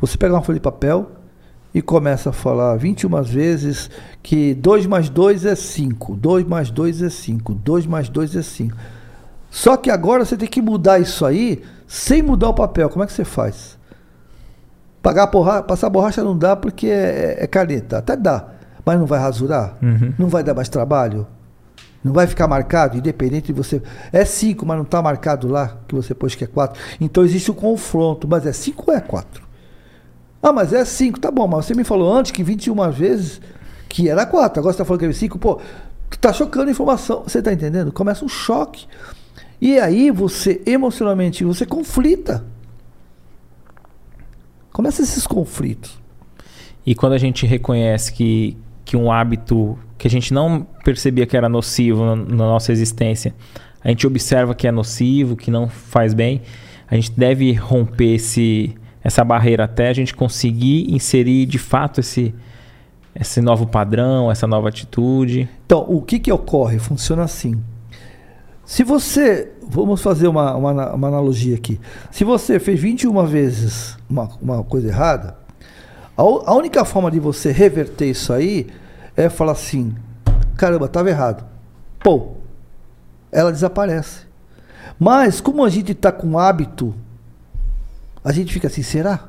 [0.00, 1.10] Você pega uma folha de papel,
[1.72, 3.90] e começa a falar 21 vezes
[4.22, 8.42] que 2 mais 2 é 5, 2 mais 2 é 5, 2 mais 2 é
[8.42, 8.76] 5.
[9.50, 12.88] Só que agora você tem que mudar isso aí sem mudar o papel.
[12.88, 13.78] Como é que você faz?
[15.02, 17.98] Pagar borracha, passar borracha não dá porque é, é, caneta.
[17.98, 18.48] Até dá,
[18.84, 19.76] mas não vai rasurar?
[19.82, 20.12] Uhum.
[20.18, 21.26] Não vai dar mais trabalho?
[22.02, 23.82] Não vai ficar marcado, independente de você.
[24.12, 26.80] É 5, mas não está marcado lá, que você pôs que é 4.
[27.00, 29.42] Então existe o um confronto, mas é 5 ou é 4?
[30.42, 33.40] Ah, mas é 5, tá bom, mas você me falou antes que 21 vezes
[33.88, 35.60] que era 4, agora você tá falando que é 5, pô,
[36.20, 37.90] tá chocando a informação, você tá entendendo?
[37.90, 38.86] Começa um choque.
[39.60, 42.44] E aí você, emocionalmente, você conflita.
[44.72, 45.98] Começa esses conflitos.
[46.86, 51.36] E quando a gente reconhece que, que um hábito que a gente não percebia que
[51.36, 53.34] era nocivo na, nossa existência,
[53.82, 56.40] a gente observa que é nocivo, que não faz bem,
[56.88, 62.34] a gente deve romper esse essa barreira até a gente conseguir inserir de fato esse,
[63.14, 65.48] esse novo padrão, essa nova atitude?
[65.64, 66.78] Então, o que, que ocorre?
[66.78, 67.60] Funciona assim.
[68.64, 69.52] Se você.
[69.70, 71.78] Vamos fazer uma, uma, uma analogia aqui.
[72.10, 75.36] Se você fez 21 vezes uma, uma coisa errada,
[76.16, 78.66] a, a única forma de você reverter isso aí
[79.18, 79.94] é falar assim:
[80.56, 81.44] caramba, estava errado.
[82.02, 82.36] Pô,
[83.30, 84.26] ela desaparece.
[84.98, 86.94] Mas, como a gente está com hábito
[88.28, 89.28] a gente fica assim, será?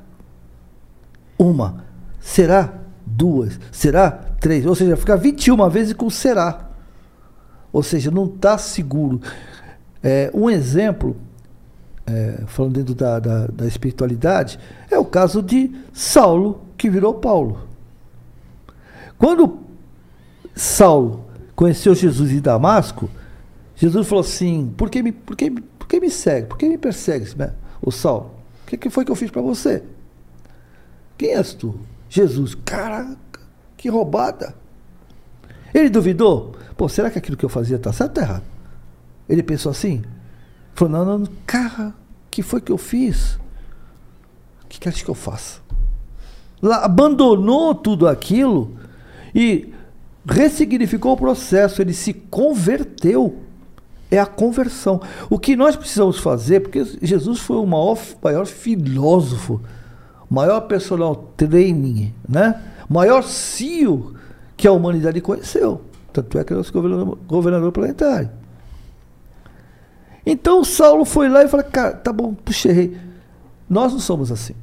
[1.38, 1.86] Uma.
[2.20, 2.74] Será?
[3.06, 3.60] Duas.
[3.72, 4.11] Será?
[4.11, 4.66] Três.
[4.66, 6.70] Ou seja, fica 21 vezes com será.
[7.72, 9.22] Ou seja, não está seguro.
[10.03, 11.16] É, um exemplo,
[12.06, 14.60] é, falando dentro da, da, da espiritualidade,
[14.90, 17.70] é o caso de Saulo, que virou Paulo.
[19.18, 19.60] Quando
[20.60, 21.26] Saulo
[21.56, 23.10] conheceu Jesus em Damasco,
[23.76, 26.48] Jesus falou assim: por que me, por que, por que me segue?
[26.48, 27.26] Por que me persegue,
[27.81, 28.40] o Saulo?
[28.69, 29.84] que, que foi que eu fiz para você?
[31.18, 31.80] Quem és tu?
[32.07, 32.56] Jesus.
[32.56, 33.41] Caraca,
[33.76, 34.56] que roubada.
[35.73, 36.56] Ele duvidou?
[36.77, 38.44] Pô, será que aquilo que eu fazia está certo ou tá errado?
[39.27, 40.03] Ele pensou assim?
[40.73, 41.94] Falou, não, não, cara,
[42.31, 43.36] que foi que eu fiz?
[44.64, 45.60] O que queres que eu faça?
[46.61, 48.77] Lá, abandonou tudo aquilo
[49.34, 49.73] e
[50.30, 53.38] ressignificou o processo, ele se converteu
[54.11, 55.01] é a conversão.
[55.30, 59.61] O que nós precisamos fazer, porque Jesus foi o maior, maior filósofo,
[60.30, 62.60] maior personal training, né?
[62.89, 64.15] maior CEO
[64.57, 65.81] que a humanidade conheceu.
[66.11, 68.31] Tanto é que ele é o governador, governador planetário.
[70.26, 72.97] Então Saulo foi lá e falou: Cara, tá bom, puxa, errei.
[73.69, 74.56] Nós não somos assim.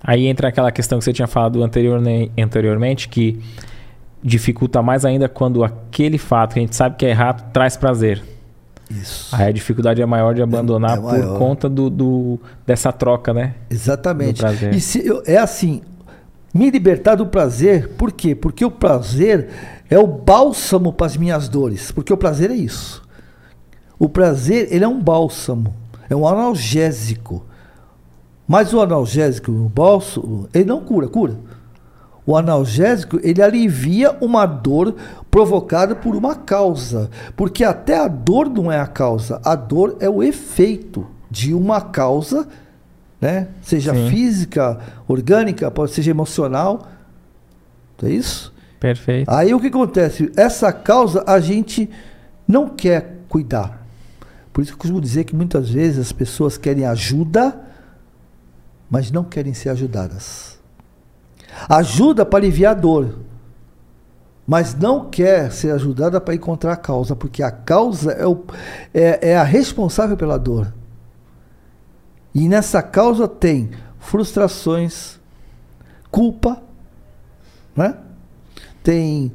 [0.00, 2.00] Aí entra aquela questão que você tinha falado anterior,
[2.38, 3.40] anteriormente, que
[4.22, 8.22] dificulta mais ainda quando aquele fato que a gente sabe que é errado traz prazer.
[8.90, 9.34] Isso.
[9.34, 13.32] Aí a dificuldade é maior de abandonar é, é por conta do, do, dessa troca,
[13.32, 13.54] né?
[13.70, 14.42] Exatamente.
[14.72, 15.80] E se, eu, é assim,
[16.52, 18.34] me libertar do prazer, por quê?
[18.34, 19.48] Porque o prazer
[19.88, 21.90] é o bálsamo para as minhas dores.
[21.90, 23.02] Porque o prazer é isso.
[23.98, 25.74] O prazer, ele é um bálsamo,
[26.10, 27.44] é um analgésico.
[28.46, 31.36] Mas o analgésico, o bálsamo, ele não cura, cura.
[32.24, 34.94] O analgésico, ele alivia uma dor
[35.30, 40.08] provocada por uma causa, porque até a dor não é a causa, a dor é
[40.08, 42.46] o efeito de uma causa,
[43.20, 43.48] né?
[43.60, 44.08] Seja Sim.
[44.08, 44.78] física,
[45.08, 46.88] orgânica, pode seja emocional.
[48.02, 48.52] É isso?
[48.78, 49.30] Perfeito.
[49.30, 50.30] Aí o que acontece?
[50.36, 51.88] Essa causa a gente
[52.46, 53.86] não quer cuidar.
[54.52, 57.58] Por isso que eu costumo dizer que muitas vezes as pessoas querem ajuda,
[58.90, 60.58] mas não querem ser ajudadas.
[61.68, 63.18] Ajuda para aliviar a dor,
[64.46, 68.44] mas não quer ser ajudada para encontrar a causa, porque a causa é, o,
[68.92, 70.72] é, é a responsável pela dor.
[72.34, 75.20] E nessa causa tem frustrações,
[76.10, 76.62] culpa,
[77.76, 77.96] né?
[78.82, 79.32] tem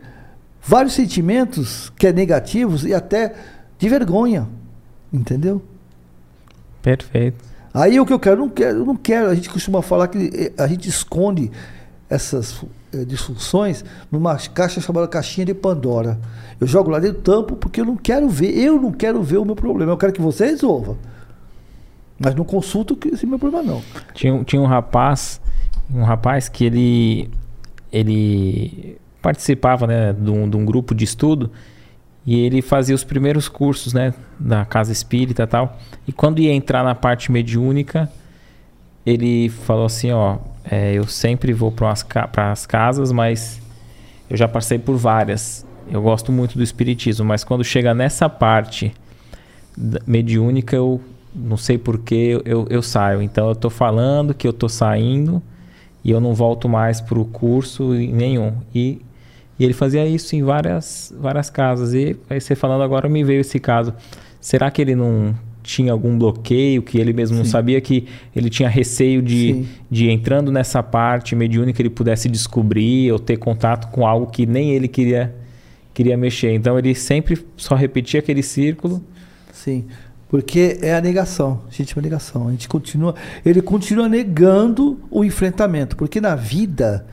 [0.61, 3.35] vários sentimentos que é negativos e até
[3.77, 4.47] de vergonha,
[5.11, 5.61] entendeu?
[6.81, 7.43] Perfeito.
[7.73, 9.29] Aí o que eu quero, não quero, não quero.
[9.29, 11.51] A gente costuma falar que eh, a gente esconde
[12.09, 12.63] essas
[12.93, 16.19] eh, disfunções numa caixa chamada caixinha de Pandora.
[16.59, 19.45] Eu jogo lá dentro tampo porque eu não quero ver, eu não quero ver o
[19.45, 19.91] meu problema.
[19.91, 20.97] Eu quero que você resolva.
[22.19, 23.81] Mas não consulto esse meu problema não.
[24.13, 25.39] Tinha, tinha um rapaz,
[25.93, 27.29] um rapaz que ele
[27.91, 31.51] ele participava, né, de um, de um grupo de estudo
[32.25, 35.77] e ele fazia os primeiros cursos, né, da casa espírita e tal.
[36.05, 38.11] E quando ia entrar na parte mediúnica,
[39.07, 40.37] ele falou assim, ó,
[40.69, 41.93] é, eu sempre vou para
[42.51, 43.61] as casas, mas
[44.29, 45.65] eu já passei por várias.
[45.89, 48.93] Eu gosto muito do espiritismo, mas quando chega nessa parte
[50.05, 50.99] mediúnica, eu
[51.33, 53.21] não sei porquê, eu, eu, saio.
[53.21, 55.41] Então eu estou falando que eu estou saindo
[56.03, 58.57] e eu não volto mais para o curso nenhum.
[58.75, 59.01] E
[59.59, 61.93] e ele fazia isso em várias, várias casas.
[61.93, 63.93] E aí você falando agora me veio esse caso.
[64.39, 65.33] Será que ele não
[65.67, 67.43] tinha algum bloqueio, que ele mesmo Sim.
[67.43, 73.11] não sabia que ele tinha receio de, de entrando nessa parte mediúnica ele pudesse descobrir
[73.11, 75.35] ou ter contato com algo que nem ele queria
[75.93, 76.53] queria mexer.
[76.53, 79.03] Então ele sempre só repetia aquele círculo.
[79.51, 79.85] Sim.
[80.29, 82.47] Porque é a negação, gente, é a negação.
[82.47, 83.15] A gente continua,
[83.45, 87.05] ele continua negando o enfrentamento, porque na vida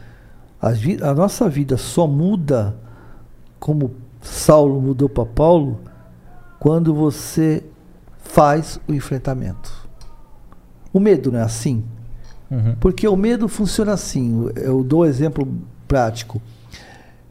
[0.61, 0.69] a,
[1.11, 2.77] a nossa vida só muda
[3.59, 5.81] como Saulo mudou para Paulo
[6.59, 7.63] quando você
[8.25, 9.73] faz o enfrentamento.
[10.93, 11.85] O medo não é assim?
[12.51, 12.77] Uhum.
[12.81, 14.51] Porque o medo funciona assim.
[14.57, 15.47] Eu dou um exemplo
[15.89, 16.41] prático.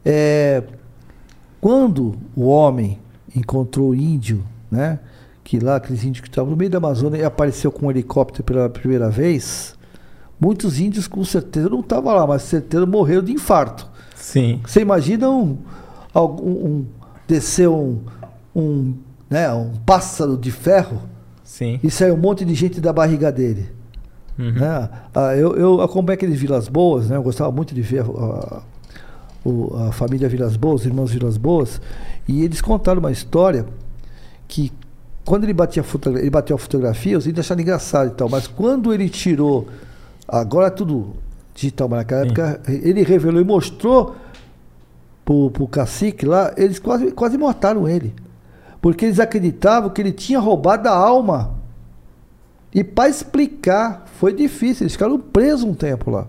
[0.04, 0.62] É,
[1.60, 2.98] quando o homem
[3.34, 4.98] encontrou o índio, né?
[5.42, 8.42] Que lá, aqueles índios que estavam no meio da Amazônia e apareceu com um helicóptero
[8.44, 9.76] pela primeira vez,
[10.40, 13.88] Muitos índios com certeza não estavam lá, mas certeza morreram de infarto.
[14.14, 14.60] Sim.
[14.66, 15.56] Você imagina um,
[16.14, 16.86] um, um
[17.26, 18.00] descer um,
[18.54, 18.94] um,
[19.28, 21.02] né, um pássaro de ferro
[21.42, 21.80] Sim.
[21.82, 23.70] e sair um monte de gente da barriga dele.
[24.38, 24.52] Uhum.
[24.52, 24.88] Né?
[25.14, 27.16] Ah, eu, eu acompanho aqueles Vilas Boas, né?
[27.16, 28.62] eu gostava muito de ver a,
[29.82, 31.80] a, a família Vilas Boas, os irmãos Vilas Boas,
[32.26, 33.66] e eles contaram uma história
[34.48, 34.72] que
[35.24, 35.82] quando ele batia,
[36.16, 39.66] ele bateu a fotografia, os índios acharam engraçado e tal, mas quando ele tirou
[40.26, 41.14] Agora é tudo
[41.54, 42.26] digital, mas naquela Sim.
[42.28, 44.16] época ele revelou e mostrou
[45.24, 48.14] pro, pro cacique lá, eles quase, quase mataram ele.
[48.84, 51.54] Porque eles acreditavam que ele tinha roubado a alma.
[52.70, 54.82] E para explicar, foi difícil.
[54.84, 56.26] Eles ficaram presos um tempo lá.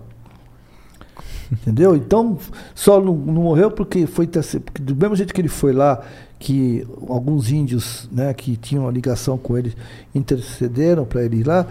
[1.52, 1.98] Entendeu?
[1.98, 2.38] Então,
[2.73, 6.02] só não, não morreu porque foi porque do mesmo jeito que ele foi lá,
[6.40, 9.76] que alguns índios, né, que tinham uma ligação com ele,
[10.15, 11.68] intercederam para ele ir lá,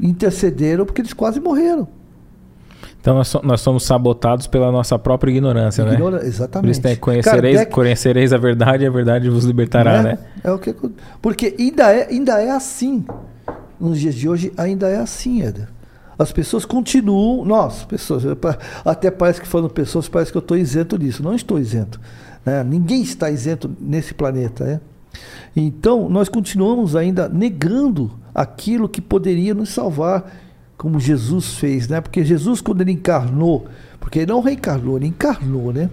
[0.00, 1.86] intercederam porque eles quase morreram.
[3.02, 5.94] Então nós, nós somos sabotados pela nossa própria ignorância, né?
[5.94, 6.26] Ignora, né?
[6.26, 6.66] Exatamente.
[6.66, 10.18] Por isso tem, conhecereis, Kardec, conhecereis a verdade e a verdade vos libertará, né?
[10.44, 10.72] É o que,
[11.20, 13.04] porque ainda é, ainda é assim.
[13.80, 15.68] Nos dias de hoje ainda é assim, Eder.
[16.16, 18.22] As pessoas continuam, nós, pessoas,
[18.84, 21.24] até parece que falando pessoas, parece que eu estou isento disso.
[21.24, 22.00] Não estou isento.
[22.46, 22.62] Né?
[22.62, 24.64] Ninguém está isento nesse planeta.
[24.64, 24.80] Né?
[25.56, 30.32] Então, nós continuamos ainda negando aquilo que poderia nos salvar,
[30.82, 32.00] como Jesus fez, né?
[32.00, 33.68] Porque Jesus, quando ele encarnou,
[34.00, 35.88] porque ele não reencarnou, ele encarnou, né?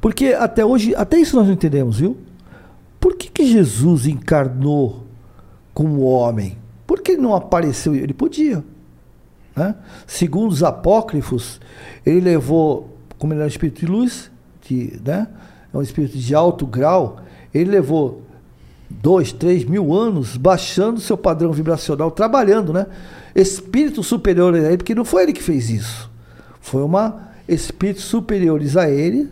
[0.00, 2.16] Porque até hoje, até isso nós não entendemos, viu?
[2.98, 5.06] Por que, que Jesus encarnou
[5.72, 6.58] como homem?
[6.84, 7.94] Por que ele não apareceu?
[7.94, 8.64] Ele podia.
[9.54, 9.76] Né?
[10.08, 11.60] Segundo os apócrifos,
[12.04, 14.28] ele levou, como ele era um espírito de luz,
[14.66, 15.28] de, né?
[15.72, 17.20] é um espírito de alto grau,
[17.54, 18.22] ele levou
[18.90, 22.88] dois, três mil anos baixando seu padrão vibracional, trabalhando, né?
[23.40, 26.10] Espíritos superiores a ele, porque não foi ele que fez isso.
[26.60, 29.28] Foi uma espíritos superiores a ele,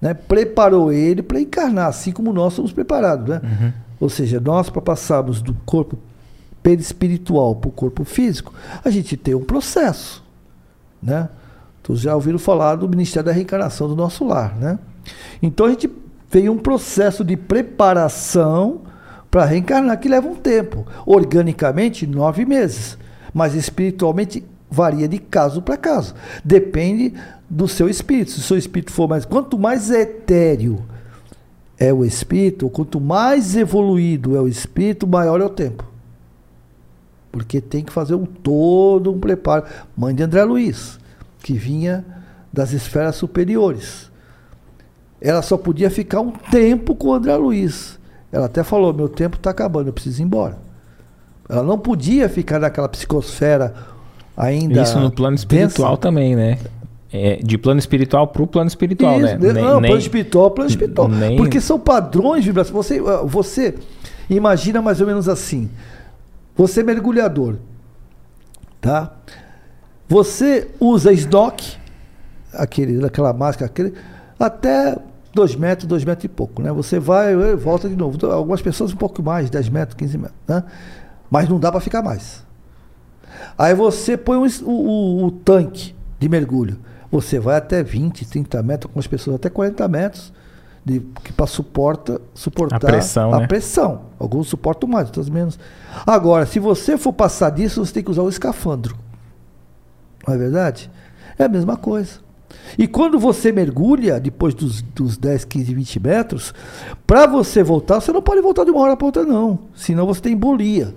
[0.00, 0.12] né?
[0.12, 3.40] Preparou ele para encarnar, assim como nós somos preparados, né?
[3.42, 3.72] Uhum.
[4.00, 5.98] Ou seja, nós para passarmos do corpo
[6.62, 8.52] perispiritual para o corpo físico,
[8.84, 10.22] a gente tem um processo,
[11.02, 11.28] né?
[11.82, 14.78] Todos já ouviram falar do Ministério da Reencarnação do nosso lar, né?
[15.42, 15.88] Então a gente
[16.30, 18.80] tem um processo de preparação
[19.30, 20.86] para reencarnar, que leva um tempo.
[21.04, 22.96] Organicamente, nove meses.
[23.34, 26.14] Mas espiritualmente varia de caso para caso.
[26.44, 27.12] Depende
[27.50, 28.30] do seu espírito.
[28.30, 29.24] Se o seu espírito for mais.
[29.24, 30.84] Quanto mais etéreo
[31.76, 35.84] é o espírito, quanto mais evoluído é o espírito, maior é o tempo.
[37.32, 39.64] Porque tem que fazer um todo um preparo.
[39.96, 41.00] Mãe de André Luiz,
[41.42, 42.04] que vinha
[42.52, 44.10] das esferas superiores.
[45.20, 47.98] Ela só podia ficar um tempo com o André Luiz.
[48.30, 50.63] Ela até falou: meu tempo está acabando, eu preciso ir embora.
[51.48, 53.74] Ela não podia ficar naquela psicosfera
[54.36, 54.82] ainda.
[54.82, 56.00] Isso no plano espiritual densa.
[56.00, 56.58] também, né?
[57.12, 59.52] É, de plano espiritual para o plano espiritual, Isso, né?
[59.52, 61.08] Não, nem, plano espiritual, plano espiritual.
[61.08, 61.36] Nem...
[61.36, 62.86] Porque são padrões vibracionais.
[62.86, 63.74] Você, ah, você
[64.28, 65.70] imagina mais ou menos assim.
[66.56, 67.56] Você é mergulhador,
[68.80, 69.12] tá?
[70.08, 71.76] Você usa snock,
[72.52, 73.94] aquele, aquela máscara, aquele,
[74.38, 74.96] até
[75.34, 76.72] 2 metros, 2 metros e pouco, né?
[76.72, 78.16] Você vai e volta de novo.
[78.16, 80.64] Então, algumas pessoas um pouco mais, 10 metros, 15 metros, né?
[81.34, 82.44] Mas não dá para ficar mais.
[83.58, 86.78] Aí você põe o, o, o tanque de mergulho.
[87.10, 90.32] Você vai até 20, 30 metros, com as pessoas até 40 metros,
[90.84, 93.34] de, que para suporta, suportar a pressão.
[93.34, 93.46] A né?
[93.48, 94.02] pressão.
[94.16, 95.58] Alguns suportam mais, outros menos.
[96.06, 98.96] Agora, se você for passar disso, você tem que usar o escafandro.
[100.24, 100.88] Não é verdade?
[101.36, 102.20] É a mesma coisa.
[102.78, 106.54] E quando você mergulha, depois dos, dos 10, 15, 20 metros,
[107.04, 109.58] para você voltar, você não pode voltar de uma hora para outra, não.
[109.74, 110.94] Senão você tem embolia.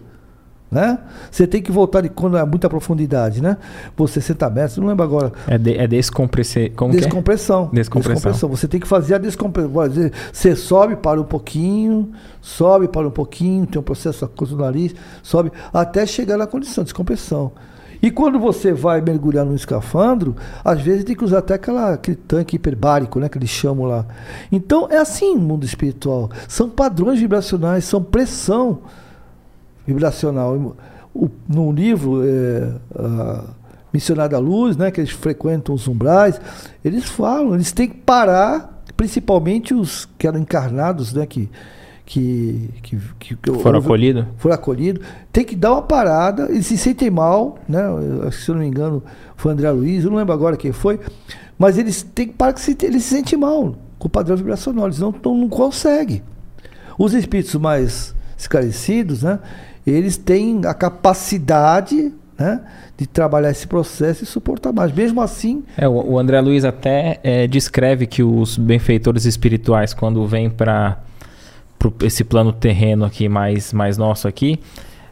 [0.70, 1.00] Né?
[1.32, 3.56] Você tem que voltar de quando é muita profundidade, né?
[3.96, 5.32] Você 60 metros, não lembro agora.
[5.48, 6.70] É, de, é descompressão.
[6.76, 7.70] Como descompressão.
[7.72, 7.76] É?
[7.76, 8.16] descompressão.
[8.16, 8.50] Descompressão.
[8.50, 9.72] Você tem que fazer a descompressão.
[10.34, 12.12] Você sobe, para um pouquinho,
[12.42, 16.46] sobe, para um pouquinho, tem um processo a coisa do nariz, sobe, até chegar na
[16.46, 17.54] condição de descompressão.
[18.02, 22.18] E quando você vai mergulhar no escafandro, às vezes tem que usar até aquela, aquele
[22.18, 23.28] tanque hiperbárico, né?
[23.30, 24.06] Que eles chamam lá.
[24.52, 26.30] Então é assim no mundo espiritual.
[26.48, 28.82] São padrões vibracionais, são pressão
[29.88, 30.76] vibracional.
[31.16, 33.44] O, no livro é, a
[33.92, 36.40] Missionário da Luz, né, que eles frequentam os umbrais,
[36.84, 41.50] eles falam, eles têm que parar, principalmente os que eram encarnados, né, que,
[42.06, 44.26] que, que, que, que foram acolhidos.
[44.38, 45.04] Foram acolhidos.
[45.32, 47.82] Tem que dar uma parada, eles se sentem mal, né?
[48.32, 49.02] Se eu não me engano,
[49.36, 51.00] foi André Luiz, eu não lembro agora quem foi,
[51.58, 54.86] mas eles têm que parar que se, eles se sentem mal com o padrão vibracional,
[54.86, 56.22] eles não, não, não conseguem.
[57.00, 59.40] Os espíritos mais esclarecidos, né?
[59.86, 62.62] eles têm a capacidade né,
[62.96, 64.92] de trabalhar esse processo e suportar mais.
[64.92, 65.64] Mesmo assim.
[65.78, 71.00] É, o, André Luiz até é, descreve que os benfeitores espirituais, quando vêm para
[72.04, 74.60] esse plano terreno aqui mais, mais nosso aqui,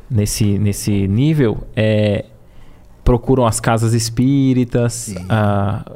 [0.10, 2.26] nesse, nesse nível, é,
[3.03, 5.89] procuram as casas espíritas, a,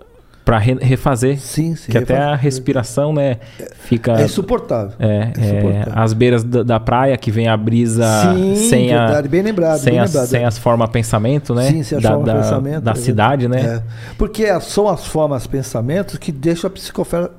[0.49, 1.39] para re refazer.
[1.39, 1.91] Sim, sim.
[1.91, 3.37] Que até a respiração, né,
[3.81, 4.19] fica...
[4.19, 4.93] É insuportável.
[4.97, 8.03] É, é, é as beiras da, da, praia, que vem a brisa
[8.33, 9.29] sim, sem verdade, a...
[9.29, 10.45] bem lembrado, sem, bem as, lembrado, sem é.
[10.45, 11.69] as formas pensamento, né?
[11.69, 12.81] Sim, sem as da, formas da, pensamento.
[12.81, 13.61] Da é cidade, né?
[13.61, 13.83] É.
[14.17, 17.31] Porque são as formas pensamentos que deixam a psicosfera,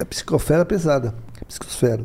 [0.00, 1.14] a psicosfera pesada.
[1.40, 2.02] A psicosfera.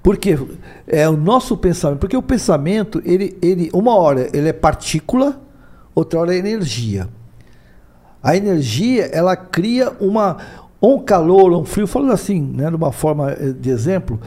[0.00, 0.38] Porque
[0.86, 5.40] é o nosso pensamento, porque o pensamento, ele, ele, uma hora ele é partícula,
[5.92, 7.08] outra hora é energia.
[8.22, 10.36] A energia, ela cria uma
[10.82, 14.20] um calor, um frio, falando assim, né, de uma forma eh, de exemplo,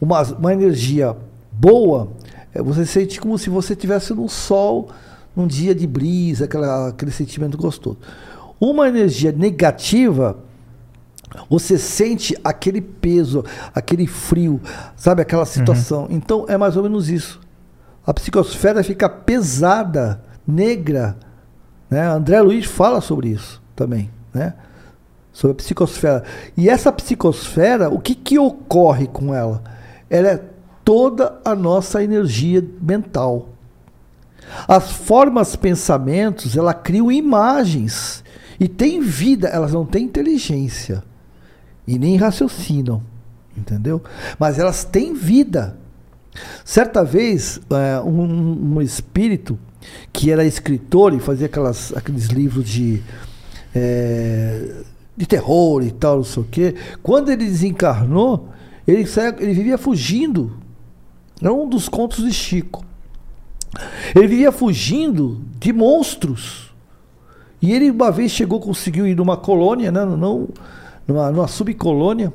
[0.00, 1.16] uma, uma energia
[1.52, 2.08] boa,
[2.52, 4.88] eh, você sente como se você estivesse no sol,
[5.36, 7.96] num dia de brisa, aquela, aquele sentimento gostoso.
[8.58, 10.36] Uma energia negativa,
[11.48, 14.60] você sente aquele peso, aquele frio,
[14.96, 16.02] sabe, aquela situação.
[16.02, 16.08] Uhum.
[16.10, 17.40] Então é mais ou menos isso.
[18.04, 21.16] A psicosfera fica pesada, negra,
[21.90, 22.06] né?
[22.06, 24.54] André Luiz fala sobre isso também, né?
[25.32, 26.24] sobre a psicosfera.
[26.56, 29.62] E essa psicosfera, o que, que ocorre com ela?
[30.08, 30.44] Ela é
[30.84, 33.48] toda a nossa energia mental.
[34.66, 38.24] As formas pensamentos, ela criam imagens
[38.58, 41.02] e tem vida, elas não têm inteligência
[41.86, 43.02] e nem raciocinam,
[43.56, 44.02] entendeu?
[44.38, 45.76] Mas elas têm vida.
[46.64, 49.58] Certa vez, é, um, um espírito
[50.12, 53.02] que era escritor e fazia aquelas, aqueles livros de,
[53.74, 54.82] é,
[55.16, 56.74] de terror e tal, não sei o quê.
[57.02, 58.48] Quando ele desencarnou,
[58.86, 59.04] ele,
[59.38, 60.52] ele vivia fugindo.
[61.40, 62.84] Era um dos contos de Chico.
[64.14, 66.72] Ele vivia fugindo de monstros.
[67.62, 70.48] E ele uma vez chegou, conseguiu ir numa colônia, né, não,
[71.06, 72.32] numa, numa subcolônia,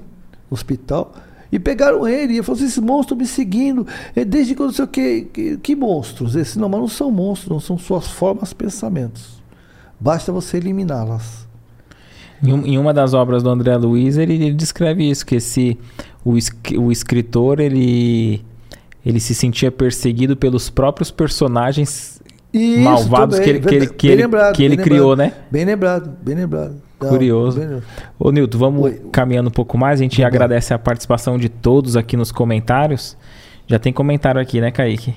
[0.50, 1.14] hospital,
[1.56, 3.88] e pegaram ele, e falou assim, esse monstro me seguindo,
[4.28, 6.36] desde que não sei o que, que, que monstros?
[6.36, 9.42] Esse não, mas não são monstros, não são suas formas, pensamentos.
[9.98, 11.48] Basta você eliminá-las.
[12.44, 15.80] Em, em, uma das obras do André Luiz, ele, ele descreve isso, que esse,
[16.26, 16.34] o,
[16.78, 18.44] o escritor, ele,
[19.06, 22.22] ele se sentia perseguido pelos próprios personagens
[22.52, 25.44] isso, malvados que ele, que ele, que ele, lembrado, que ele criou, lembrado, né?
[25.50, 26.85] Bem lembrado, bem lembrado.
[27.00, 27.60] Curioso.
[27.60, 27.82] Bem...
[28.18, 29.02] Ô, Nilton, vamos Oi.
[29.12, 30.00] caminhando um pouco mais.
[30.00, 33.18] A gente Vamos agradece a participação de todos aqui nos comentários.
[33.68, 35.16] Já tem comentário aqui, né, Kaique?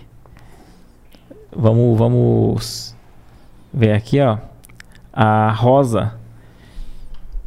[1.55, 2.97] Vamos, vamos
[3.73, 4.39] ver aqui, ó.
[5.13, 6.15] A Rosa,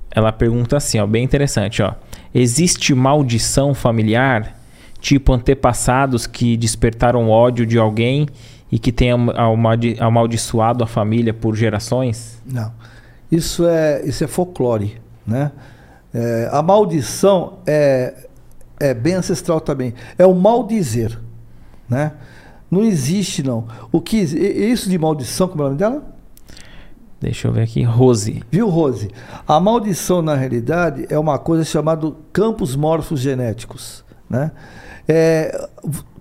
[0.10, 1.94] ela pergunta assim, ó, bem interessante, ó.
[2.34, 4.62] Existe maldição familiar?
[5.02, 8.28] tipo antepassados que despertaram ódio de alguém
[8.72, 9.28] e que tenham
[10.00, 12.42] amaldiçoado a família por gerações?
[12.46, 12.72] Não.
[13.32, 15.52] Isso é, isso é folclore, né?
[16.14, 18.28] É, a maldição é,
[18.80, 19.94] é bem ancestral também.
[20.18, 21.18] É o maldizer,
[21.88, 22.12] né?
[22.70, 23.66] Não existe, não.
[23.92, 26.04] O que isso de maldição, como é o nome dela?
[27.20, 28.42] Deixa eu ver aqui, Rose.
[28.50, 29.12] Viu, Rose?
[29.48, 34.52] A maldição, na realidade, é uma coisa chamada campos morfogenéticos, né?
[35.08, 35.70] É,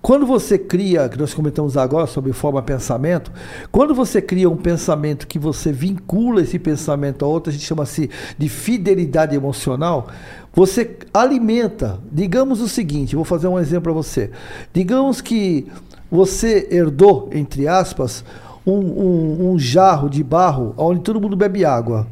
[0.01, 3.31] quando você cria, que nós comentamos agora sobre forma pensamento,
[3.71, 7.83] quando você cria um pensamento que você vincula esse pensamento a outro, a gente chama
[7.83, 10.07] assim de fidelidade emocional,
[10.53, 11.99] você alimenta.
[12.11, 14.31] Digamos o seguinte, vou fazer um exemplo para você.
[14.73, 15.67] Digamos que
[16.09, 18.25] você herdou, entre aspas,
[18.65, 22.07] um, um, um jarro de barro onde todo mundo bebe água.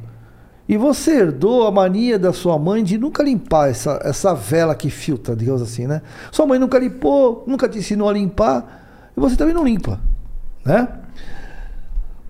[0.69, 4.91] E você herdou a mania da sua mãe de nunca limpar essa, essa vela que
[4.91, 6.03] filtra, digamos assim, né?
[6.31, 9.99] Sua mãe nunca limpou, nunca te ensinou a limpar, e você também não limpa,
[10.63, 10.87] né?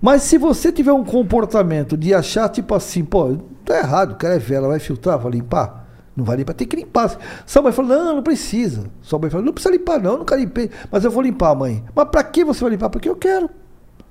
[0.02, 3.36] Mas se você tiver um comportamento de achar, tipo assim, pô,
[3.66, 5.86] tá errado, o cara é vela, vai filtrar, vai limpar?
[6.16, 7.18] Não vai limpar, tem que limpar.
[7.46, 8.86] Sua mãe fala, não, não precisa.
[9.02, 11.84] Sua mãe fala, não precisa limpar, não, nunca limpei, mas eu vou limpar, mãe.
[11.94, 12.90] Mas para que você vai limpar?
[12.90, 13.50] Porque eu quero.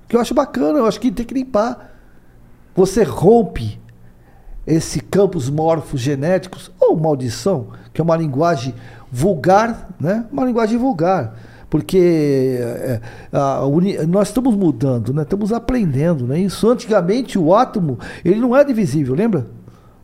[0.03, 1.95] Porque eu acho bacana, eu acho que tem que limpar.
[2.75, 3.81] Você rompe
[4.69, 8.75] esse campos morfogenéticos, ou maldição, que é uma linguagem
[9.11, 10.27] vulgar, né?
[10.31, 11.35] Uma linguagem vulgar.
[11.71, 13.01] Porque é,
[13.33, 15.23] a, a, nós estamos mudando, né?
[15.23, 16.27] estamos aprendendo.
[16.27, 16.41] Né?
[16.41, 19.47] Isso antigamente o átomo ele não é divisível, lembra?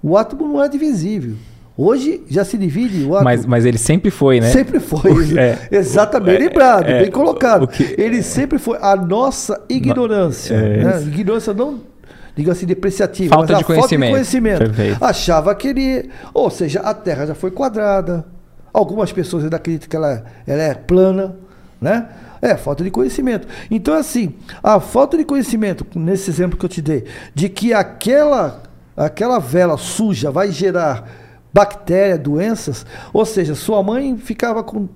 [0.03, 1.37] O átomo não é divisível.
[1.77, 3.25] Hoje já se divide o átomo.
[3.25, 4.51] Mas, mas ele sempre foi, né?
[4.51, 5.13] Sempre foi.
[5.37, 7.67] É, Exatamente, é, lembrado, é, bem colocado.
[7.67, 10.55] Que, ele sempre foi a nossa ignorância.
[10.55, 11.03] É, né?
[11.03, 11.94] Ignorância não
[12.37, 13.35] diga assim, depreciativa.
[13.35, 13.91] Falta, de, conhecimento.
[13.91, 14.59] falta de conhecimento.
[14.59, 15.05] Perfeito.
[15.05, 16.11] Achava que ele.
[16.33, 18.25] Ou seja, a Terra já foi quadrada.
[18.73, 21.37] Algumas pessoas ainda acreditam que ela, ela é plana,
[21.81, 22.09] né?
[22.43, 23.49] É, falta de conhecimento.
[23.71, 27.05] Então, assim, a falta de conhecimento, nesse exemplo que eu te dei,
[27.35, 28.63] de que aquela,
[28.97, 31.09] aquela vela suja vai gerar
[31.55, 34.89] bactéria, doenças, ou seja, sua mãe ficava com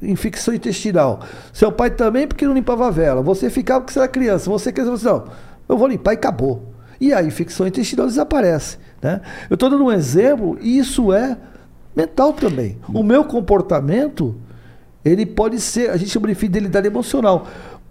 [0.00, 1.20] infecção intestinal,
[1.52, 4.72] seu pai também porque não limpava a vela, você ficava porque você era criança, você
[4.72, 5.24] quer dizer, não,
[5.72, 6.70] eu vou limpar e acabou.
[7.00, 8.78] E a infecção intestinal desaparece.
[9.00, 9.20] Né?
[9.48, 11.36] Eu estou dando um exemplo, e isso é
[11.96, 12.78] mental também.
[12.92, 14.36] O meu comportamento,
[15.04, 17.46] ele pode ser, a gente chama de fidelidade emocional.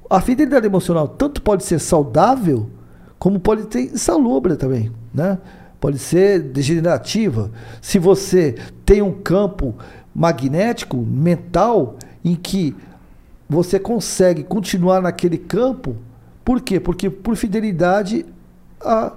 [0.09, 2.69] A fidelidade emocional tanto pode ser saudável,
[3.17, 4.91] como pode ser insalubre também.
[5.13, 5.37] Né?
[5.79, 7.51] Pode ser degenerativa.
[7.81, 9.75] Se você tem um campo
[10.13, 12.75] magnético, mental, em que
[13.47, 15.95] você consegue continuar naquele campo
[16.49, 16.79] por quê?
[16.79, 18.25] Porque por fidelidade
[18.81, 19.13] a,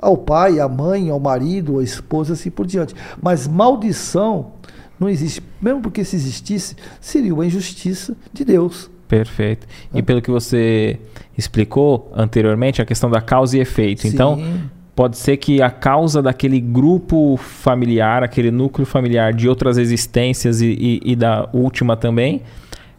[0.00, 2.92] ao pai, à mãe, ao marido, à esposa, assim por diante.
[3.22, 4.54] Mas maldição
[4.98, 5.40] não existe.
[5.62, 8.90] Mesmo porque se existisse, seria uma injustiça de Deus.
[9.06, 9.68] Perfeito.
[9.94, 10.98] E pelo que você
[11.38, 14.08] explicou anteriormente, a questão da causa e efeito.
[14.08, 14.42] Então, Sim.
[14.42, 20.60] Então, pode ser que a causa daquele grupo familiar, aquele núcleo familiar de outras existências
[20.60, 22.42] e, e, e da última também,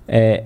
[0.08, 0.46] é,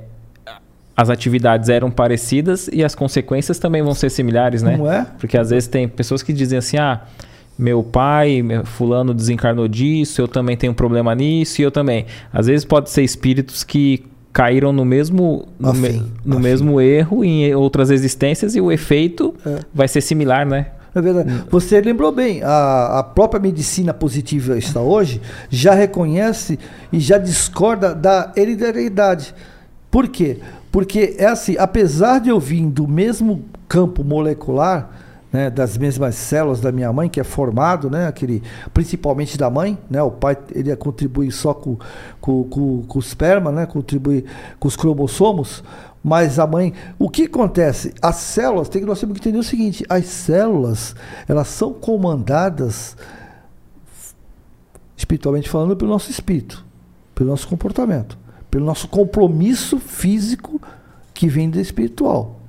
[1.00, 4.76] as atividades eram parecidas e as consequências também vão ser similares, né?
[4.76, 5.08] Não é?
[5.18, 7.04] Porque às vezes tem pessoas que dizem assim: ah,
[7.58, 12.06] meu pai, meu fulano desencarnou disso, eu também tenho um problema nisso e eu também.
[12.34, 14.04] Às vezes pode ser espíritos que
[14.34, 19.34] caíram no mesmo no, afim, me, no mesmo erro em outras existências e o efeito
[19.46, 19.60] é.
[19.74, 20.66] vai ser similar, né?
[20.94, 21.46] É verdade.
[21.50, 26.60] Você lembrou bem, a, a própria medicina positiva está hoje já reconhece
[26.92, 29.34] e já discorda da hereditariedade.
[29.90, 30.40] Por quê?
[30.72, 34.90] Porque é assim, apesar de eu vir do mesmo campo molecular,
[35.32, 38.42] né, das mesmas células da minha mãe, que é formado, né, aquele,
[38.74, 41.78] principalmente da mãe, né, o pai ele contribui só com,
[42.20, 44.26] com, com, com o esperma, né, contribui
[44.60, 45.64] com os cromossomos,
[46.04, 47.94] mas a mãe, o que acontece?
[48.02, 50.96] As células, tem que nós temos que entender o seguinte: as células
[51.28, 52.96] elas são comandadas
[54.96, 56.66] espiritualmente falando pelo nosso espírito,
[57.14, 58.18] pelo nosso comportamento
[58.50, 60.62] pelo nosso compromisso físico
[61.14, 62.40] que vem do espiritual.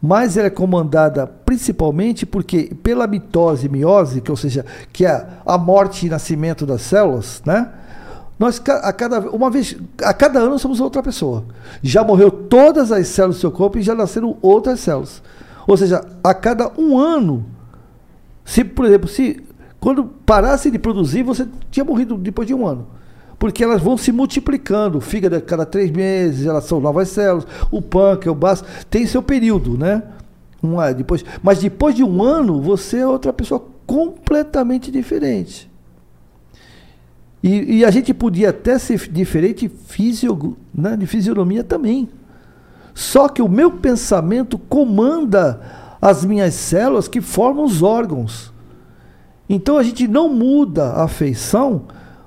[0.00, 5.26] Mas ela é comandada principalmente porque pela mitose e miose, que ou seja, que é
[5.44, 7.70] a morte e nascimento das células, né?
[8.38, 9.74] Nós a cada uma vez
[10.04, 11.44] a cada ano somos outra pessoa.
[11.82, 15.22] Já morreu todas as células do seu corpo e já nasceram outras células.
[15.66, 17.46] Ou seja, a cada um ano,
[18.44, 19.42] se por exemplo, se
[19.80, 22.86] quando parasse de produzir, você tinha morrido depois de um ano
[23.38, 24.98] porque elas vão se multiplicando.
[24.98, 27.46] O fígado, a cada três meses, elas são novas células.
[27.70, 30.02] O pâncreas, o baço, tem seu período, né?
[30.62, 35.70] Um, depois, mas depois de um ano, você é outra pessoa completamente diferente.
[37.42, 42.08] E, e a gente podia até ser diferente fisio, né, de fisionomia também.
[42.94, 45.60] Só que o meu pensamento comanda
[46.00, 48.52] as minhas células que formam os órgãos.
[49.48, 51.82] Então a gente não muda a feição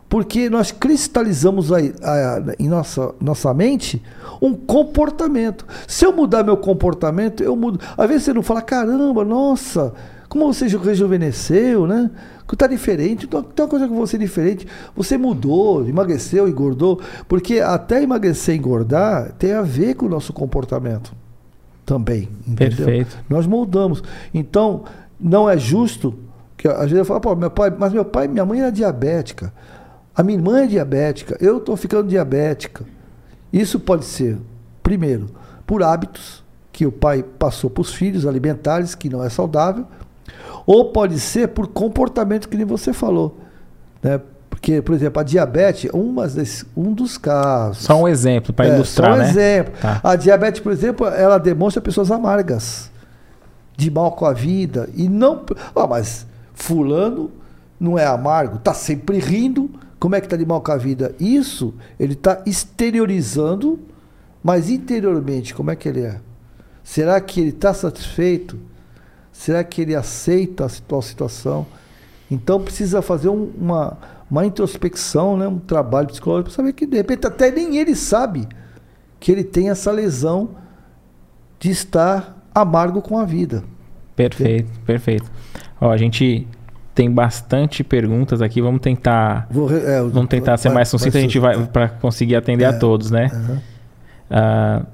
[0.10, 4.02] porque nós cristalizamos a, a, em nossa, nossa mente
[4.42, 5.66] um comportamento.
[5.88, 7.80] Se eu mudar meu comportamento, eu mudo.
[7.96, 9.94] Às vezes você não fala, caramba, nossa,
[10.28, 12.10] como você rejuvenesceu, né?
[12.48, 14.68] Que está diferente, então, tem uma coisa com você diferente.
[14.96, 20.34] Você mudou, emagreceu, engordou, porque até emagrecer e engordar tem a ver com o nosso
[20.34, 21.14] comportamento
[21.86, 22.28] também.
[22.48, 22.86] Entendeu?
[22.86, 23.18] Perfeito.
[23.30, 24.02] Nós moldamos.
[24.34, 24.86] Então,
[25.20, 26.18] não é justo
[26.58, 29.54] que às vezes eu falo, pô, meu pai, mas meu pai, minha mãe era diabética.
[30.16, 32.86] A minha irmã é diabética, eu estou ficando diabética.
[33.52, 34.38] Isso pode ser,
[34.84, 35.30] primeiro,
[35.66, 39.86] por hábitos que o pai passou para os filhos alimentares, que não é saudável,
[40.66, 43.38] ou pode ser por comportamento que nem você falou.
[44.02, 44.20] Né?
[44.50, 47.84] Porque, por exemplo, a diabetes, uma das, um dos casos.
[47.84, 49.30] Só um exemplo para é, ilustrar, só um né?
[49.30, 49.74] exemplo.
[49.82, 50.02] Tá.
[50.04, 52.92] A diabetes, por exemplo, ela demonstra pessoas amargas,
[53.78, 54.90] de mal com a vida.
[54.96, 55.46] E não.
[55.74, 57.32] Oh, mas fulano
[57.80, 59.70] não é amargo, está sempre rindo,
[60.00, 61.14] como é que está de mal com a vida?
[61.20, 63.80] Isso ele está exteriorizando,
[64.42, 66.22] mas interiormente, como é que ele é?
[66.84, 68.58] Será que ele está satisfeito?
[69.32, 71.68] Será que ele aceita a atual situação?
[72.32, 73.98] Então precisa fazer um, uma,
[74.30, 75.48] uma introspecção, né?
[75.48, 78.48] um trabalho psicológico para saber que de repente até nem ele sabe
[79.20, 80.56] que ele tem essa lesão
[81.60, 83.64] de estar amargo com a vida.
[84.16, 85.30] Perfeito, perfeito.
[85.82, 86.48] Ó, a gente
[86.94, 88.62] tem bastante perguntas aqui.
[88.62, 91.18] Vamos tentar, Vou, é, vamos tentar ser mais sucinto.
[91.18, 93.30] A gente vai para conseguir atender é, a todos, né?
[94.30, 94.86] Uh,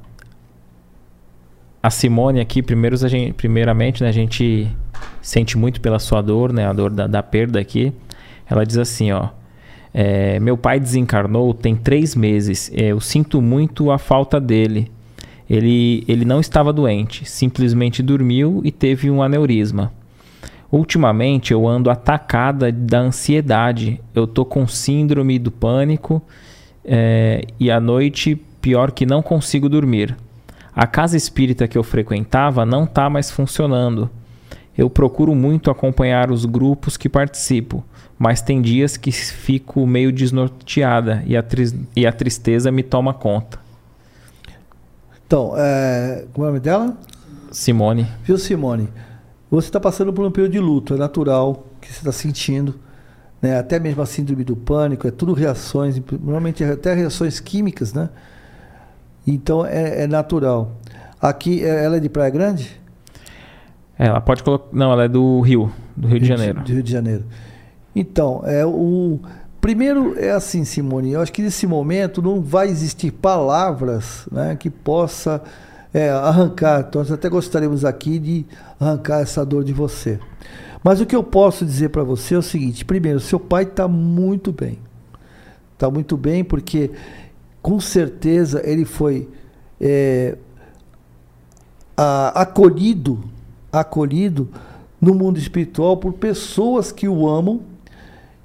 [1.81, 4.67] a Simone aqui, primeiros a gente, primeiramente, né, a gente
[5.22, 6.65] sente muito pela sua dor, né?
[6.67, 7.93] A dor da, da perda aqui.
[8.49, 9.30] Ela diz assim, ó.
[9.93, 12.72] É, meu pai desencarnou tem três meses.
[12.73, 14.91] É, eu sinto muito a falta dele.
[15.49, 19.91] Ele, ele não estava doente, simplesmente dormiu e teve um aneurisma.
[20.71, 24.01] Ultimamente eu ando atacada da ansiedade.
[24.13, 26.21] Eu tô com síndrome do pânico
[26.83, 30.15] é, e à noite pior que não consigo dormir.
[30.75, 34.09] A casa espírita que eu frequentava não está mais funcionando.
[34.77, 37.83] Eu procuro muito acompanhar os grupos que participo,
[38.19, 41.43] mas tem dias que fico meio desnorteada e a,
[41.95, 43.57] e a tristeza me toma conta.
[45.25, 46.97] Então, é, como é o nome dela?
[47.51, 48.05] Simone.
[48.23, 48.89] Viu, Simone?
[49.56, 52.76] Você está passando por um período de luto, é natural que você está sentindo.
[53.41, 53.57] Né?
[53.57, 58.10] Até mesmo a síndrome do pânico, é tudo reações, normalmente é até reações químicas, né?
[59.26, 60.73] Então é, é natural.
[61.22, 62.82] Aqui, é, ela é de Praia Grande?
[63.98, 64.68] Ela pode colocar.
[64.73, 66.61] Não, ela é do Rio, do Rio, Rio de Janeiro.
[66.61, 67.23] Do Rio de Janeiro.
[67.95, 69.22] Então, é o.
[69.61, 74.69] Primeiro é assim, Simone, eu acho que nesse momento não vai existir palavras né, que
[74.69, 75.41] possa
[75.95, 76.81] é, arrancar.
[76.81, 78.45] Então, nós até gostaríamos aqui de
[78.77, 80.19] arrancar essa dor de você.
[80.84, 83.88] Mas o que eu posso dizer para você é o seguinte: primeiro, seu pai está
[83.88, 84.77] muito bem.
[85.73, 86.91] Está muito bem porque,
[87.61, 89.30] com certeza, ele foi
[89.80, 90.38] é,
[91.95, 93.23] a, acolhido,
[93.72, 94.49] acolhido
[94.99, 97.61] no mundo espiritual por pessoas que o amam.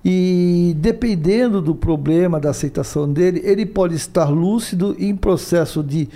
[0.04, 6.08] E dependendo do problema, da aceitação dele, ele pode estar lúcido em processo de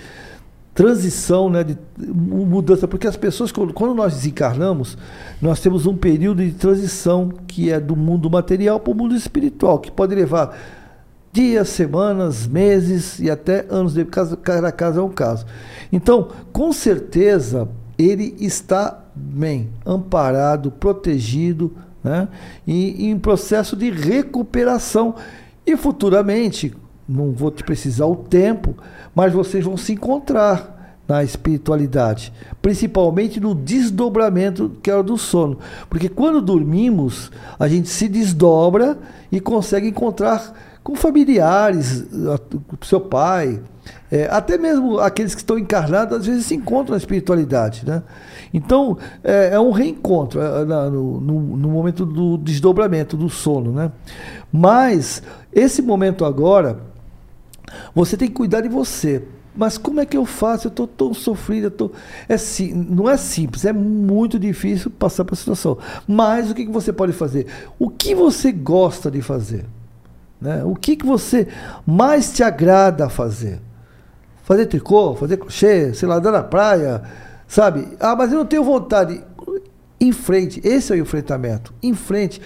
[0.75, 4.97] transição, né, de mudança, porque as pessoas, quando nós desencarnamos,
[5.41, 9.79] nós temos um período de transição que é do mundo material para o mundo espiritual,
[9.79, 10.53] que pode levar
[11.31, 15.45] dias, semanas, meses e até anos, de cada caso é um caso.
[15.93, 21.71] Então, com certeza, ele está bem amparado, protegido,
[22.03, 22.27] né,
[22.67, 25.15] e, em processo de recuperação.
[25.65, 26.73] E futuramente,
[27.07, 28.75] não vou te precisar o tempo,
[29.15, 30.75] mas vocês vão se encontrar
[31.07, 35.59] na espiritualidade, principalmente no desdobramento que é o do sono,
[35.89, 38.97] porque quando dormimos a gente se desdobra
[39.31, 42.05] e consegue encontrar com familiares,
[42.83, 43.59] seu pai,
[44.11, 48.03] é, até mesmo aqueles que estão encarnados às vezes se encontram na espiritualidade, né?
[48.53, 53.91] Então é, é um reencontro é, no, no, momento do desdobramento do sono, né?
[54.51, 55.21] Mas
[55.51, 56.79] esse momento agora
[57.93, 59.23] você tem que cuidar de você.
[59.55, 60.67] Mas como é que eu faço?
[60.67, 61.71] Eu estou tão sofrido.
[61.71, 61.91] Tô...
[62.27, 65.77] É sim, não é simples, é muito difícil passar por situação.
[66.07, 67.47] Mas o que, que você pode fazer?
[67.79, 69.65] O que você gosta de fazer?
[70.41, 70.63] Né?
[70.65, 71.47] O que, que você
[71.85, 73.61] mais te agrada fazer?
[74.43, 77.01] Fazer tricô, fazer crochê, sei lá, andar na praia,
[77.47, 77.87] sabe?
[77.99, 79.23] Ah, mas eu não tenho vontade.
[79.99, 81.73] Em frente, esse é o enfrentamento.
[81.81, 82.41] Em frente.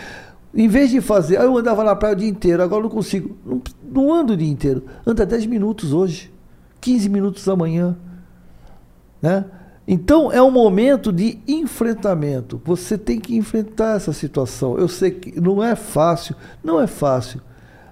[0.53, 3.37] Em vez de fazer, eu andava na praia o dia inteiro, agora não consigo.
[3.45, 3.61] Não,
[3.91, 4.83] não ando o dia inteiro.
[5.05, 6.31] Anda 10 minutos hoje,
[6.81, 7.95] 15 minutos amanhã.
[9.21, 9.45] Né?
[9.87, 12.61] Então é um momento de enfrentamento.
[12.65, 14.77] Você tem que enfrentar essa situação.
[14.77, 17.41] Eu sei que não é fácil, não é fácil.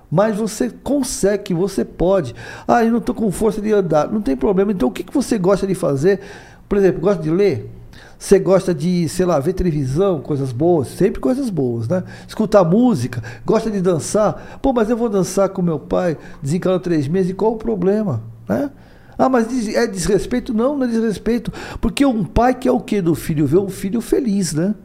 [0.09, 2.33] Mas você consegue, você pode.
[2.67, 4.11] Ah, eu não estou com força de andar.
[4.11, 4.71] Não tem problema.
[4.71, 6.21] Então o que, que você gosta de fazer?
[6.67, 7.69] Por exemplo, gosta de ler?
[8.19, 12.03] Você gosta de, sei lá, ver televisão, coisas boas, sempre coisas boas, né?
[12.27, 14.57] Escutar música, gosta de dançar.
[14.61, 18.23] Pô, mas eu vou dançar com meu pai, desencarnou três meses, e qual o problema,
[18.49, 18.71] né?
[19.17, 20.53] Ah, mas é desrespeito?
[20.53, 21.51] Não, não é desrespeito.
[21.79, 23.47] Porque um pai quer o que do filho?
[23.47, 24.75] Ver um filho feliz, né?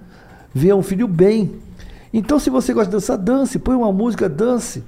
[0.55, 1.53] Ver um filho bem.
[2.13, 4.83] Então, se você gosta de dançar, dance, põe uma música, dance.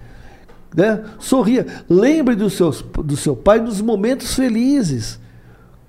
[0.74, 1.02] Né?
[1.18, 1.66] Sorria.
[1.88, 5.18] Lembre do, seus, do seu pai nos momentos felizes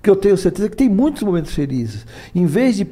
[0.06, 2.06] que eu tenho certeza que tem muitos momentos felizes.
[2.32, 2.86] Em vez de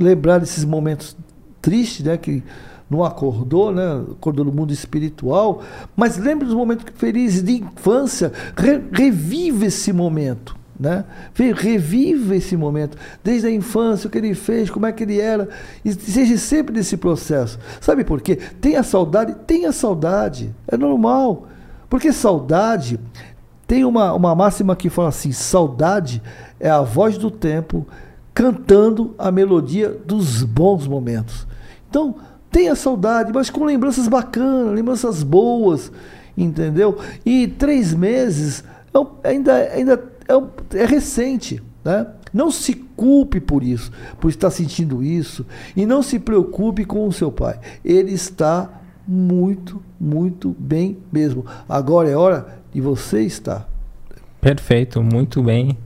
[0.00, 1.14] lembrar desses momentos
[1.60, 2.42] tristes, né, que
[2.88, 5.62] não acordou, né, acordou no mundo espiritual,
[5.94, 10.56] mas lembre dos momentos felizes de infância, re, revive esse momento.
[10.80, 11.04] Né?
[11.34, 15.50] Revive esse momento, desde a infância, o que ele fez, como é que ele era,
[15.84, 17.58] e seja sempre nesse processo.
[17.82, 18.36] Sabe por quê?
[18.62, 21.48] Tenha saudade, tenha saudade, é normal.
[21.90, 22.98] Porque saudade
[23.66, 26.22] tem uma, uma máxima que fala assim: saudade
[26.58, 27.86] é a voz do tempo
[28.34, 31.46] cantando a melodia dos bons momentos.
[31.88, 32.16] Então,
[32.50, 35.90] tenha saudade, mas com lembranças bacanas, lembranças boas,
[36.36, 36.98] entendeu?
[37.24, 38.62] E três meses
[38.94, 42.06] é, ainda, ainda é, é recente, né?
[42.32, 47.12] Não se culpe por isso, por estar sentindo isso, e não se preocupe com o
[47.12, 47.58] seu pai.
[47.82, 48.68] Ele está
[49.08, 51.46] muito, muito bem mesmo.
[51.66, 53.66] Agora é hora de você estar.
[54.40, 55.78] Perfeito, muito bem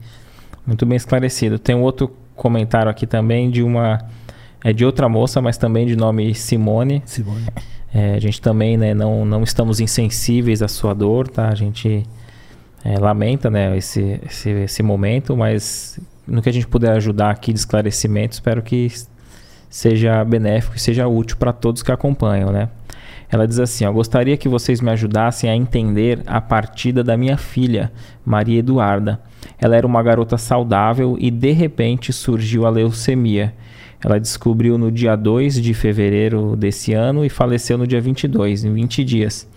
[0.71, 1.59] muito bem esclarecido.
[1.59, 3.99] Tem um outro comentário aqui também de uma.
[4.63, 7.01] É de outra moça, mas também de nome Simone.
[7.05, 7.45] Simone.
[7.93, 11.49] É, a gente também né, não, não estamos insensíveis à sua dor, tá?
[11.49, 12.03] A gente
[12.85, 17.51] é, lamenta né, esse, esse, esse momento, mas no que a gente puder ajudar aqui
[17.51, 18.89] de esclarecimento, espero que
[19.69, 22.69] seja benéfico e seja útil para todos que acompanham, né?
[23.29, 27.35] Ela diz assim: ó, Gostaria que vocês me ajudassem a entender a partida da minha
[27.35, 27.91] filha,
[28.23, 29.19] Maria Eduarda.
[29.57, 33.53] Ela era uma garota saudável e de repente surgiu a leucemia.
[34.03, 38.73] Ela descobriu no dia 2 de fevereiro desse ano e faleceu no dia 22, em
[38.73, 39.47] 20 dias.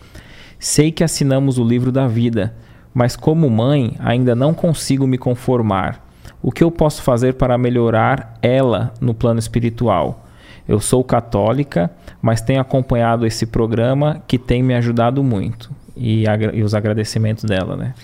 [0.59, 2.55] Sei que assinamos o livro da vida,
[2.93, 6.05] mas como mãe ainda não consigo me conformar.
[6.43, 10.27] O que eu posso fazer para melhorar ela no plano espiritual?
[10.69, 11.91] Eu sou católica,
[12.21, 15.71] mas tenho acompanhado esse programa que tem me ajudado muito.
[15.97, 17.95] E, e os agradecimentos dela, né?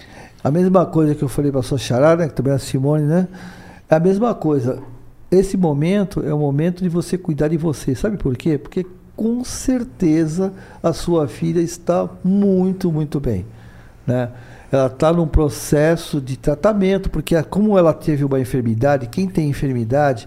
[0.42, 3.04] A mesma coisa que eu falei para a sua charada, que também é a Simone,
[3.04, 3.28] né?
[3.88, 4.82] É a mesma coisa.
[5.30, 7.94] Esse momento é o momento de você cuidar de você.
[7.94, 8.56] Sabe por quê?
[8.56, 10.52] Porque com certeza
[10.82, 13.44] a sua filha está muito, muito bem.
[14.06, 14.30] Né?
[14.72, 20.26] Ela está num processo de tratamento, porque como ela teve uma enfermidade, quem tem enfermidade,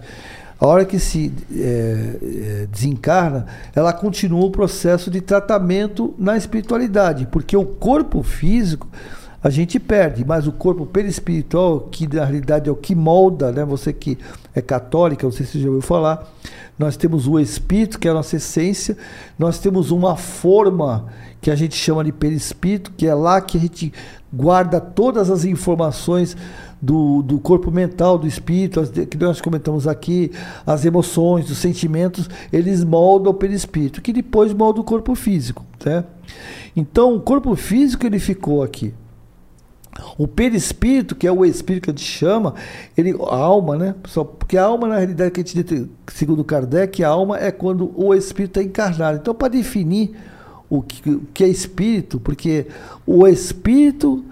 [0.60, 7.26] a hora que se é, é, desencarna, ela continua o processo de tratamento na espiritualidade,
[7.26, 8.86] porque o corpo físico
[9.44, 13.62] a gente perde, mas o corpo perispiritual, que na realidade é o que molda, né?
[13.62, 14.16] Você que
[14.54, 16.26] é católica, não sei se já ouviu falar,
[16.78, 18.96] nós temos o espírito, que é a nossa essência,
[19.38, 21.08] nós temos uma forma
[21.42, 23.92] que a gente chama de perispírito, que é lá que a gente
[24.32, 26.34] guarda todas as informações
[26.80, 30.32] do, do corpo mental, do espírito, as, que nós comentamos aqui,
[30.66, 35.66] as emoções, os sentimentos, eles moldam o perispírito, que depois molda o corpo físico.
[35.84, 36.02] Né?
[36.74, 38.94] Então, o corpo físico ele ficou aqui.
[40.18, 42.54] O perispírito, que é o espírito que a gente chama,
[42.96, 43.94] ele, a alma, né?
[44.06, 47.92] Só, porque a alma, na realidade, que a gente, segundo Kardec, a alma é quando
[47.94, 49.18] o espírito é encarnado.
[49.18, 50.16] Então, para definir
[50.68, 52.66] o que, o que é espírito, porque
[53.06, 54.24] o espírito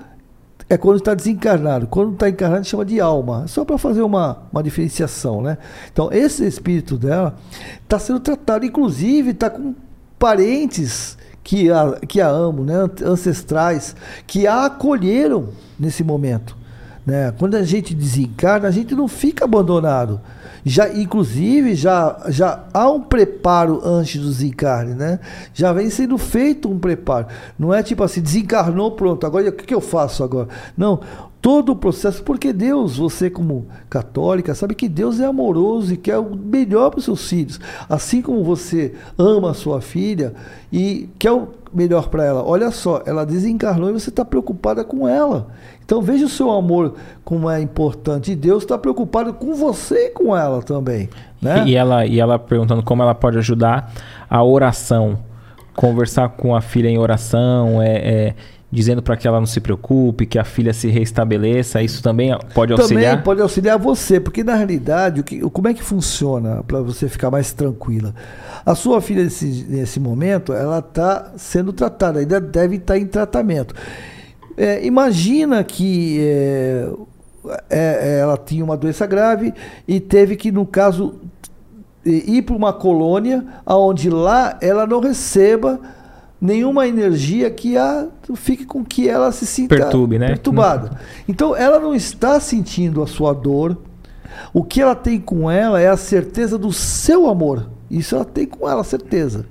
[0.69, 1.87] é quando está desencarnado.
[1.87, 3.47] Quando está encarnado, chama de alma.
[3.47, 5.59] Só para fazer uma, uma diferenciação, né?
[5.93, 7.37] Então, esse espírito dela
[7.83, 9.75] está sendo tratado, inclusive, está com
[10.19, 12.75] parentes que a, que a amam, né?
[13.05, 13.97] ancestrais,
[14.27, 15.49] que a acolheram
[15.79, 16.57] nesse momento.
[17.05, 17.33] Né?
[17.39, 20.21] Quando a gente desencarna, a gente não fica abandonado.
[20.65, 25.19] Já, inclusive, já, já há um preparo antes do desencarne, né?
[25.53, 27.27] Já vem sendo feito um preparo.
[27.59, 30.49] Não é tipo assim, desencarnou, pronto, agora o que, que eu faço agora?
[30.77, 31.01] Não,
[31.43, 36.17] todo o processo, porque Deus, você como católica, sabe que Deus é amoroso e quer
[36.17, 37.59] o melhor para os seus filhos.
[37.89, 40.35] Assim como você ama a sua filha
[40.73, 42.45] e quer o melhor para ela.
[42.47, 45.49] Olha só, ela desencarnou e você está preocupada com ela.
[45.85, 46.95] Então veja o seu amor
[47.25, 48.31] como é importante.
[48.31, 51.11] E Deus está preocupado com você e com ela também.
[51.41, 51.65] Né?
[51.67, 53.93] E, ela, e ela perguntando como ela pode ajudar
[54.31, 55.19] a oração
[55.75, 58.35] conversar com a filha em oração, é, é
[58.73, 62.73] dizendo para que ela não se preocupe, que a filha se restabeleça, isso também pode
[62.73, 63.11] auxiliar?
[63.13, 67.07] Também pode auxiliar você, porque na realidade, o que, como é que funciona para você
[67.07, 68.15] ficar mais tranquila?
[68.65, 73.07] A sua filha nesse, nesse momento, ela está sendo tratada, ainda deve estar tá em
[73.07, 73.75] tratamento.
[74.57, 76.89] É, imagina que é,
[77.69, 79.53] é, ela tinha uma doença grave
[79.87, 81.21] e teve que, no caso,
[82.07, 85.79] ir para uma colônia onde lá ela não receba
[86.43, 90.27] nenhuma energia que a fique com que ela se sinta Perturbe, né?
[90.27, 90.91] perturbada.
[90.91, 90.97] Hum.
[91.29, 93.79] Então ela não está sentindo a sua dor.
[94.53, 97.71] O que ela tem com ela é a certeza do seu amor.
[97.89, 99.47] Isso ela tem com ela, certeza.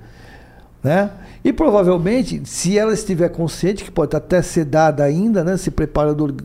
[0.82, 1.10] Né?
[1.42, 6.36] E provavelmente, se ela estiver consciente, que pode até ser dada ainda, né, se preparando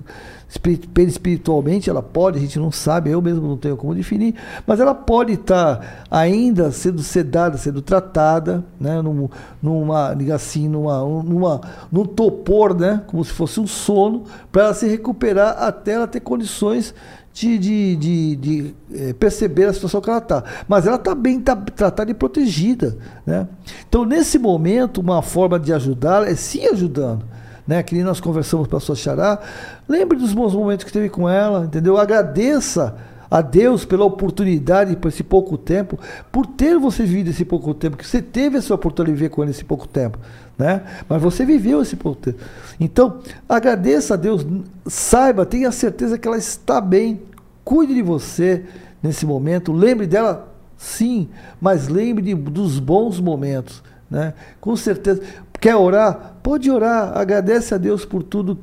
[0.49, 4.33] espiritualmente, ela pode, a gente não sabe, eu mesmo não tenho como definir,
[4.65, 9.27] mas ela pode estar ainda sendo sedada, sendo tratada, né, num,
[9.61, 11.61] numa, assim, numa, numa,
[11.91, 16.21] num topor, né, como se fosse um sono, para ela se recuperar até ela ter
[16.21, 16.93] condições
[17.33, 20.43] de, de, de, de é, perceber a situação que ela está.
[20.67, 22.97] Mas ela está bem tá, tratada e protegida.
[23.25, 23.47] Né?
[23.87, 27.36] Então, nesse momento, uma forma de ajudá-la é se ajudando.
[27.67, 27.83] Né?
[27.83, 29.39] Que nem nós conversamos para a sua xará.
[29.87, 31.97] Lembre dos bons momentos que teve com ela, entendeu?
[31.97, 32.95] Agradeça
[33.29, 35.99] a Deus pela oportunidade, por esse pouco tempo,
[36.31, 39.43] por ter você vivido esse pouco tempo, que você teve essa oportunidade de viver com
[39.43, 40.17] ele esse pouco tempo,
[40.57, 40.83] né?
[41.07, 42.39] Mas você viveu esse pouco tempo.
[42.79, 44.45] Então, agradeça a Deus,
[44.85, 47.21] saiba, tenha certeza que ela está bem,
[47.63, 48.63] cuide de você
[49.03, 51.29] nesse momento, lembre dela, sim,
[51.59, 54.33] mas lembre dos bons momentos, né?
[54.61, 55.21] Com certeza.
[55.59, 56.37] Quer orar?
[56.43, 58.57] Pode orar, agradece a Deus por tudo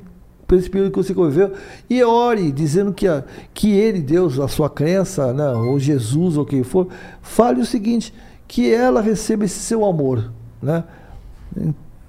[0.47, 1.53] pelo esse período que você conviveu,
[1.89, 6.45] e ore, dizendo que, a, que ele, Deus, a sua crença, né, ou Jesus, ou
[6.45, 6.89] quem for,
[7.23, 8.13] fale o seguinte,
[8.47, 10.31] que ela receba esse seu amor.
[10.63, 10.85] Né?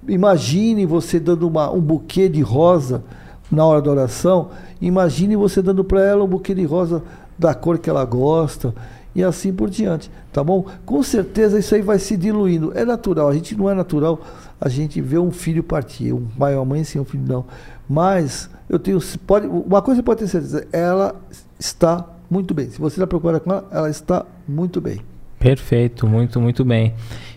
[0.07, 3.03] Imagine você dando uma, um buquê de rosa
[3.51, 4.49] na hora da oração,
[4.81, 7.03] imagine você dando para ela um buquê de rosa
[7.37, 8.73] da cor que ela gosta,
[9.13, 10.65] e assim por diante, tá bom?
[10.85, 12.73] Com certeza isso aí vai se diluindo.
[12.75, 14.19] É natural, a gente não é natural
[14.59, 17.45] a gente ver um filho partir, um pai ou uma mãe sem um filho, não.
[17.87, 18.99] Mas eu tenho.
[19.25, 21.15] Pode, uma coisa pode ter certeza, ela
[21.59, 22.69] está muito bem.
[22.69, 25.01] Se você está preocupado com ela, ela está muito bem.
[25.39, 26.93] Perfeito, muito, muito bem.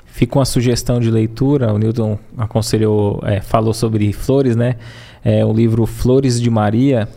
[0.07, 1.73] Fica uma sugestão de leitura.
[1.73, 4.77] O Newton aconselhou, é, falou sobre flores, né?
[5.23, 7.09] É o livro Flores de Maria,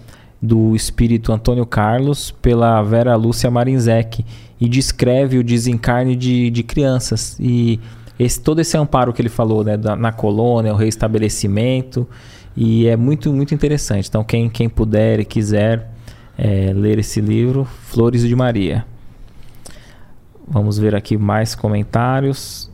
[0.41, 4.25] do espírito Antônio Carlos, pela Vera Lúcia Marinzec,
[4.59, 7.37] e descreve o desencarne de, de crianças.
[7.39, 7.79] E
[8.23, 9.77] esse, todo esse amparo que ele falou, né?
[9.77, 12.07] Da, na colônia, o reestabelecimento.
[12.55, 14.07] E é muito, muito interessante.
[14.09, 15.89] Então, quem, quem puder e quiser
[16.37, 18.85] é, ler esse livro, Flores de Maria.
[20.47, 22.69] Vamos ver aqui mais comentários.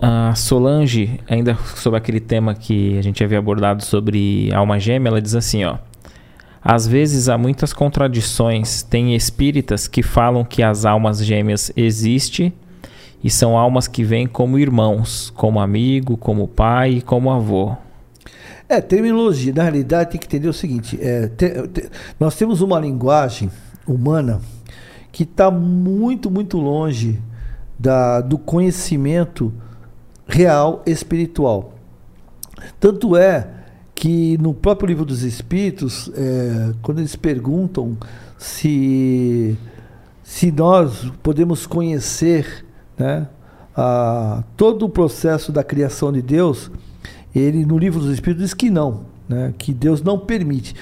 [0.00, 5.22] A Solange, ainda sobre aquele tema que a gente havia abordado sobre alma gêmea, ela
[5.22, 5.78] diz assim, ó.
[6.68, 8.82] Às vezes há muitas contradições.
[8.82, 12.52] Tem espíritas que falam que as almas gêmeas existem
[13.22, 17.76] e são almas que vêm como irmãos, como amigo, como pai e como avô.
[18.68, 19.52] É, terminologia.
[19.54, 21.88] Na realidade, tem que entender o seguinte: é, te, te,
[22.18, 23.48] nós temos uma linguagem
[23.86, 24.40] humana
[25.12, 27.22] que está muito, muito longe
[27.78, 29.54] da, do conhecimento
[30.26, 31.74] real espiritual.
[32.80, 33.55] Tanto é
[33.96, 37.96] que no próprio livro dos Espíritos, é, quando eles perguntam
[38.38, 39.56] se,
[40.22, 42.64] se nós podemos conhecer
[42.98, 43.26] né?
[43.76, 46.70] Ah, todo o processo da criação de Deus,
[47.34, 49.52] ele no livro dos Espíritos diz que não, né?
[49.58, 50.74] que Deus não permite.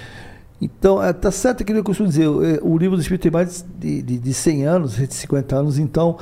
[0.61, 4.01] Então, está é, certo que eu costumo dizer, o livro dos Espíritos tem mais de,
[4.01, 6.17] de, de 100 anos, 150 anos, então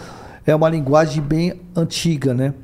[0.47, 2.55] é uma linguagem bem antiga, né?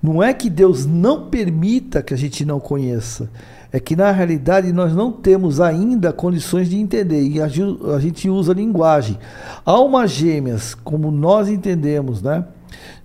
[0.00, 3.28] Não é que Deus não permita que a gente não conheça,
[3.72, 8.28] é que na realidade nós não temos ainda condições de entender e a, a gente
[8.28, 9.18] usa a linguagem.
[9.64, 12.44] Almas gêmeas, como nós entendemos, né?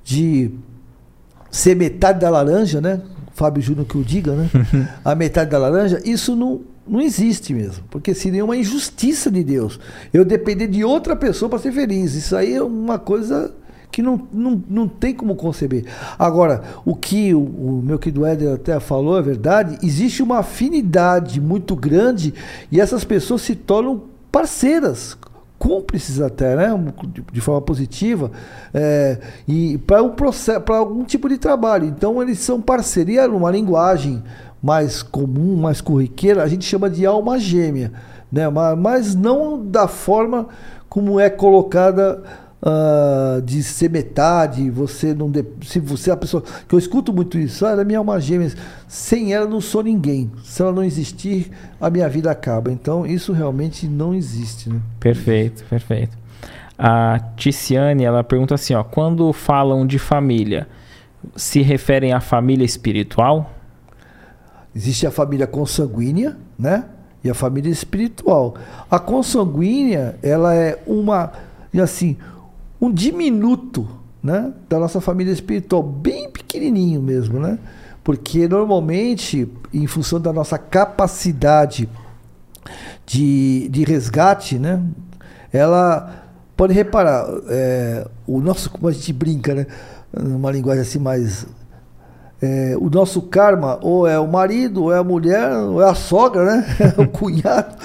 [0.03, 0.51] de
[1.49, 3.01] ser metade da laranja, né?
[3.33, 4.49] Fábio Júnior que o diga, né?
[5.03, 7.83] a metade da laranja, isso não, não existe mesmo.
[7.89, 9.79] Porque seria uma injustiça de Deus.
[10.13, 12.13] Eu depender de outra pessoa para ser feliz.
[12.13, 13.53] Isso aí é uma coisa
[13.91, 15.85] que não, não, não tem como conceber.
[16.18, 21.41] Agora, o que o, o meu querido Éder até falou é verdade, existe uma afinidade
[21.41, 22.34] muito grande
[22.72, 25.18] e essas pessoas se tornam parceiras
[25.59, 26.69] cúmplices até, né?
[27.31, 28.31] de, forma positiva,
[28.73, 31.85] é, e para um processo, para algum tipo de trabalho.
[31.85, 34.23] Então eles são parceria numa linguagem
[34.61, 37.91] mais comum, mais corriqueira, a gente chama de alma gêmea,
[38.31, 38.49] né?
[38.49, 40.47] mas, mas não da forma
[40.89, 42.23] como é colocada
[42.61, 45.29] uh, de ser metade, você não.
[45.29, 46.43] De, se você é a pessoa.
[46.67, 48.51] Que eu escuto muito isso, ah, ela é minha alma gêmea,
[48.88, 50.31] sem ela não sou ninguém.
[50.43, 52.71] Se ela não existir, a minha vida acaba.
[52.71, 54.69] Então, isso realmente não existe.
[54.69, 54.79] Né?
[54.99, 56.17] Perfeito, perfeito.
[56.77, 60.67] A Ticiane, ela pergunta assim, ó, quando falam de família,
[61.35, 63.51] se referem à família espiritual?
[64.75, 66.85] Existe a família consanguínea, né?
[67.23, 68.55] E a família espiritual.
[68.89, 71.31] A consanguínea, ela é uma,
[71.79, 72.17] assim,
[72.81, 73.87] um diminuto,
[74.23, 77.59] né, da nossa família espiritual, bem pequenininho mesmo, né?
[78.03, 81.87] Porque normalmente, em função da nossa capacidade
[83.05, 84.81] de, de resgate, né,
[85.53, 86.25] ela
[86.57, 89.67] pode reparar, é, o nosso, como a gente brinca, né,
[90.11, 91.45] numa linguagem assim mais
[92.41, 95.93] é, o nosso karma ou é o marido, ou é a mulher, ou é a
[95.93, 96.65] sogra, né?
[96.97, 97.76] o cunhado,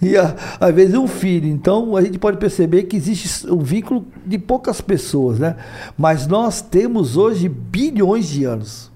[0.00, 1.46] e a, às vezes um filho.
[1.48, 5.56] Então a gente pode perceber que existe um vínculo de poucas pessoas, né?
[5.98, 8.90] Mas nós temos hoje bilhões de anos,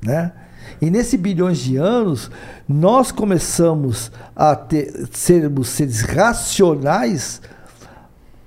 [0.00, 0.32] né?
[0.80, 2.30] E nesse bilhões de anos,
[2.68, 7.40] nós começamos a ter, sermos seres racionais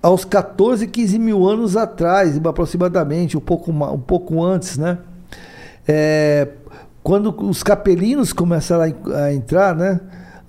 [0.01, 4.99] aos 14, 15 mil anos atrás, aproximadamente, um pouco, um pouco antes, né?
[5.88, 6.47] É,
[7.03, 9.99] quando os capelinos começaram a, a entrar, né?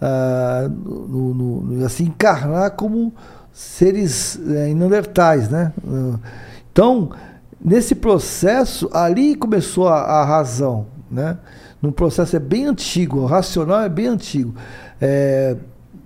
[0.01, 3.13] Ah, no, no, assim, encarnar como
[3.53, 4.69] seres é,
[5.51, 5.73] né?
[6.73, 7.11] Então,
[7.61, 11.39] nesse processo, ali começou a, a razão, né?
[11.81, 14.55] Num processo é bem antigo, o racional é bem antigo.
[15.01, 15.57] É,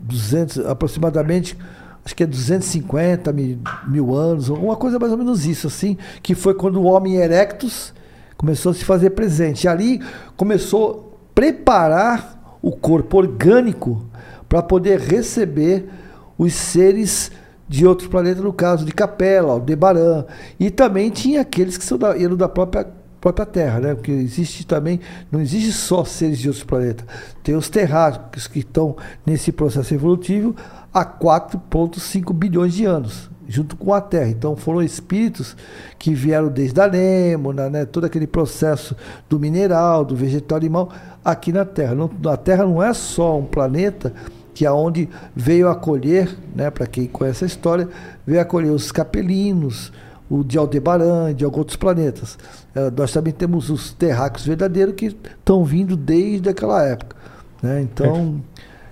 [0.01, 1.57] 200, aproximadamente,
[2.05, 6.35] acho que é 250 mil, mil anos, alguma coisa mais ou menos isso, assim, que
[6.35, 7.95] foi quando o homem erectus
[8.43, 9.65] começou a se fazer presente.
[9.65, 10.03] E ali
[10.37, 14.05] começou a preparar o corpo orgânico
[14.49, 15.89] para poder receber
[16.37, 17.31] os seres
[17.69, 20.25] de outros planetas, no caso de Capela, Aldebaran.
[20.59, 22.89] E também tinha aqueles que são da, eram da própria,
[23.21, 23.95] própria Terra, né?
[23.95, 24.99] Porque existe também,
[25.31, 27.07] não existe só seres de outros planetas.
[27.45, 30.57] Tem os terráqueos que estão nesse processo evolutivo
[30.93, 34.29] há 4,5 bilhões de anos junto com a Terra.
[34.29, 35.57] Então foram espíritos
[35.99, 38.97] que vieram desde a Nêmona, né, todo aquele processo
[39.29, 40.91] do mineral, do vegetal animal,
[41.25, 41.95] aqui na Terra.
[41.95, 44.13] Não, a Terra não é só um planeta
[44.55, 47.89] que aonde é veio acolher, né, para quem conhece a história,
[48.27, 49.93] veio acolher os capelinos,
[50.29, 52.39] o de Aldebaran, de outros planetas.
[52.75, 57.17] É, nós também temos os terráqueos verdadeiros que estão vindo desde aquela época.
[57.63, 57.83] Né?
[57.83, 58.41] Então,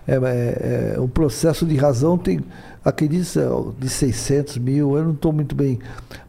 [0.06, 2.40] é, é, é, o processo de razão tem
[2.84, 5.78] acredito de 600 mil, eu não estou muito bem,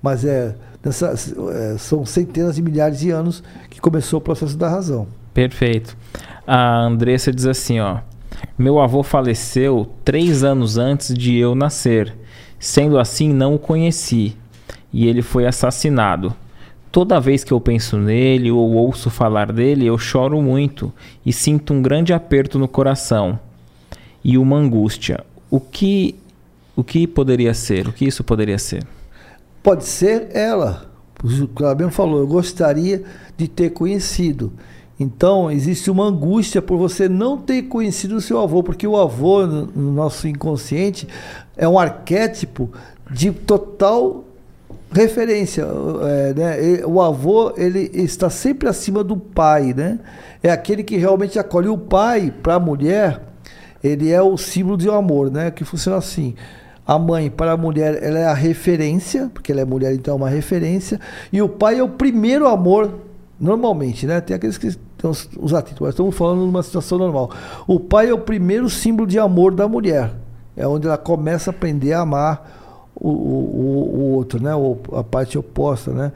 [0.01, 1.13] mas é, nessa,
[1.53, 5.07] é, são centenas de milhares de anos que começou o processo da razão.
[5.33, 5.95] Perfeito.
[6.45, 7.99] A Andressa diz assim, ó,
[8.57, 12.15] meu avô faleceu três anos antes de eu nascer,
[12.59, 14.35] sendo assim não o conheci
[14.91, 16.35] e ele foi assassinado.
[16.91, 20.91] Toda vez que eu penso nele ou ouço falar dele, eu choro muito
[21.25, 23.39] e sinto um grande aperto no coração
[24.23, 25.23] e uma angústia.
[25.49, 26.15] O que
[26.75, 27.87] o que poderia ser?
[27.87, 28.83] O que isso poderia ser?
[29.61, 30.89] Pode ser ela.
[31.23, 33.03] O Claudio falou, eu gostaria
[33.37, 34.51] de ter conhecido.
[34.99, 39.45] Então, existe uma angústia por você não ter conhecido o seu avô, porque o avô,
[39.45, 41.07] no nosso inconsciente,
[41.57, 42.69] é um arquétipo
[43.09, 44.23] de total
[44.91, 45.65] referência.
[46.03, 46.85] É, né?
[46.85, 49.99] O avô, ele está sempre acima do pai, né?
[50.43, 53.21] É aquele que realmente acolhe o pai para a mulher,
[53.83, 55.49] ele é o símbolo de um amor, né?
[55.49, 56.35] Que funciona assim.
[56.91, 60.17] A mãe, para a mulher, ela é a referência, porque ela é mulher, então é
[60.17, 60.99] uma referência.
[61.31, 62.93] E o pai é o primeiro amor,
[63.39, 64.19] normalmente, né?
[64.19, 67.31] Tem aqueles que tem os, atritos, mas estamos falando de uma situação normal.
[67.65, 70.11] O pai é o primeiro símbolo de amor da mulher.
[70.53, 74.53] É onde ela começa a aprender a amar o, o, o outro, né?
[74.53, 76.11] O, a parte oposta, né?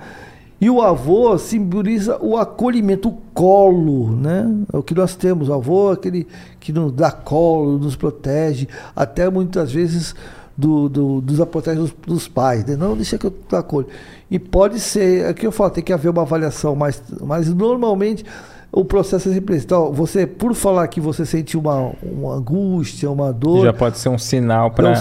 [0.59, 4.53] E o avô simboliza o acolhimento, o colo, né?
[4.73, 5.47] É o que nós temos.
[5.47, 6.27] O avô é aquele
[6.59, 10.13] que nos dá colo, nos protege, até muitas vezes
[10.57, 12.65] do, do, dos apotéis dos, dos, pais.
[12.65, 12.75] Né?
[12.75, 13.87] Não, deixa que eu acolho.
[14.29, 18.25] E pode ser, aqui é eu falo, tem que haver uma avaliação, mas, mas normalmente
[18.71, 19.65] o processo é sempre esse.
[19.65, 23.63] Então, você, por falar que você sente uma, uma angústia, uma dor.
[23.63, 24.93] Já pode ser um sinal para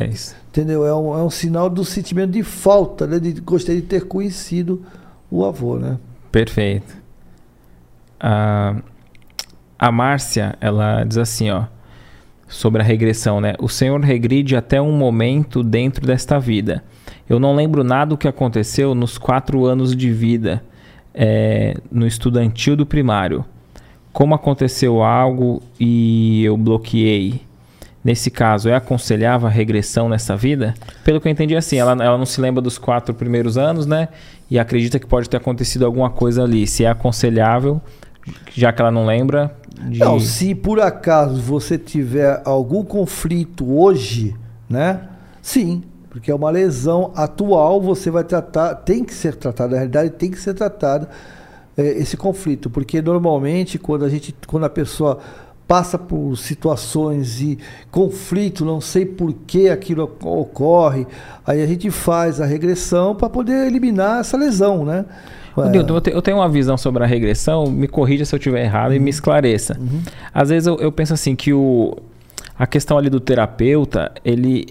[0.00, 0.34] é, isso.
[0.48, 0.86] Entendeu?
[0.86, 3.18] É um, é um sinal do sentimento de falta, né?
[3.18, 4.82] De gostaria de ter conhecido
[5.30, 5.96] o avô, né?
[6.30, 6.94] Perfeito.
[8.20, 8.76] A,
[9.78, 11.64] a Márcia, ela diz assim, ó
[12.52, 13.54] sobre a regressão, né?
[13.58, 16.84] O Senhor regride até um momento dentro desta vida.
[17.28, 20.62] Eu não lembro nada do que aconteceu nos quatro anos de vida
[21.14, 23.44] é, no estudantil do primário.
[24.12, 27.40] Como aconteceu algo e eu bloqueei.
[28.04, 30.74] nesse caso, é aconselhável a regressão nessa vida?
[31.04, 34.08] Pelo que eu entendi, assim, ela, ela não se lembra dos quatro primeiros anos, né?
[34.50, 36.66] E acredita que pode ter acontecido alguma coisa ali.
[36.66, 37.80] Se é aconselhável,
[38.52, 39.56] já que ela não lembra.
[39.80, 39.98] De...
[39.98, 44.36] Não, se por acaso você tiver algum conflito hoje,
[44.68, 45.08] né?
[45.40, 50.10] Sim, porque é uma lesão atual, você vai tratar, tem que ser tratado, na realidade
[50.10, 51.08] tem que ser tratado
[51.76, 55.18] é, esse conflito, porque normalmente quando a gente, quando a pessoa
[55.66, 57.58] passa por situações e
[57.90, 61.06] conflito, não sei por que aquilo ocorre,
[61.46, 65.06] aí a gente faz a regressão para poder eliminar essa lesão, né?
[65.58, 66.14] É.
[66.14, 68.96] eu tenho uma visão sobre a regressão, me corrija se eu estiver errado uhum.
[68.96, 69.10] e me uhum.
[69.10, 69.76] esclareça.
[69.78, 70.00] Uhum.
[70.32, 71.96] Às vezes eu, eu, penso assim que o,
[72.58, 74.66] a questão ali do terapeuta, ele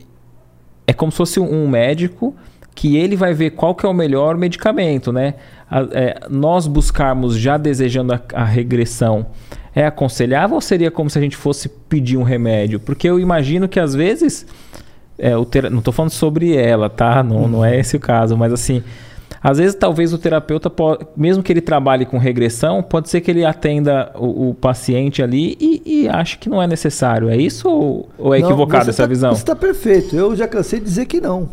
[0.88, 2.36] é como se fosse um médico
[2.74, 5.36] que ele vai ver qual que é o melhor medicamento, né?
[5.70, 9.28] A, é, nós buscarmos já desejando a, a regressão
[9.76, 12.80] é aconselhável ou seria como se a gente fosse pedir um remédio?
[12.80, 14.46] Porque eu imagino que às vezes.
[15.18, 15.70] É, o ter...
[15.70, 17.22] Não estou falando sobre ela, tá?
[17.22, 18.84] Não, não é esse o caso, mas assim.
[19.44, 23.32] Às vezes, talvez o terapeuta, pode, mesmo que ele trabalhe com regressão, pode ser que
[23.32, 27.28] ele atenda o, o paciente ali e, e ache que não é necessário.
[27.28, 29.34] É isso ou, ou é equivocada essa tá, visão?
[29.34, 30.16] Você está perfeito.
[30.16, 31.50] Eu já cansei de dizer que não.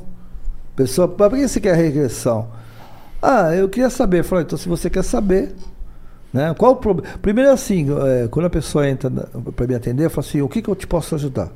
[0.76, 2.48] Pessoa, para que você quer regressão?
[3.22, 4.22] Ah, eu queria saber.
[4.22, 5.54] Falei, então se você quer saber,
[6.32, 6.54] né?
[6.58, 7.16] Qual o problema?
[7.22, 10.60] Primeiro assim, é, quando a pessoa entra para me atender, eu falo assim, o que,
[10.60, 11.50] que eu te posso ajudar?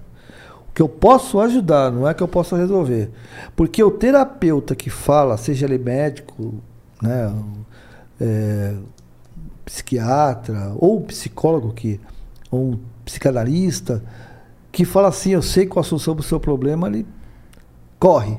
[0.73, 3.11] O que eu posso ajudar, não é que eu possa resolver.
[3.55, 6.55] Porque o terapeuta que fala, seja ele médico,
[7.03, 7.31] né,
[8.19, 8.75] é,
[9.67, 12.01] psiquiatra, ou psicólogo, que,
[12.51, 14.03] ou psicanalista,
[14.73, 17.07] que fala assim, eu sei qual a solução para o seu problema, ele
[17.99, 18.39] corre.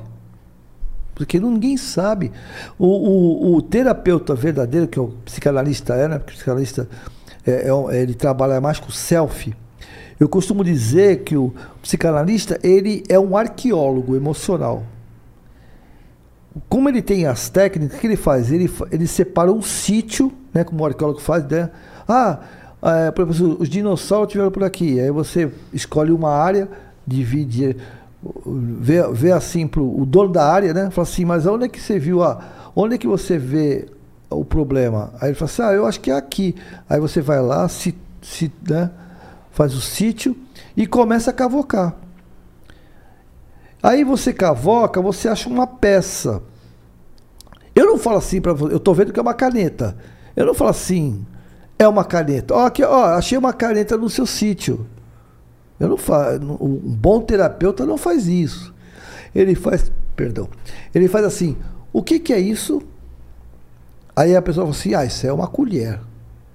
[1.14, 2.32] Porque ninguém sabe.
[2.76, 6.18] O, o, o, terapeuta verdadeiro, que é o psicanalista é, né?
[6.18, 6.88] Porque o psicanalista
[7.46, 9.54] é, é, ele trabalha mais com self.
[10.18, 14.84] Eu costumo dizer que o psicanalista ele é um arqueólogo emocional.
[16.68, 18.52] Como ele tem as técnicas, o que ele faz?
[18.52, 21.68] Ele, ele separa um sítio, né, como o arqueólogo faz, né?
[22.08, 22.38] Ah,
[22.82, 25.00] é, por exemplo, os dinossauros estiveram por aqui.
[25.00, 26.68] Aí você escolhe uma área,
[27.04, 27.76] divide
[28.46, 30.90] vê, vê assim pro o dono da área, né?
[30.90, 32.40] Fala assim, mas onde é que você viu a,
[32.74, 33.86] onde é que você vê
[34.30, 35.12] o problema?
[35.20, 36.54] Aí ele fala assim, ah, eu acho que é aqui.
[36.88, 38.90] Aí você vai lá, se, se, né?
[39.54, 40.36] Faz o sítio
[40.76, 41.94] e começa a cavocar.
[43.80, 46.42] Aí você cavoca, você acha uma peça.
[47.74, 49.96] Eu não falo assim para você, eu tô vendo que é uma caneta.
[50.34, 51.24] Eu não falo assim,
[51.78, 52.52] é uma caneta.
[52.52, 54.86] Ó, aqui, ó, achei uma caneta no seu sítio.
[55.78, 58.74] Eu não faço, um bom terapeuta não faz isso.
[59.32, 60.48] Ele faz, perdão,
[60.92, 61.56] ele faz assim,
[61.92, 62.82] o que, que é isso?
[64.16, 66.00] Aí a pessoa fala assim, ah, isso é uma colher.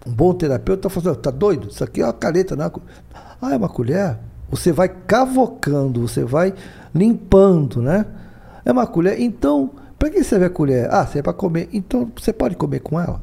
[0.06, 1.70] Um bom terapeuta está fazendo, tá doido?
[1.70, 2.82] Isso aqui é uma caneta, não é uma...
[3.42, 4.18] Ah, é uma colher?
[4.50, 6.54] Você vai cavocando, você vai
[6.94, 8.06] limpando, né?
[8.66, 9.20] É uma colher.
[9.20, 10.90] Então, para que serve a colher?
[10.92, 11.70] Ah, serve para comer.
[11.72, 13.22] Então, você pode comer com ela.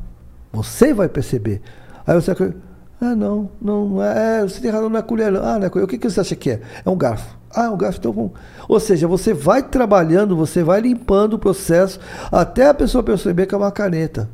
[0.53, 1.61] Você vai perceber.
[2.07, 2.55] Aí você vai
[3.01, 5.31] ah, não, não, é, é, você tem razão, não é colher.
[5.31, 5.45] Não.
[5.45, 5.85] Ah, não é colher.
[5.85, 6.61] O que, que você acha que é?
[6.85, 7.37] É um garfo.
[7.55, 8.33] Ah, é um garfo, então bom.
[8.69, 12.01] Ou seja, você vai trabalhando, você vai limpando o processo
[12.33, 14.29] até a pessoa perceber que é uma caneta.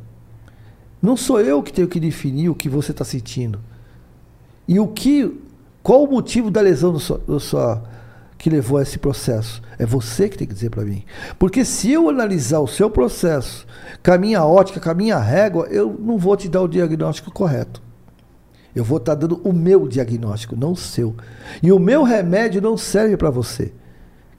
[1.03, 3.59] Não sou eu que tenho que definir o que você está sentindo.
[4.65, 5.37] E o que.
[5.83, 7.83] Qual o motivo da lesão do sua, do sua,
[8.37, 9.61] que levou a esse processo?
[9.77, 11.03] É você que tem que dizer para mim.
[11.37, 13.67] Porque se eu analisar o seu processo,
[14.01, 17.33] com a minha ótica, com a minha régua, eu não vou te dar o diagnóstico
[17.33, 17.83] correto.
[18.73, 21.13] Eu vou estar dando o meu diagnóstico, não o seu.
[21.61, 23.73] E o meu remédio não serve para você.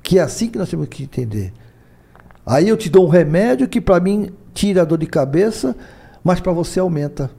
[0.03, 1.53] Que é assim que nós temos que entender.
[2.47, 5.77] Aí eu te dou um remédio que para mim tira a dor de cabeça,
[6.24, 7.30] mas para você aumenta.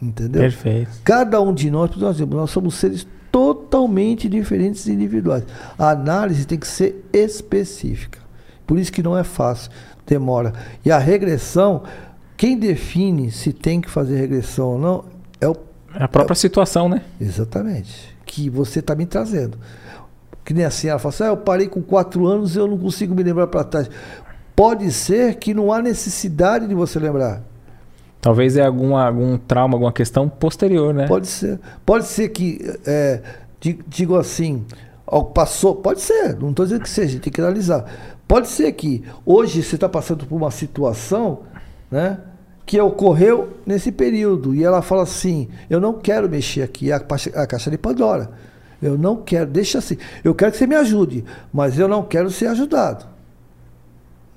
[0.00, 0.40] Entendeu?
[0.40, 0.90] Perfeito.
[1.04, 5.44] Cada um de nós, nós, nós somos seres totalmente diferentes e individuais.
[5.78, 8.20] A análise tem que ser específica.
[8.66, 9.70] Por isso que não é fácil,
[10.06, 10.52] demora.
[10.84, 11.82] E a regressão,
[12.36, 15.04] quem define se tem que fazer regressão ou não
[15.40, 15.56] é o
[15.94, 17.02] a própria situação, né?
[17.20, 18.16] Exatamente.
[18.24, 19.58] Que você está me trazendo.
[20.44, 22.78] Que nem assim, ela fala assim, ah, eu parei com quatro anos e eu não
[22.78, 23.90] consigo me lembrar para trás.
[24.56, 27.42] Pode ser que não há necessidade de você lembrar.
[28.22, 31.08] Talvez é algum, algum trauma, alguma questão posterior, né?
[31.08, 31.58] Pode ser.
[31.84, 33.20] Pode ser que, é,
[33.88, 34.64] digo assim,
[35.34, 37.84] passou, pode ser, não estou dizendo que seja, tem que analisar.
[38.28, 41.40] Pode ser que hoje você está passando por uma situação,
[41.90, 42.18] né?
[42.64, 44.54] que ocorreu nesse período.
[44.54, 48.30] E ela fala assim: Eu não quero mexer aqui a, a caixa de Pandora.
[48.80, 49.96] Eu não quero, deixa assim.
[50.24, 53.04] Eu quero que você me ajude, mas eu não quero ser ajudado.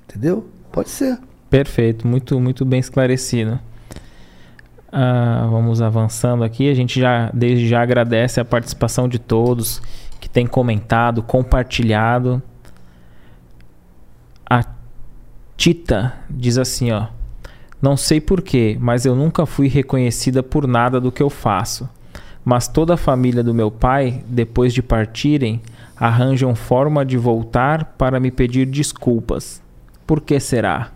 [0.08, 0.44] Entendeu?
[0.70, 1.18] Pode ser.
[1.48, 3.58] Perfeito, muito, muito bem esclarecido.
[4.98, 6.70] Ah, vamos avançando aqui.
[6.70, 9.82] A gente já desde já agradece a participação de todos
[10.18, 12.42] que tem comentado, compartilhado.
[14.48, 14.64] A
[15.54, 17.08] Tita diz assim, ó:
[17.82, 21.86] Não sei porquê, mas eu nunca fui reconhecida por nada do que eu faço.
[22.42, 25.60] Mas toda a família do meu pai, depois de partirem,
[25.94, 29.60] arranjam forma de voltar para me pedir desculpas.
[30.06, 30.95] Por que será?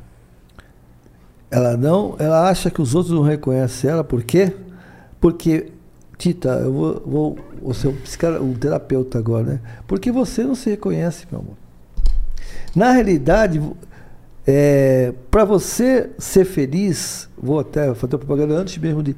[1.50, 4.54] Ela não, ela acha que os outros não reconhecem ela, por quê?
[5.20, 5.72] Porque,
[6.16, 9.60] Tita, eu vou, vou, vou ser um, um terapeuta agora, né?
[9.86, 11.56] Porque você não se reconhece, meu amor.
[12.74, 13.60] Na realidade,
[14.46, 19.16] é, para você ser feliz, vou até fazer propaganda antes mesmo de.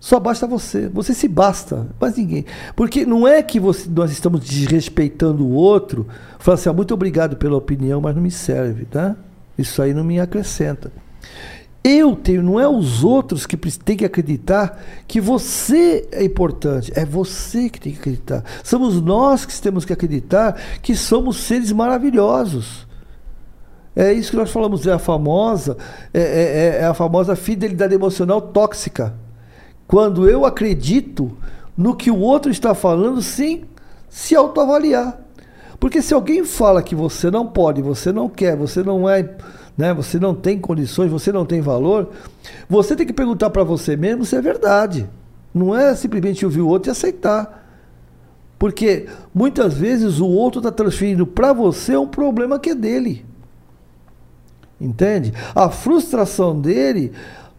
[0.00, 0.88] Só basta você.
[0.88, 2.44] Você se basta, mais ninguém.
[2.74, 6.06] Porque não é que você, nós estamos desrespeitando o outro,
[6.38, 9.16] falando assim, ah, muito obrigado pela opinião, mas não me serve, tá?
[9.56, 10.92] Isso aí não me acrescenta.
[11.82, 16.92] Eu tenho, não é os outros que têm que acreditar que você é importante.
[16.96, 18.42] É você que tem que acreditar.
[18.64, 22.86] Somos nós que temos que acreditar que somos seres maravilhosos.
[23.94, 25.76] É isso que nós falamos, é a famosa,
[26.12, 29.14] é, é, é a famosa fidelidade emocional tóxica.
[29.86, 31.36] Quando eu acredito
[31.76, 33.64] no que o outro está falando sem
[34.08, 35.18] se autoavaliar.
[35.78, 39.36] Porque se alguém fala que você não pode, você não quer, você não é
[39.76, 39.92] né?
[39.92, 42.10] Você não tem condições, você não tem valor.
[42.68, 45.08] Você tem que perguntar para você mesmo se é verdade.
[45.52, 47.64] Não é simplesmente ouvir o outro e aceitar.
[48.58, 53.24] Porque muitas vezes o outro está transferindo para você um problema que é dele.
[54.80, 55.32] Entende?
[55.54, 57.12] A frustração dele,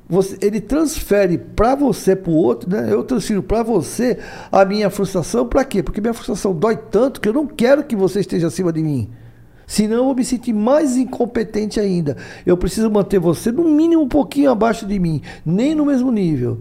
[0.10, 2.92] você, ele transfere para você, para o outro, né?
[2.92, 4.18] Eu transfiro para você
[4.52, 5.84] a minha frustração, para quê?
[5.84, 9.10] Porque minha frustração dói tanto que eu não quero que você esteja acima de mim.
[9.68, 12.16] Senão eu vou me sentir mais incompetente ainda.
[12.46, 16.60] Eu preciso manter você no mínimo um pouquinho abaixo de mim, nem no mesmo nível.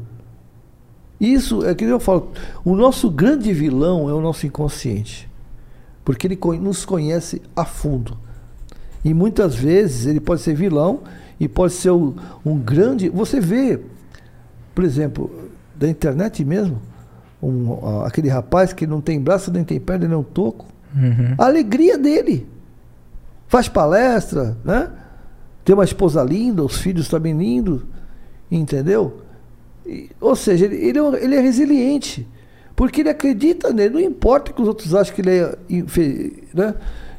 [1.21, 2.33] Isso é que eu falo,
[2.65, 5.31] o nosso grande vilão é o nosso inconsciente.
[6.05, 8.19] Porque ele nos conhece a fundo.
[9.05, 11.03] E muitas vezes ele pode ser vilão
[11.39, 12.13] e pode ser um,
[12.45, 13.09] um grande.
[13.09, 13.79] Você vê,
[14.75, 15.31] por exemplo,
[15.77, 16.83] da internet mesmo,
[17.41, 20.67] um, aquele rapaz que não tem braço, nem tem perna, nem um toco.
[20.93, 21.35] Uhum.
[21.39, 22.56] A alegria dele
[23.49, 24.91] faz palestra, né?
[25.65, 27.83] Tem uma esposa linda, os filhos também lindos,
[28.51, 29.23] entendeu?
[29.85, 32.27] E, ou seja, ele, ele, é, ele é resiliente,
[32.75, 35.59] porque ele acredita nele, não importa que os outros achem que ele é,
[36.55, 36.75] né?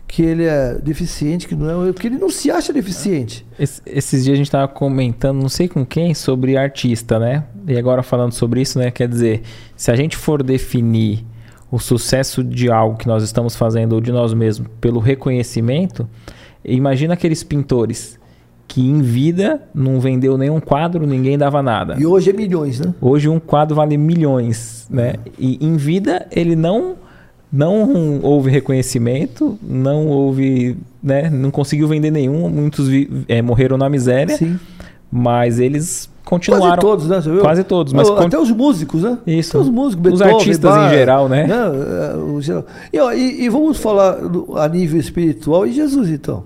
[0.07, 3.45] que ele é deficiente, que não é, porque ele não se acha deficiente.
[3.59, 7.43] Es, esses dias a gente estava comentando, não sei com quem, sobre artista, né?
[7.67, 8.89] E agora falando sobre isso, né?
[8.89, 9.41] Quer dizer,
[9.75, 11.25] se a gente for definir
[11.71, 16.07] o sucesso de algo que nós estamos fazendo ou de nós mesmos pelo reconhecimento,
[16.63, 18.17] imagina aqueles pintores
[18.67, 21.95] que em vida não vendeu nenhum quadro, ninguém dava nada.
[21.97, 22.93] E hoje é milhões, né?
[22.99, 25.15] Hoje um quadro vale milhões, né?
[25.39, 26.95] E em vida ele não
[27.49, 31.29] não houve reconhecimento, não houve, né?
[31.29, 32.89] Não conseguiu vender nenhum, muitos
[33.27, 34.35] é, morreram na miséria.
[34.35, 34.59] Sim.
[35.09, 36.65] Mas eles continuaram.
[36.65, 37.21] Quase todos, né?
[37.21, 37.39] Você viu?
[37.39, 37.93] Quase todos.
[37.93, 39.17] Mas Até os músicos, né?
[39.25, 39.57] Isso.
[39.57, 41.47] Até os músicos, Beethoven, os artistas Bar, em geral, né?
[41.47, 41.55] né?
[42.93, 43.17] É.
[43.17, 44.17] E, e, vamos falar
[44.57, 46.43] a nível espiritual e Jesus, então.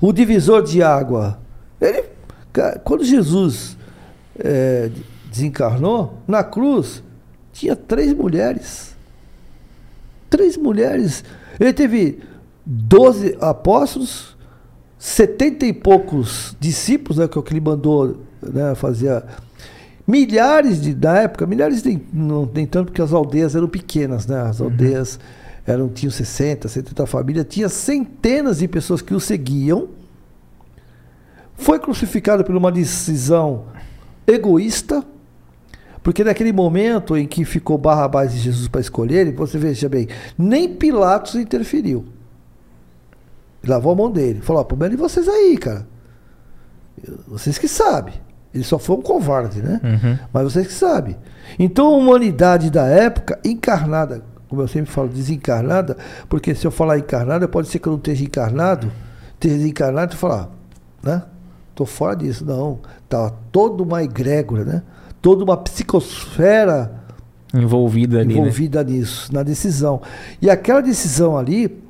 [0.00, 1.38] O divisor de água.
[1.80, 2.04] Ele,
[2.82, 3.76] quando Jesus
[4.36, 4.90] é,
[5.30, 7.04] desencarnou, na cruz,
[7.52, 8.96] tinha três mulheres.
[10.28, 11.22] Três mulheres.
[11.60, 12.18] Ele teve
[12.64, 14.36] doze apóstolos,
[14.98, 19.22] setenta e poucos discípulos, né, que é o que ele mandou né, fazer.
[20.06, 24.40] Milhares de, da época, milhares de, não nem tanto porque as aldeias eram pequenas, né?
[24.40, 24.66] As uhum.
[24.66, 25.18] aldeias
[25.66, 29.88] eram, tinham 60, 70 famílias, tinha centenas de pessoas que o seguiam.
[31.56, 33.64] Foi crucificado por uma decisão
[34.26, 35.02] egoísta,
[36.02, 40.06] porque naquele momento em que ficou Barrabás e Jesus para escolher, você veja bem,
[40.38, 42.04] nem Pilatos interferiu.
[43.66, 44.40] Lavou a mão dele.
[44.40, 45.86] Falou: problema de vocês aí, cara.
[47.26, 48.14] Vocês que sabem.
[48.56, 49.78] Ele só foi um covarde, né?
[49.84, 50.18] Uhum.
[50.32, 51.14] Mas vocês que sabem.
[51.58, 55.94] Então a humanidade da época, encarnada, como eu sempre falo, desencarnada,
[56.26, 58.90] porque se eu falar encarnada, pode ser que eu não esteja encarnado,
[59.34, 60.48] esteja desencarnado e falar,
[61.02, 61.22] né?
[61.74, 62.78] Tô fora disso, não.
[63.06, 64.82] Tá toda uma egrégora, né?
[65.20, 66.90] Toda uma psicosfera
[67.52, 68.40] envolvida ali, né?
[68.40, 68.92] envolvida né?
[68.92, 70.00] nisso, na decisão.
[70.40, 71.82] E aquela decisão ali,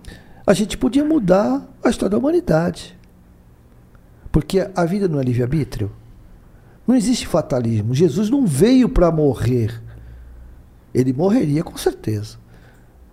[0.45, 2.99] a gente podia mudar a história da humanidade.
[4.33, 5.93] Porque a vida não é livre-arbítrio.
[6.87, 7.95] Não existe fatalismo.
[7.95, 9.83] Jesus não veio para morrer.
[10.95, 12.37] Ele morreria com certeza.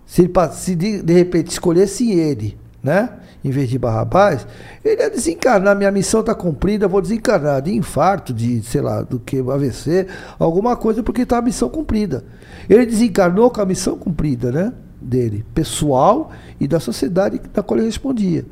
[0.06, 3.10] Se, ele, se de, de, repente escolhesse ele, né?
[3.42, 4.46] Em vez de Barrabás,
[4.84, 5.76] ele ia desencarnar.
[5.76, 10.06] Minha missão está cumprida, vou desencarnar de infarto, de sei lá, do que AVC,
[10.38, 12.24] alguma coisa, porque está a missão cumprida.
[12.68, 14.72] Ele desencarnou com a missão cumprida, né?
[15.04, 18.44] dele, pessoal e da sociedade da qual ele respondia.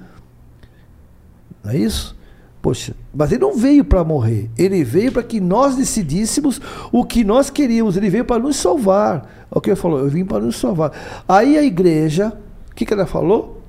[1.64, 2.16] Não é isso?
[2.62, 4.48] Poxa, mas ele não veio para morrer.
[4.56, 6.60] Ele veio para que nós decidíssemos
[6.92, 7.96] o que nós queríamos.
[7.96, 9.46] Ele veio para nos salvar.
[9.50, 10.92] É o que ele falou, eu vim para nos salvar.
[11.28, 12.32] Aí a igreja,
[12.70, 13.60] o que, que ela falou?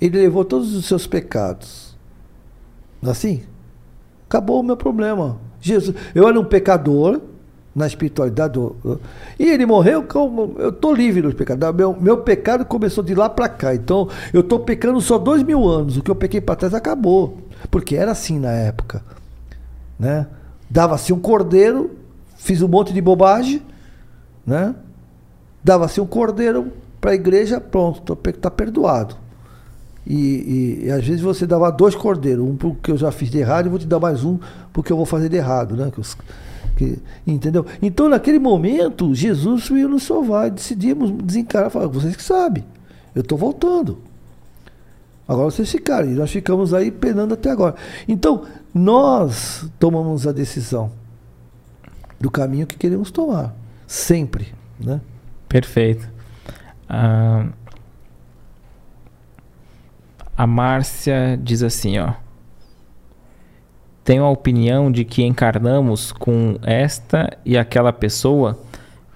[0.00, 1.96] Ele levou todos os seus pecados.
[3.04, 3.42] É assim?
[4.28, 5.38] Acabou o meu problema.
[5.60, 7.20] Jesus, eu era um pecador
[7.72, 8.54] na espiritualidade.
[8.54, 9.00] Do,
[9.38, 11.72] e ele morreu, como, eu estou livre dos pecados.
[11.72, 13.72] Meu, meu pecado começou de lá para cá.
[13.76, 15.96] Então, eu estou pecando só dois mil anos.
[15.96, 17.38] O que eu pequei para trás acabou.
[17.70, 19.02] Porque era assim na época.
[19.98, 20.26] Né?
[20.68, 21.96] Dava-se um cordeiro,
[22.36, 23.60] fiz um monte de bobagem,
[24.46, 24.74] né?
[25.62, 29.16] Dava-se um cordeiro para a igreja, pronto, está perdoado.
[30.06, 33.38] E, e, e, às vezes você dava dois cordeiros, um porque eu já fiz de
[33.38, 34.38] errado e vou te dar mais um
[34.72, 35.90] porque eu vou fazer de errado, né?
[35.94, 36.02] Que,
[36.76, 37.66] que, entendeu?
[37.82, 42.64] Então naquele momento Jesus veio nos salvar, decidimos desencarar, falar, vocês que sabem,
[43.14, 43.98] eu estou voltando.
[45.30, 47.76] Agora vocês ficaram, e nós ficamos aí penando até agora.
[48.08, 50.90] Então, nós tomamos a decisão
[52.18, 53.54] do caminho que queremos tomar.
[53.86, 54.52] Sempre.
[54.80, 55.00] Né?
[55.48, 56.10] Perfeito.
[56.88, 57.46] Ah,
[60.36, 62.14] a Márcia diz assim, ó.
[64.02, 68.58] Tenho a opinião de que encarnamos com esta e aquela pessoa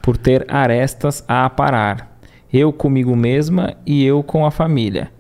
[0.00, 2.16] por ter arestas a aparar.
[2.52, 5.12] Eu comigo mesma e eu com a família.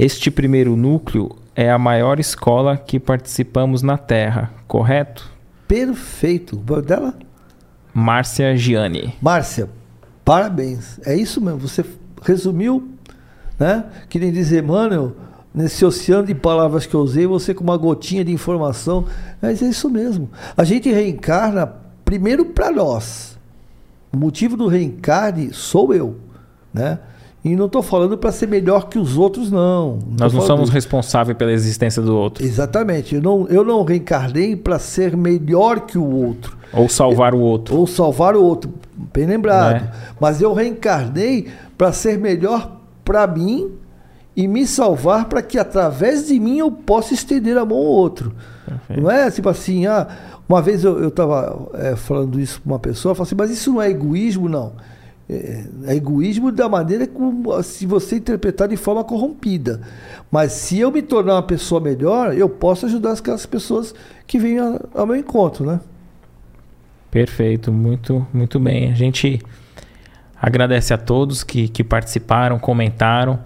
[0.00, 5.30] Este primeiro núcleo é a maior escola que participamos na Terra, correto?
[5.68, 6.56] Perfeito.
[6.56, 7.14] O dela?
[7.92, 9.14] Márcia Gianni.
[9.20, 9.68] Márcia,
[10.24, 10.98] parabéns.
[11.04, 11.58] É isso mesmo.
[11.58, 11.84] Você
[12.22, 12.88] resumiu,
[13.58, 13.84] né?
[14.08, 15.14] Que nem diz Emmanuel,
[15.54, 19.04] nesse oceano de palavras que eu usei, você com uma gotinha de informação.
[19.42, 20.30] Mas é isso mesmo.
[20.56, 21.74] A gente reencarna
[22.06, 23.38] primeiro para nós.
[24.10, 26.16] O motivo do reencarne sou eu,
[26.72, 27.00] né?
[27.42, 29.98] E não estou falando para ser melhor que os outros, não.
[30.06, 32.44] não Nós não somos responsáveis pela existência do outro.
[32.44, 33.14] Exatamente.
[33.14, 36.58] Eu não, eu não reencarnei para ser melhor que o outro.
[36.70, 37.74] Ou salvar o outro.
[37.74, 38.70] Ou salvar o outro.
[38.94, 39.76] Bem lembrado.
[39.76, 39.90] É.
[40.20, 41.48] Mas eu reencarnei
[41.78, 43.70] para ser melhor para mim
[44.36, 48.34] e me salvar para que através de mim eu possa estender a mão ao outro.
[48.66, 49.02] Perfeito.
[49.02, 50.06] Não é tipo assim, ah,
[50.46, 53.72] uma vez eu estava é, falando isso para uma pessoa, eu falei assim, mas isso
[53.72, 54.72] não é egoísmo, não
[55.30, 59.80] é, é egoísmo da maneira como se você interpretar de forma corrompida.
[60.30, 63.94] Mas se eu me tornar uma pessoa melhor, eu posso ajudar aquelas pessoas
[64.26, 65.80] que vêm ao meu encontro, né?
[67.10, 68.90] Perfeito, muito, muito bem.
[68.90, 69.40] A gente
[70.40, 73.38] agradece a todos que, que participaram, comentaram.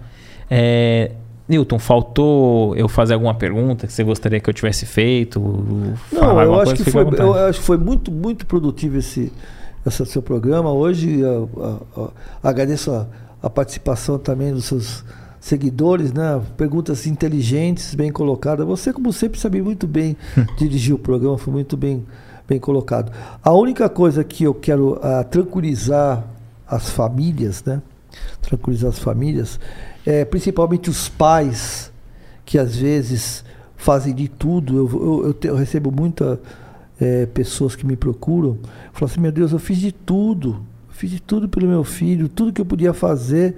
[0.49, 1.11] É,
[1.47, 5.39] Newton, faltou eu fazer alguma pergunta que você gostaria que eu tivesse feito?
[6.11, 9.31] Não, eu acho, que foi, eu acho que foi muito, muito produtivo esse,
[9.85, 10.71] esse seu programa.
[10.71, 11.21] Hoje
[12.41, 12.91] agradeço
[13.41, 15.05] a, participação também dos seus
[15.39, 16.41] seguidores, né?
[16.57, 18.65] Perguntas inteligentes, bem colocadas.
[18.65, 20.17] Você, como sempre, sabe muito bem
[20.57, 22.03] dirigir o programa, foi muito bem,
[22.47, 23.11] bem colocado.
[23.43, 26.25] A única coisa que eu quero uh, tranquilizar
[26.67, 27.81] as famílias, né?
[28.41, 29.59] Tranquilizar as famílias,
[30.03, 31.91] é, principalmente os pais
[32.43, 33.43] que às vezes
[33.75, 34.77] fazem de tudo.
[34.77, 36.39] Eu, eu, eu, te, eu recebo muita
[36.99, 38.57] é, pessoas que me procuram,
[38.93, 42.53] falam assim: meu Deus, eu fiz de tudo, fiz de tudo pelo meu filho, tudo
[42.53, 43.55] que eu podia fazer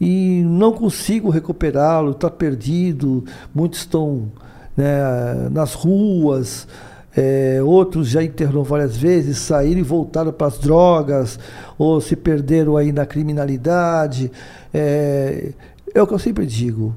[0.00, 3.24] e não consigo recuperá-lo, está perdido.
[3.54, 4.32] Muitos estão
[4.76, 6.66] né, nas ruas,
[7.16, 11.38] é, outros já internou várias vezes, saíram e voltaram para as drogas,
[11.78, 14.32] ou se perderam aí na criminalidade.
[14.74, 15.52] É,
[15.94, 16.92] é o que eu sempre digo: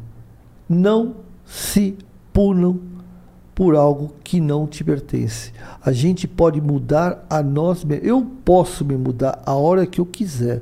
[0.68, 1.95] não se
[2.34, 2.80] punam
[3.56, 5.53] por algo que não te pertence.
[5.84, 8.06] A gente pode mudar a nós mesmos.
[8.06, 10.61] Eu posso me mudar a hora que eu quiser,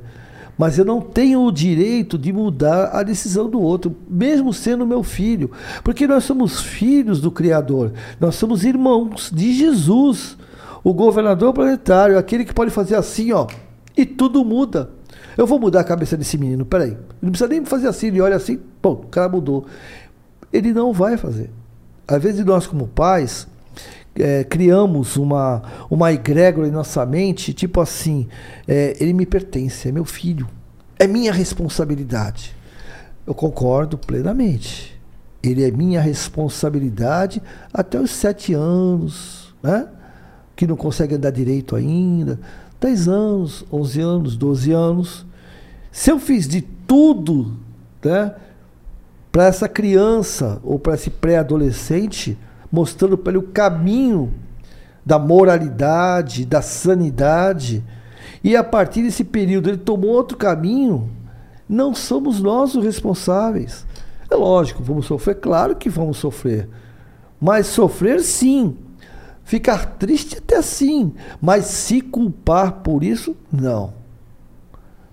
[0.56, 5.02] mas eu não tenho o direito de mudar a decisão do outro, mesmo sendo meu
[5.02, 5.50] filho,
[5.82, 10.38] porque nós somos filhos do Criador, nós somos irmãos de Jesus,
[10.84, 13.48] o governador planetário, aquele que pode fazer assim, ó,
[13.96, 14.90] e tudo muda.
[15.36, 16.96] Eu vou mudar a cabeça desse menino, peraí.
[17.20, 19.66] Não precisa nem fazer assim, ele olha assim, pô, o cara mudou.
[20.52, 21.50] Ele não vai fazer
[22.06, 23.46] às vezes nós como pais
[24.14, 28.28] é, criamos uma, uma egrégora em nossa mente, tipo assim,
[28.66, 30.48] é, ele me pertence, é meu filho,
[30.98, 32.54] é minha responsabilidade.
[33.26, 34.94] Eu concordo plenamente.
[35.42, 39.88] Ele é minha responsabilidade até os sete anos, né?
[40.56, 42.38] Que não consegue andar direito ainda.
[42.80, 45.26] Dez anos, onze anos, doze anos.
[45.90, 47.56] Se eu fiz de tudo,
[48.02, 48.34] né?
[49.34, 52.38] Para essa criança ou para esse pré-adolescente,
[52.70, 54.32] mostrando para ele o caminho
[55.04, 57.82] da moralidade, da sanidade.
[58.44, 61.10] E a partir desse período ele tomou outro caminho,
[61.68, 63.84] não somos nós os responsáveis.
[64.30, 66.68] É lógico, vamos sofrer, claro que vamos sofrer.
[67.40, 68.76] Mas sofrer sim.
[69.42, 71.12] Ficar triste até sim.
[71.42, 73.94] Mas se culpar por isso, não.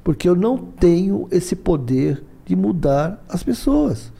[0.03, 4.11] Porque eu não tenho esse poder de mudar as pessoas.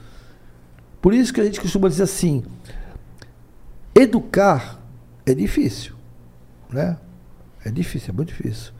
[1.02, 2.42] Por isso que a gente costuma dizer assim:
[3.94, 4.80] educar
[5.26, 5.94] é difícil.
[6.70, 6.96] Né?
[7.62, 8.72] É difícil, é muito difícil.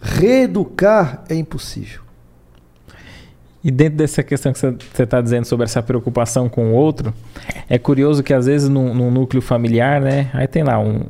[0.00, 2.02] Reeducar é impossível.
[3.64, 7.12] E dentro dessa questão que você está dizendo sobre essa preocupação com o outro,
[7.68, 10.30] é curioso que às vezes no, no núcleo familiar, né?
[10.32, 11.04] Aí tem lá um,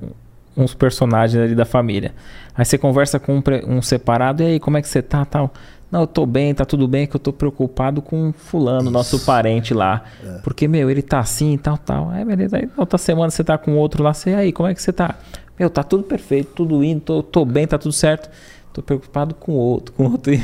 [0.57, 2.15] uns personagens ali da família.
[2.55, 5.53] Aí você conversa com um, um, separado, e aí, como é que você tá, tal?
[5.91, 8.91] Não, eu tô bem, tá tudo bem, que eu tô preocupado com fulano, Isso.
[8.91, 10.05] nosso parente lá.
[10.23, 10.39] É.
[10.45, 12.11] Porque, meu, ele tá assim, tal, tal.
[12.11, 14.83] Aí, beleza, aí outra semana você tá com outro lá, você, aí, como é que
[14.83, 15.17] você tá?
[15.59, 18.29] Meu, tá tudo perfeito, tudo indo, tô, tô bem, tá tudo certo.
[18.73, 20.33] Tô preocupado com o outro, com outro.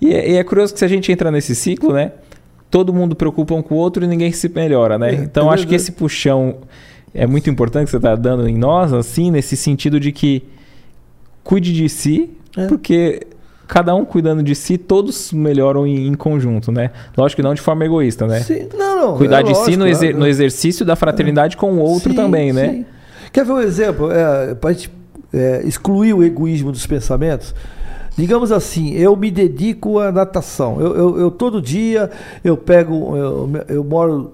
[0.00, 2.12] E, é, e é curioso que se a gente entra nesse ciclo, né?
[2.70, 5.10] Todo mundo preocupa um com o outro e ninguém se melhora, né?
[5.10, 6.58] É, então é acho que esse puxão
[7.12, 10.44] é muito importante que você está dando em nós, assim, nesse sentido de que
[11.42, 12.66] cuide de si, é.
[12.68, 13.26] porque
[13.68, 16.90] cada um cuidando de si, todos melhoram em, em, conjunto, né?
[17.16, 18.40] Lógico que não de forma egoísta, né?
[18.40, 19.16] Sim, não, não.
[19.18, 22.16] Cuidar é de lógico, si no, exer no, exercício da fraternidade com o outro sim,
[22.16, 22.68] também, né?
[22.70, 22.86] Sim.
[23.30, 24.10] Quer ver um exemplo?
[24.10, 24.90] É, Para a gente
[25.32, 27.54] é, excluir o egoísmo dos pensamentos,
[28.16, 30.80] digamos assim, eu me dedico à natação.
[30.80, 32.10] Eu, eu, eu todo dia
[32.42, 34.32] eu pego, eu, eu, moro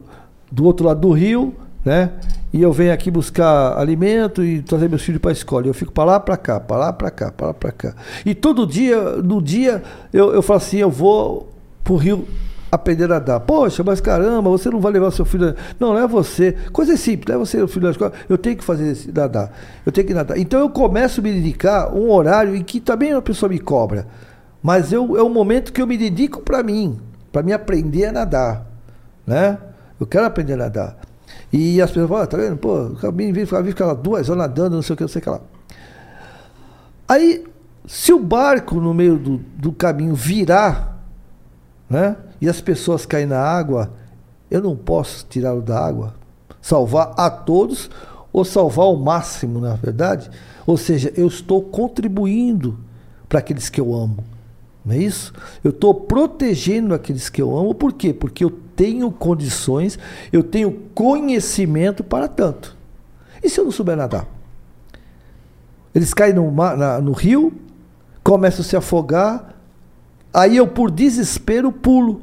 [0.51, 1.53] do outro lado do rio,
[1.85, 2.11] né?
[2.53, 5.67] E eu venho aqui buscar alimento e trazer meus filhos para a escola.
[5.67, 7.95] Eu fico para lá, para cá, para lá, para cá, para lá, para cá.
[8.25, 9.83] E todo dia, no dia,
[10.13, 11.53] eu, eu falo assim, eu vou
[11.83, 12.27] pro rio
[12.71, 13.41] aprender a nadar.
[13.41, 15.55] Poxa, mas caramba, você não vai levar seu filho.
[15.79, 16.53] Não, leva você.
[16.73, 18.13] Coisa simples, leva você o filho na escola.
[18.29, 19.53] Eu tenho que fazer esse, nadar.
[19.85, 20.39] Eu tenho que nadar.
[20.39, 24.07] Então eu começo a me dedicar um horário em que também a pessoa me cobra.
[24.63, 26.99] Mas eu, é um momento que eu me dedico para mim,
[27.31, 28.67] para me aprender a nadar.
[29.27, 29.59] Né?
[29.99, 30.97] Eu quero aprender a nadar.
[31.57, 32.57] E as pessoas falam, ah, tá vendo?
[32.57, 35.23] Pô, o caminho fica lá duas horas nadando, não sei o que, não sei o
[35.23, 35.41] que lá.
[37.07, 37.45] Aí,
[37.87, 41.01] se o barco no meio do, do caminho virar,
[41.89, 42.17] né?
[42.41, 43.93] e as pessoas caem na água,
[44.51, 46.17] eu não posso tirá-lo da água,
[46.61, 47.89] salvar a todos
[48.33, 50.29] ou salvar o máximo, na verdade.
[50.67, 52.81] Ou seja, eu estou contribuindo
[53.29, 54.25] para aqueles que eu amo.
[54.85, 55.33] Não é isso?
[55.63, 58.13] Eu estou protegendo aqueles que eu amo, por quê?
[58.13, 59.99] Porque eu tenho condições,
[60.33, 62.77] eu tenho conhecimento para tanto.
[63.43, 64.27] E se eu não souber nadar?
[65.95, 67.53] Eles caem no, mar, na, no rio,
[68.23, 69.55] começam a se afogar,
[70.33, 72.23] aí eu, por desespero, pulo.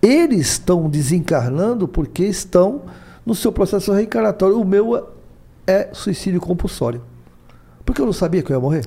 [0.00, 2.82] Eles estão desencarnando porque estão
[3.24, 4.58] no seu processo reencarnatório.
[4.58, 5.10] O meu
[5.64, 7.02] é suicídio compulsório.
[7.84, 8.84] Porque eu não sabia que eu ia morrer.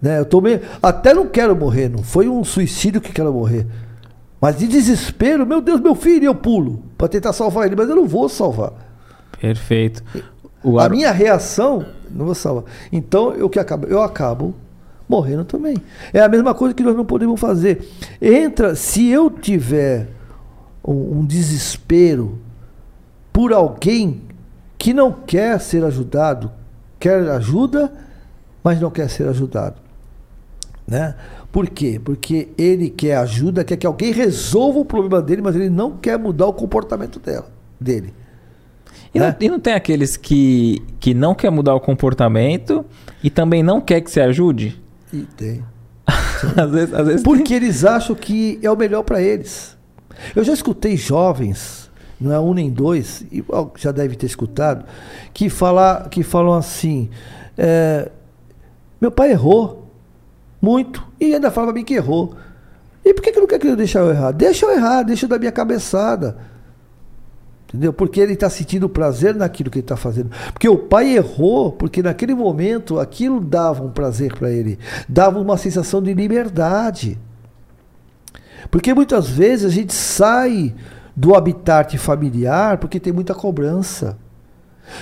[0.00, 0.18] Né?
[0.18, 3.66] Eu tomei, até não quero morrer, não foi um suicídio que quero morrer.
[4.40, 7.96] Mas de desespero, meu Deus, meu filho, eu pulo para tentar salvar ele, mas eu
[7.96, 8.72] não vou salvar.
[9.38, 10.02] Perfeito.
[10.62, 12.64] O a minha reação, não vou salvar.
[12.90, 14.54] Então, eu que acabo, eu acabo
[15.06, 15.76] morrendo também.
[16.12, 17.86] É a mesma coisa que nós não podemos fazer.
[18.20, 20.08] Entra, se eu tiver
[20.82, 22.38] um, um desespero
[23.32, 24.22] por alguém
[24.78, 26.50] que não quer ser ajudado,
[26.98, 27.92] quer ajuda,
[28.64, 29.89] mas não quer ser ajudado.
[30.90, 31.14] Né?
[31.52, 32.00] Por quê?
[32.02, 36.18] Porque ele quer ajuda, quer que alguém resolva o problema dele, mas ele não quer
[36.18, 37.46] mudar o comportamento dela,
[37.80, 38.12] dele.
[39.14, 39.28] E, né?
[39.28, 42.84] não, e não tem aqueles que, que não quer mudar o comportamento
[43.22, 44.82] e também não quer que se ajude?
[45.12, 45.64] E tem.
[46.56, 47.56] às vezes, às vezes Porque tem.
[47.56, 49.76] eles acham que é o melhor para eles.
[50.34, 51.88] Eu já escutei jovens,
[52.20, 53.24] não é um nem dois,
[53.76, 54.84] já deve ter escutado,
[55.32, 57.08] que, fala, que falam assim:
[57.56, 58.10] é,
[59.00, 59.79] meu pai errou
[60.60, 62.34] muito, e ainda fala mim que errou.
[63.04, 64.32] E por que, que não quer que eu deixe eu errar?
[64.32, 66.36] Deixa eu errar, deixa eu dar minha cabeçada.
[67.68, 67.92] Entendeu?
[67.92, 70.30] Porque ele está sentindo prazer naquilo que ele está fazendo.
[70.52, 74.78] Porque o pai errou, porque naquele momento aquilo dava um prazer para ele,
[75.08, 77.18] dava uma sensação de liberdade.
[78.70, 80.74] Porque muitas vezes a gente sai
[81.16, 84.18] do habitat familiar porque tem muita cobrança.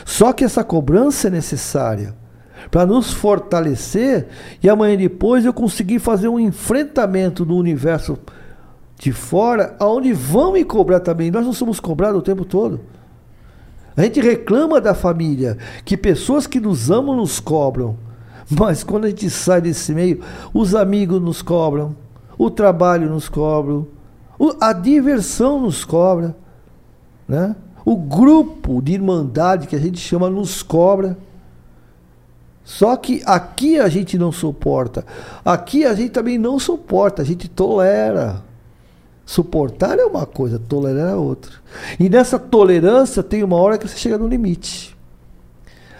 [0.04, 2.14] Só que essa cobrança é necessária
[2.70, 4.28] para nos fortalecer
[4.62, 8.18] e amanhã depois eu conseguir fazer um enfrentamento no universo
[8.98, 11.30] de fora, aonde vão me cobrar também.
[11.30, 12.80] Nós não somos cobrados o tempo todo.
[13.96, 17.96] A gente reclama da família, que pessoas que nos amam nos cobram.
[18.50, 20.20] Mas quando a gente sai desse meio,
[20.54, 21.94] os amigos nos cobram,
[22.38, 23.84] o trabalho nos cobra,
[24.60, 26.36] a diversão nos cobra,
[27.26, 27.54] né?
[27.84, 31.16] o grupo de irmandade que a gente chama nos cobra.
[32.68, 35.02] Só que aqui a gente não suporta.
[35.42, 38.42] Aqui a gente também não suporta, a gente tolera.
[39.24, 41.50] Suportar é uma coisa, tolerar é outra.
[41.98, 44.94] E nessa tolerância tem uma hora que você chega no limite.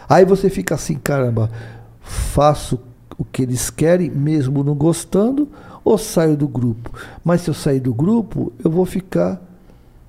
[0.07, 1.51] Aí você fica assim, caramba,
[2.03, 2.79] faço
[3.17, 5.49] o que eles querem, mesmo não gostando,
[5.83, 6.93] ou saio do grupo.
[7.25, 9.41] Mas se eu sair do grupo, eu vou ficar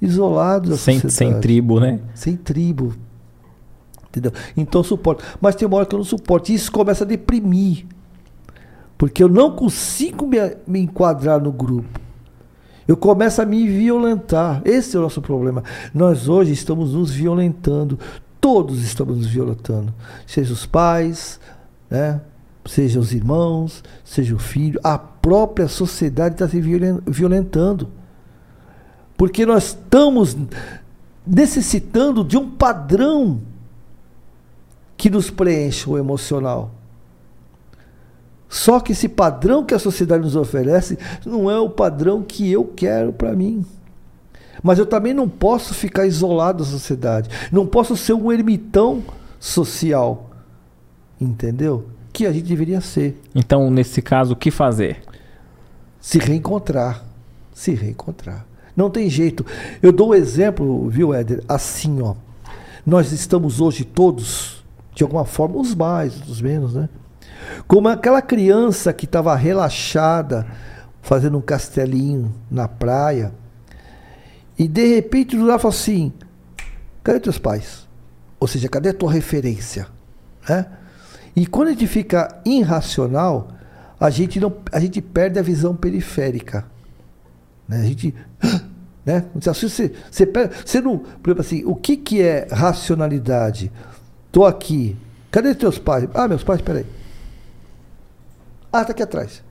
[0.01, 1.35] isolado da sem, sociedade.
[1.35, 2.01] Sem tribo, né?
[2.13, 2.93] Sem tribo.
[4.09, 4.31] Entendeu?
[4.57, 5.23] Então suporto.
[5.39, 6.51] Mas tem uma hora que eu não suporto.
[6.51, 7.85] E isso começa a deprimir.
[8.97, 10.37] Porque eu não consigo me,
[10.67, 11.99] me enquadrar no grupo.
[12.87, 14.61] Eu começo a me violentar.
[14.65, 15.63] Esse é o nosso problema.
[15.93, 17.99] Nós hoje estamos nos violentando.
[18.41, 19.93] Todos estamos nos violentando.
[20.25, 21.39] Seja os pais,
[21.89, 22.19] né?
[22.65, 24.79] seja os irmãos, seja o filho.
[24.83, 27.89] A própria sociedade está se violentando.
[29.15, 30.35] Porque nós estamos
[31.25, 33.41] necessitando de um padrão
[34.99, 36.71] que nos preencha o emocional.
[38.49, 42.65] Só que esse padrão que a sociedade nos oferece não é o padrão que eu
[42.65, 43.65] quero para mim.
[44.61, 47.29] Mas eu também não posso ficar isolado da sociedade.
[47.49, 49.01] Não posso ser um ermitão
[49.39, 50.31] social.
[51.21, 51.87] Entendeu?
[52.11, 53.21] Que a gente deveria ser.
[53.33, 55.01] Então, nesse caso, o que fazer?
[56.01, 57.05] Se reencontrar.
[57.53, 58.45] Se reencontrar.
[58.75, 59.45] Não tem jeito.
[59.81, 61.41] Eu dou um exemplo, viu, Éder?
[61.47, 62.15] Assim, ó.
[62.85, 64.58] Nós estamos hoje todos,
[64.99, 66.89] de alguma forma, os mais, os menos, né?
[67.65, 70.45] Como aquela criança que estava relaxada,
[71.01, 73.31] fazendo um castelinho na praia,
[74.57, 76.11] e de repente do lado fala assim:
[77.01, 77.87] cadê teus pais?
[78.41, 79.87] Ou seja, cadê a tua referência?
[80.49, 80.65] Né?
[81.33, 83.53] E quando a gente fica irracional,
[83.97, 86.65] a gente, não, a gente perde a visão periférica.
[87.65, 87.79] Né?
[87.79, 88.13] A gente.
[89.05, 89.25] Né?
[89.33, 90.99] Você, você, perde, você não.
[90.99, 93.71] Por exemplo assim, o que, que é racionalidade?
[94.29, 94.95] Estou aqui.
[95.31, 96.07] Cadê teus pais?
[96.13, 96.85] Ah, meus pais, peraí.
[98.71, 99.43] Ah, está aqui atrás.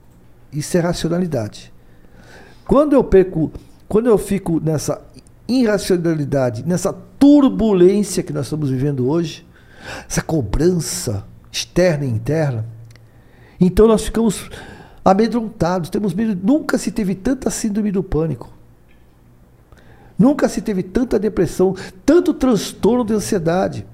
[0.51, 1.71] Isso é racionalidade.
[2.65, 3.51] Quando eu perco,
[3.87, 5.01] quando eu fico nessa
[5.47, 9.45] irracionalidade, nessa turbulência que nós estamos vivendo hoje,
[10.07, 12.65] essa cobrança externa e interna,
[13.59, 14.49] então nós ficamos
[15.03, 16.39] amedrontados, temos medo.
[16.41, 18.49] Nunca se teve tanta síndrome do pânico.
[20.17, 21.75] Nunca se teve tanta depressão,
[22.05, 23.85] tanto transtorno de ansiedade.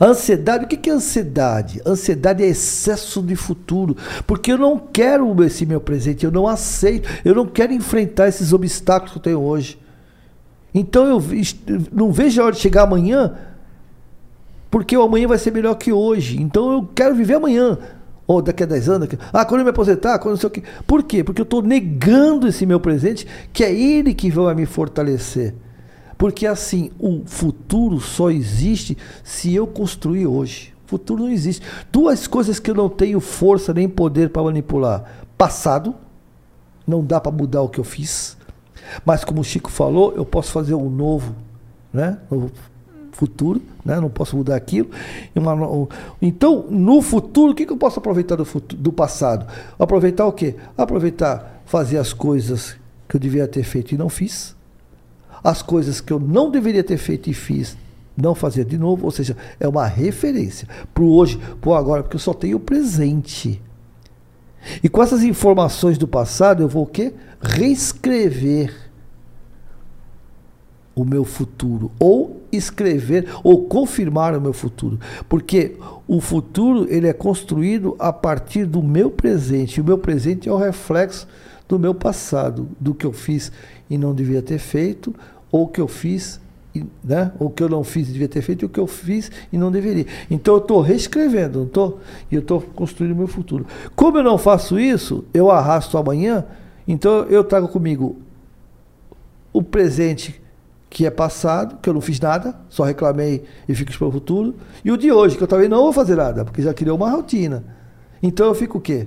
[0.00, 1.80] Ansiedade, o que é ansiedade?
[1.86, 7.08] Ansiedade é excesso de futuro, porque eu não quero esse meu presente, eu não aceito,
[7.24, 9.78] eu não quero enfrentar esses obstáculos que eu tenho hoje.
[10.74, 11.22] Então eu
[11.92, 13.34] não vejo a hora de chegar amanhã,
[14.70, 16.40] porque o amanhã vai ser melhor que hoje.
[16.40, 17.78] Então eu quero viver amanhã.
[18.26, 19.20] Ou daqui a 10 anos, daqui...
[19.32, 20.62] ah, quando eu me aposentar, quando não sei o quê.
[20.86, 21.24] Por quê?
[21.24, 25.52] Porque eu estou negando esse meu presente, que é ele que vai me fortalecer.
[26.20, 30.74] Porque assim, o futuro só existe se eu construir hoje.
[30.84, 31.64] O futuro não existe.
[31.90, 35.94] Duas coisas que eu não tenho força nem poder para manipular: passado,
[36.86, 38.36] não dá para mudar o que eu fiz.
[39.02, 41.34] Mas como o Chico falou, eu posso fazer um novo,
[41.90, 42.18] né?
[42.30, 42.52] Novo
[43.12, 43.98] futuro, né?
[43.98, 44.90] Não posso mudar aquilo.
[46.20, 49.46] Então, no futuro, o que, eu posso aproveitar do, futuro, do passado?
[49.78, 50.54] Aproveitar o quê?
[50.76, 52.76] Aproveitar fazer as coisas
[53.08, 54.59] que eu devia ter feito e não fiz
[55.42, 57.76] as coisas que eu não deveria ter feito e fiz,
[58.16, 62.02] não fazer de novo, ou seja, é uma referência para o hoje, para o agora,
[62.02, 63.60] porque eu só tenho o presente.
[64.82, 67.14] E com essas informações do passado, eu vou o quê?
[67.40, 68.90] Reescrever
[70.94, 74.98] o meu futuro, ou escrever, ou confirmar o meu futuro.
[75.28, 79.78] Porque o futuro ele é construído a partir do meu presente.
[79.78, 81.26] E o meu presente é o reflexo
[81.66, 83.50] do meu passado, do que eu fiz
[83.90, 85.12] e não devia ter feito,
[85.50, 86.40] ou que eu fiz,
[87.02, 87.32] né?
[87.38, 89.58] ou que eu não fiz e devia ter feito, e o que eu fiz e
[89.58, 90.06] não deveria.
[90.30, 92.00] Então eu estou reescrevendo, não estou?
[92.30, 93.66] E eu estou construindo o meu futuro.
[93.96, 96.46] Como eu não faço isso, eu arrasto amanhã,
[96.86, 98.16] então eu trago comigo
[99.52, 100.40] o presente
[100.88, 104.56] que é passado, que eu não fiz nada, só reclamei e fico para o futuro,
[104.84, 107.10] e o de hoje, que eu também não vou fazer nada, porque já criou uma
[107.10, 107.64] rotina.
[108.20, 109.06] Então eu fico o quê?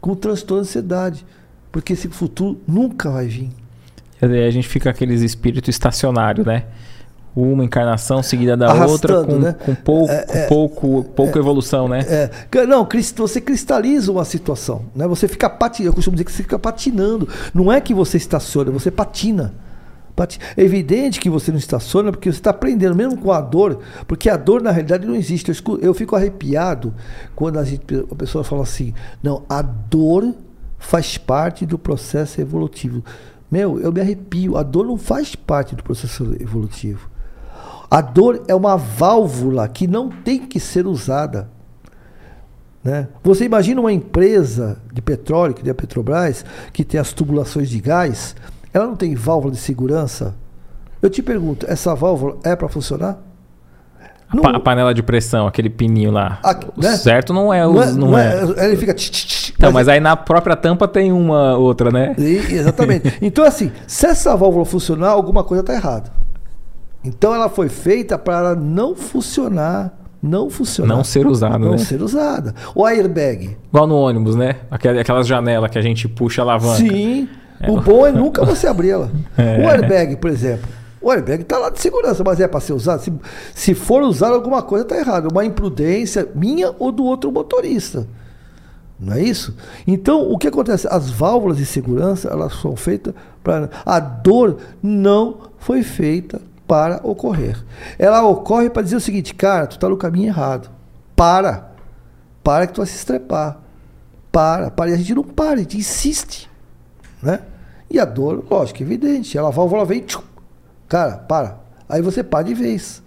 [0.00, 1.26] Com transtorno de ansiedade,
[1.72, 3.63] porque esse futuro nunca vai vir.
[4.20, 6.64] A gente fica aqueles espíritos estacionários, né?
[7.36, 9.56] Uma encarnação seguida da Arrastando, outra com, né?
[9.64, 12.00] com pouco, é, é, pouco, pouco é, evolução, né?
[12.08, 12.66] É.
[12.66, 12.86] Não,
[13.16, 15.06] você cristaliza uma situação, né?
[15.08, 17.28] Você fica patinando, eu costumo dizer que você fica patinando.
[17.52, 19.52] Não é que você estaciona, você patina.
[20.56, 24.30] É evidente que você não estaciona porque você está aprendendo, mesmo com a dor, porque
[24.30, 25.50] a dor na realidade não existe.
[25.50, 26.94] Eu, eu fico arrepiado
[27.34, 30.32] quando a, gente, a pessoa fala assim: não, a dor
[30.78, 33.02] faz parte do processo evolutivo.
[33.54, 34.56] Meu, eu me arrepio.
[34.56, 37.08] A dor não faz parte do processo evolutivo.
[37.88, 41.48] A dor é uma válvula que não tem que ser usada.
[42.82, 43.06] Né?
[43.22, 47.78] Você imagina uma empresa de petróleo, que tem a Petrobras, que tem as tubulações de
[47.78, 48.34] gás,
[48.72, 50.34] ela não tem válvula de segurança?
[51.00, 53.22] Eu te pergunto, essa válvula é para funcionar?
[54.38, 56.38] A, pa a, panela de pressão, aquele pininho lá.
[56.42, 56.96] A, né?
[56.96, 57.64] Certo não é.
[57.64, 58.44] Não, é, não, não é.
[58.56, 58.66] é.
[58.66, 58.94] Ele fica.
[58.94, 62.14] Tch, tch, tch, então, mas, mas aí na própria tampa tem uma outra, né?
[62.18, 63.16] E, exatamente.
[63.22, 66.10] então, assim, se essa válvula funcionar, alguma coisa está errada.
[67.04, 69.92] Então, ela foi feita para não funcionar.
[70.22, 70.96] Não funcionar.
[70.96, 71.70] Não ser usada, não né?
[71.72, 72.54] Não ser usada.
[72.74, 73.58] O airbag.
[73.68, 74.56] Igual no ônibus, né?
[74.70, 76.78] Aquelas janelas que a gente puxa a alavanca.
[76.78, 77.28] Sim.
[77.60, 77.70] É.
[77.70, 79.10] O bom é nunca você abrir ela.
[79.36, 79.64] É.
[79.64, 80.66] O airbag, por exemplo.
[81.04, 83.02] O airbag está lá de segurança, mas é para ser usado.
[83.02, 83.12] Se,
[83.54, 85.28] se for usar alguma coisa, está errado.
[85.30, 88.08] Uma imprudência minha ou do outro motorista.
[88.98, 89.54] Não é isso?
[89.86, 90.88] Então, o que acontece?
[90.90, 93.68] As válvulas de segurança, elas são feitas para.
[93.84, 97.62] A dor não foi feita para ocorrer.
[97.98, 100.70] Ela ocorre para dizer o seguinte, cara, tu está no caminho errado.
[101.14, 101.70] Para.
[102.42, 103.58] Para que tu vai se estrepar.
[104.32, 104.90] Para, para.
[104.90, 106.50] E a gente não para, a gente insiste.
[107.22, 107.40] Né?
[107.90, 109.36] E a dor, lógico, é evidente.
[109.36, 110.22] Ela, a válvula vem, tchum,
[110.94, 111.58] Cara, para.
[111.88, 113.02] Aí você para de vez.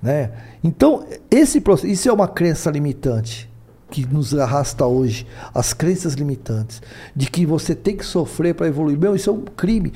[0.00, 0.30] Né?
[0.62, 3.50] Então, esse processo, isso é uma crença limitante
[3.90, 6.80] que nos arrasta hoje, as crenças limitantes,
[7.16, 8.96] de que você tem que sofrer para evoluir.
[8.96, 9.92] Meu, isso é um crime.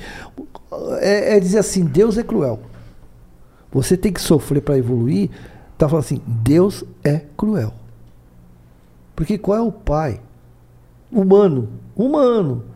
[0.99, 2.59] É, é, dizer assim, Deus é cruel.
[3.71, 5.29] Você tem que sofrer para evoluir.
[5.77, 7.73] Tá falando assim, Deus é cruel.
[9.15, 10.19] Porque qual é o pai?
[11.09, 11.69] Humano.
[11.95, 12.74] Humano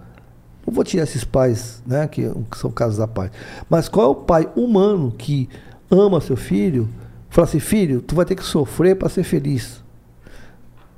[0.70, 3.36] não vou tirar esses pais, né, que, que são casos da parte.
[3.68, 5.50] Mas qual é o pai humano que
[5.90, 6.88] ama seu filho,
[7.28, 9.84] fala assim, filho, tu vai ter que sofrer para ser feliz?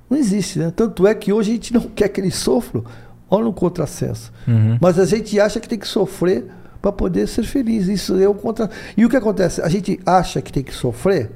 [0.10, 0.74] Não existe, né?
[0.76, 2.84] Tanto é que hoje a gente não quer que eles sofram.
[3.30, 4.34] Olha no contrassenso.
[4.46, 4.78] Uhum.
[4.82, 6.48] Mas a gente acha que tem que sofrer
[6.82, 7.88] para poder ser feliz.
[7.88, 8.70] Isso é o contra.
[8.98, 9.62] E o que acontece?
[9.62, 11.32] A gente acha que tem que sofrer.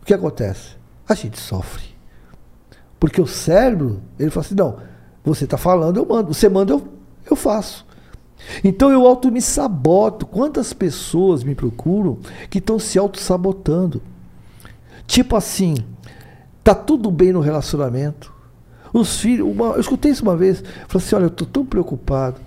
[0.00, 0.70] O que acontece?
[1.06, 1.84] A gente sofre.
[2.98, 4.78] Porque o cérebro, ele fala assim: não,
[5.22, 6.32] você está falando, eu mando.
[6.32, 7.01] Você manda, eu
[7.32, 7.86] eu faço.
[8.62, 10.26] Então eu auto me saboto.
[10.26, 12.18] Quantas pessoas me procuram
[12.50, 14.02] que estão se auto sabotando?
[15.06, 15.76] Tipo assim,
[16.62, 18.32] tá tudo bem no relacionamento.
[18.92, 22.40] Os filhos, uma, eu escutei isso uma vez, falei assim, olha, eu tô tão preocupado.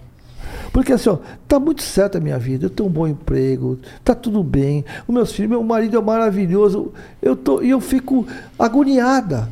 [0.72, 4.14] Porque assim, ó, tá muito certo a minha vida, eu tenho um bom emprego, tá
[4.14, 4.86] tudo bem.
[5.08, 6.94] Os meus filhos, meu marido é maravilhoso.
[7.22, 8.28] Eu tô e eu fico
[8.60, 9.50] agoniada.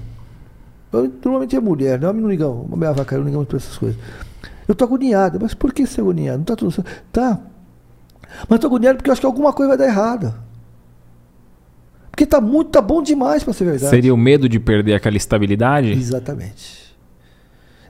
[0.92, 2.08] Eu, normalmente é mulher, né?
[2.08, 4.00] Homem não liga, minha vaca não liga muito para essas coisas.
[4.68, 5.40] Eu estou agoniado.
[5.42, 6.38] Mas por que você é agoniado?
[6.38, 6.90] Não está tudo certo.
[7.12, 7.40] Tá.
[8.48, 10.36] Mas estou agoniado porque eu acho que alguma coisa vai dar errada.
[12.10, 13.90] Porque está muito, tá bom demais para ser verdade.
[13.90, 15.92] Seria o medo de perder aquela estabilidade?
[15.92, 16.96] Exatamente.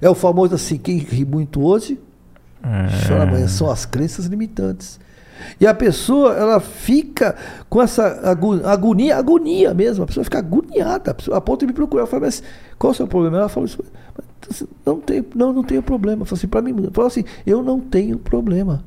[0.02, 2.00] É o famoso assim, quem ri muito hoje,
[2.64, 3.08] é.
[3.08, 3.48] chora amanhã.
[3.48, 5.00] São as crenças limitantes.
[5.60, 7.36] E a pessoa, ela fica
[7.70, 8.22] com essa
[8.64, 10.04] agonia, agonia mesmo.
[10.04, 11.12] A pessoa fica agoniada.
[11.12, 12.04] A, pessoa, a ponto de me procurar.
[12.04, 12.44] Eu falei, mas
[12.78, 13.38] qual é o seu problema?
[13.38, 13.84] Ela falou isso.
[14.86, 16.26] Não tenho, não, não tenho problema.
[16.26, 18.84] Falei assim, para mim, falou assim, eu não tenho problema.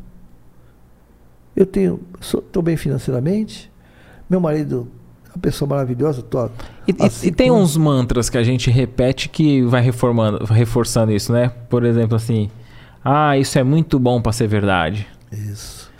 [1.54, 3.70] Eu tenho, estou bem financeiramente,
[4.28, 4.88] meu marido
[5.24, 6.22] é uma pessoa maravilhosa.
[6.22, 6.50] Tô,
[6.86, 7.60] e, assim, e, tem com...
[7.60, 11.50] uns mantras que a gente repete que vai reformando, reforçando isso, né?
[11.70, 12.50] Por exemplo, assim,
[13.02, 15.06] ah, isso é muito bom para ser verdade.
[15.32, 15.90] Isso.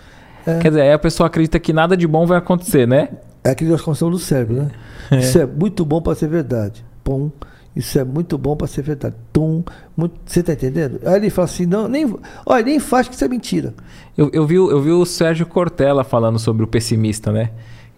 [0.47, 0.59] É.
[0.59, 3.09] Quer dizer, a pessoa acredita que nada de bom vai acontecer, né?
[3.43, 4.71] É aquele construção do cérebro, né?
[5.11, 5.19] É.
[5.19, 6.85] Isso é muito bom para ser verdade.
[7.03, 7.31] Pum.
[7.77, 9.15] Isso é muito bom para ser verdade.
[9.31, 9.63] Tum,
[9.95, 10.99] muito, você está entendendo?
[11.05, 12.11] Aí ele fala assim, não, nem,
[12.47, 13.75] olha, nem faz que isso é mentira.
[14.17, 17.51] Eu, eu, vi, eu vi o Sérgio Cortella falando sobre o pessimista, né?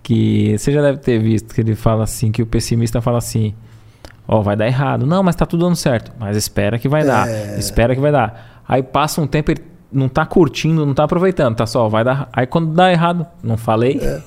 [0.03, 3.55] Que você já deve ter visto que ele fala assim, que o pessimista fala assim,
[4.27, 5.07] ó, oh, vai dar errado.
[5.07, 6.11] Não, mas tá tudo dando certo.
[6.19, 7.05] Mas espera que vai é...
[7.05, 7.29] dar.
[7.57, 8.65] Espera que vai dar.
[8.67, 12.29] Aí passa um tempo, ele não tá curtindo, não tá aproveitando, tá só, vai dar.
[12.33, 14.01] Aí quando dá errado, não falei.
[14.03, 14.21] É.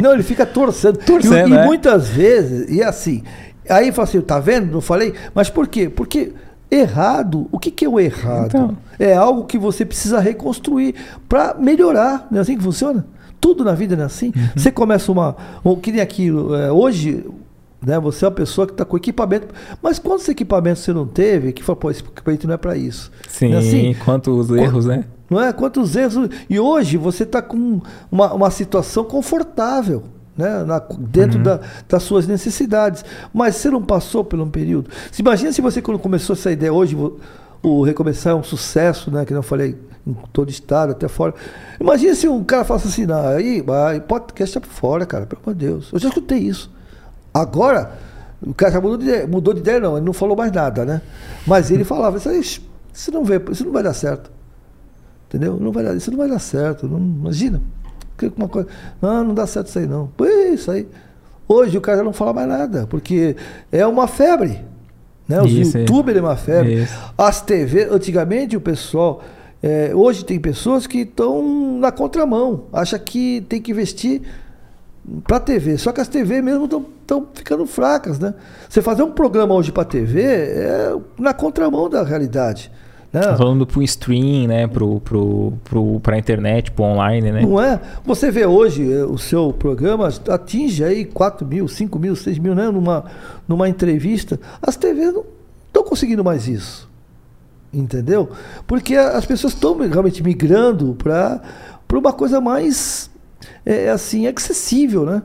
[0.00, 0.98] Não, ele fica torcendo.
[1.04, 3.22] torcendo e, e muitas vezes, e assim,
[3.68, 4.72] Aí fala assim, tá vendo?
[4.72, 5.14] Não falei?
[5.34, 5.88] Mas por quê?
[5.88, 6.32] Porque
[6.70, 8.46] errado, o que, que é o errado?
[8.46, 8.78] Então.
[8.98, 10.94] É algo que você precisa reconstruir
[11.28, 12.26] para melhorar.
[12.30, 13.06] Não é assim que funciona?
[13.40, 14.32] Tudo na vida não é assim.
[14.34, 14.48] Uhum.
[14.56, 15.36] Você começa uma.
[15.64, 16.54] Um, que nem aquilo.
[16.54, 17.24] É, hoje,
[17.84, 19.54] né, você é uma pessoa que está com equipamento.
[19.80, 23.10] Mas quantos equipamentos você não teve que fala, pô, esse equipamento não é para isso?
[23.28, 23.96] Sim, é assim?
[24.04, 25.04] quantos erros, né?
[25.30, 25.52] Não é?
[25.52, 26.28] Quantos erros.
[26.50, 27.80] E hoje você está com
[28.10, 30.04] uma, uma situação confortável
[30.38, 31.42] né, na, dentro uhum.
[31.42, 33.04] da, das suas necessidades.
[33.34, 34.88] Mas você não passou por um período.
[35.10, 36.96] Se imagina se você, quando começou essa ideia hoje,
[37.60, 39.76] o, Recomeçar é um sucesso, né, que eu falei
[40.06, 41.34] em todo estado, até fora.
[41.80, 45.54] Imagina se um cara falasse assim, não, aí, aí podcast é fora, cara, pelo amor
[45.56, 45.90] de Deus.
[45.92, 46.70] Eu já escutei isso.
[47.34, 47.98] Agora,
[48.40, 50.84] o cara já mudou de ideia, mudou de ideia não, ele não falou mais nada,
[50.84, 51.02] né?
[51.46, 52.62] Mas ele falava, isso,
[52.94, 54.30] isso não, vê, isso não vai dar certo.
[55.26, 55.58] Entendeu?
[55.60, 56.88] Não vai dar, isso não vai dar certo.
[56.88, 57.60] Não, imagina
[58.36, 58.68] uma coisa.
[59.00, 60.10] Não, não dá certo isso aí não.
[60.52, 60.86] isso aí.
[61.48, 63.34] Hoje o cara não fala mais nada, porque
[63.72, 64.60] é uma febre.
[65.26, 65.40] Né?
[65.40, 65.80] Os Isso, é.
[65.80, 66.82] youtubers é uma febre.
[66.82, 67.12] Isso.
[67.16, 69.22] As TV, antigamente o pessoal.
[69.62, 72.64] é, hoje tem pessoas que estão na contramão.
[72.72, 74.22] Acha que tem que investir
[75.24, 75.76] para TV.
[75.76, 78.34] Só que as TV mesmo estão ficando fracas, né?
[78.68, 82.70] Você fazer um programa hoje para TV é na contramão da realidade.
[83.12, 83.22] Né?
[83.22, 84.66] Tá Falando pro stream, né?
[84.66, 87.42] Pro, pro, pro, pra internet, pro online, né?
[87.42, 87.80] Não é?
[88.04, 92.54] Você vê hoje eh, o seu programa atinge aí 4 mil, 5 mil, 6 mil,
[92.54, 92.70] né?
[92.70, 93.04] Numa,
[93.46, 94.38] numa entrevista.
[94.60, 95.24] As TVs não
[95.66, 96.88] estão conseguindo mais isso.
[97.72, 98.30] Entendeu?
[98.66, 101.40] Porque as pessoas estão realmente migrando para
[101.92, 103.10] uma coisa mais
[103.64, 105.22] é, assim, acessível, né?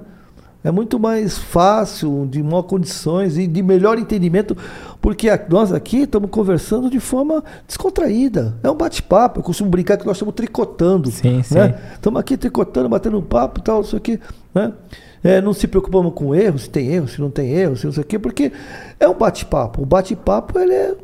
[0.64, 4.56] É muito mais fácil, de maior condições e de melhor entendimento,
[5.01, 8.56] porque nós aqui estamos conversando de forma descontraída.
[8.64, 9.40] É um bate-papo.
[9.40, 11.11] Eu costumo brincar que nós estamos tricotando.
[11.11, 11.56] Sim, sim.
[11.56, 11.77] né?
[11.93, 14.19] Estamos aqui tricotando, batendo um papo e tal, não sei o quê.
[14.56, 14.72] Né?
[15.22, 17.93] É, não se preocupamos com erro, se tem erro, se não tem erro, se não
[17.93, 18.51] sei o quê, porque
[19.00, 19.82] é um bate-papo.
[19.82, 20.95] O bate-papo ele é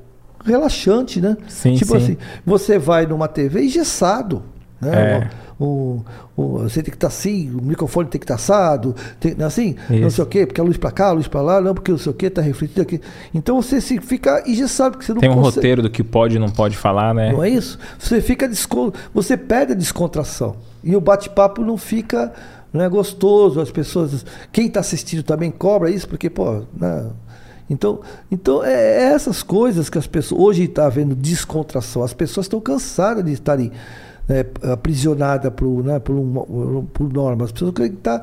[0.46, 1.36] relaxante, né?
[1.50, 1.98] Sim, tipo sim.
[1.98, 4.42] assim, você vai numa TV engessado.
[4.80, 4.92] Né?
[4.94, 5.30] É.
[5.60, 6.06] O,
[6.38, 10.12] você tem que estar assim, o microfone tem que estar assado, tem, assim, não Isso.
[10.12, 11.98] sei o quê, porque a luz para cá, a luz para lá, não, porque não
[11.98, 13.02] sei o quê, está refletido aqui.
[13.34, 15.56] Então você se fica engessado, porque você não Tem um consegue.
[15.58, 17.34] roteiro do que pode e não pode falar, né?
[17.34, 17.78] Não é isso?
[17.98, 18.94] Você fica descon...
[19.14, 20.56] você perde a descontração.
[20.82, 22.32] E o bate-papo não fica
[22.72, 27.08] não é gostoso, as pessoas, quem está assistindo também cobra isso, porque, pô, né?
[27.70, 28.00] Então,
[28.32, 30.42] então é, é essas coisas que as pessoas.
[30.42, 32.02] Hoje está havendo descontração.
[32.02, 33.72] As pessoas estão cansadas de estarem
[34.30, 37.48] né, aprisionadas por, né, por, um, por normas.
[37.48, 38.22] As pessoas querem estar.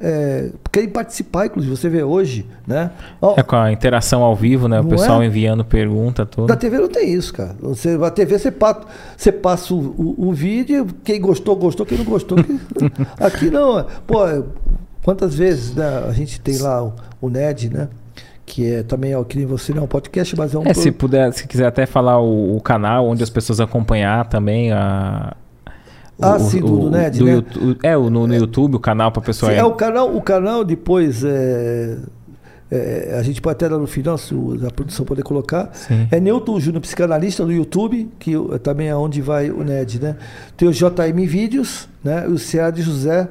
[0.00, 1.76] é, querem participar, inclusive.
[1.76, 2.90] Você vê hoje, né?
[3.22, 4.80] Ó, É com a interação ao vivo, né?
[4.80, 5.26] O pessoal é?
[5.26, 6.48] enviando pergunta, tudo.
[6.48, 7.54] Na TV não tem isso, cara.
[7.60, 8.80] Você, na TV você, pa-
[9.16, 12.36] você passa o, o- o vídeo, quem gostou, gostou, quem não gostou.
[12.42, 12.58] que-
[13.24, 13.86] Aqui não.
[14.06, 14.42] Pô, é,
[15.04, 17.88] quantas vezes né, a gente tem lá o, o NED, né?
[18.46, 20.62] Que é também, ó, que nem você não é um podcast, mas é um.
[20.64, 24.28] É, se pro- puder, se quiser até falar o, o canal onde as pessoas acompanhar
[24.28, 25.34] também a.
[26.22, 27.32] Ah, sim, do- do Ned, né?
[27.32, 29.50] YouTube- é, o, no, no YouTube, o canal pra pessoa.
[29.52, 31.98] Sim, é o canal, o canal depois é,
[32.70, 35.68] é, a gente pode até dar no final, se o- a produção poder colocar.
[35.74, 36.06] Sim.
[36.10, 40.16] É Newton Júnior Psicanalista no YouTube, que eu- também é onde vai o NED, né?
[40.56, 42.24] Tem o JM Vídeos, né?
[42.28, 43.28] E o CA de José,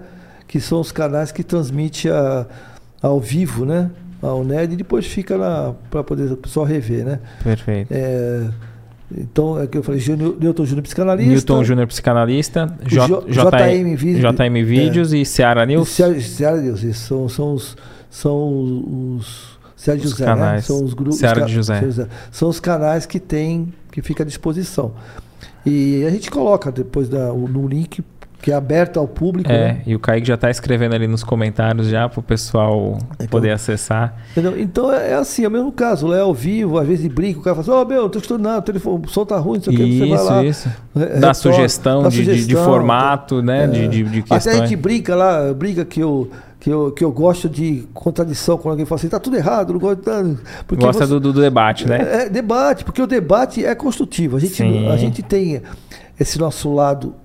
[0.47, 2.45] que são os canais que transmite a-
[3.01, 3.89] ao vivo, né?
[4.29, 7.19] Ao NED e depois fica lá para poder pessoal rever, né?
[7.43, 7.87] Perfeito.
[7.91, 8.47] É,
[9.15, 10.01] então, é que eu falei,
[10.39, 11.31] Newton Júnior Psicanalista.
[11.31, 15.89] Newton Júnior Psicanalista, J, JM, JM JM Vídeos e Seara News.
[15.89, 17.77] Ceará News, isso, são, são os.
[18.09, 20.53] São os de Os José, canais.
[20.53, 20.61] né?
[20.61, 21.19] São os grupos.
[21.19, 21.79] Seara de José.
[21.91, 24.93] Ceará São os canais que tem, que fica à disposição.
[25.65, 28.03] E a gente coloca depois da, no link,
[28.45, 29.51] que é aberto ao público.
[29.51, 29.82] É, né?
[29.88, 34.14] e o Kaique já tá escrevendo ali nos comentários já pro pessoal Então- poder acessar.
[34.33, 34.59] Entendeu?
[34.61, 36.06] Então é, é assim, é o mesmo caso.
[36.06, 38.19] Lá é ao vivo, às vezes brinca, o cara fala assim, ó, meu, não tô
[38.19, 40.25] escutando nada, o, telefone, o som tá ruim, não sei o que, você vai Isso,
[40.30, 40.43] lá.
[40.43, 40.69] isso.
[40.95, 43.64] re- Dá retorna, sugestão, dá de, de- de formato, né?
[43.64, 43.67] É.
[43.67, 44.57] De, de, de Até a questões.
[44.69, 48.85] gente brinca lá, briga que eu, que eu, que eu gosto de contradição quando alguém
[48.85, 50.38] fala assim, tá tudo errado, não gosto de...
[50.67, 51.98] Porque Gosta você- do, do debate, né?
[51.99, 54.38] É, é debate, porque o debate é construtivo.
[54.38, 54.88] A gente, Sim.
[54.88, 55.64] a gente tem
[56.19, 57.15] esse nosso lado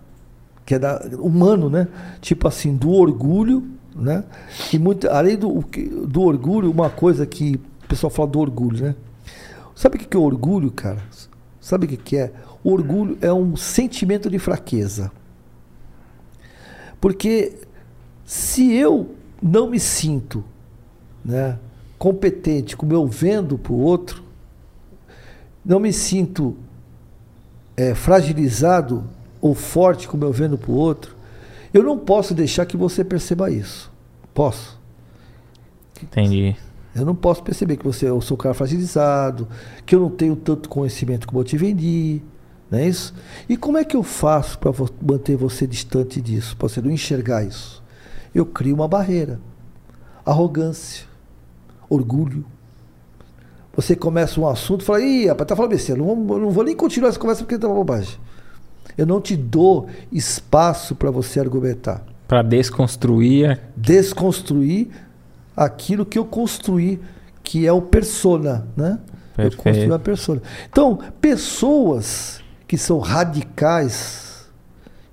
[0.70, 1.89] que é da, humano, né?
[2.20, 4.23] Tipo assim, do orgulho, né?
[4.73, 5.65] E muito, além do,
[6.07, 8.94] do orgulho, uma coisa que o pessoal fala do orgulho, né?
[9.74, 11.02] Sabe o que é orgulho, cara?
[11.60, 12.32] Sabe o que é?
[12.62, 15.10] O orgulho é um sentimento de fraqueza.
[17.00, 17.58] Porque
[18.24, 20.44] se eu não me sinto
[21.24, 21.58] né,
[21.99, 24.23] competente como eu vendo para o outro,
[25.65, 26.57] não me sinto
[27.76, 29.05] é, fragilizado
[29.40, 31.14] ou forte como eu vendo para o outro,
[31.72, 33.90] eu não posso deixar que você perceba isso.
[34.34, 34.78] Posso?
[36.02, 36.56] Entendi.
[36.94, 39.46] Eu não posso perceber que você eu sou um cara fragilizado,
[39.86, 42.20] que eu não tenho tanto conhecimento como eu te vendi,
[42.70, 43.14] não é isso?
[43.48, 47.44] E como é que eu faço para manter você distante disso, para você não enxergar
[47.44, 47.82] isso?
[48.34, 49.40] Eu crio uma barreira.
[50.24, 51.06] Arrogância,
[51.88, 52.44] orgulho.
[53.74, 56.64] Você começa um assunto e fala, ih, rapaz, tá falando besteira, não, vou- não vou
[56.64, 58.18] nem continuar essa conversa porque tá uma bobagem.
[58.96, 63.60] Eu não te dou espaço para você argumentar Pra desconstruir.
[63.76, 64.88] desconstruir
[65.56, 67.00] aquilo que eu construí,
[67.42, 68.98] que é o persona, né?
[69.36, 69.62] Eu Perfeito.
[69.62, 70.42] construí uma persona.
[70.70, 74.46] Então, pessoas que são radicais,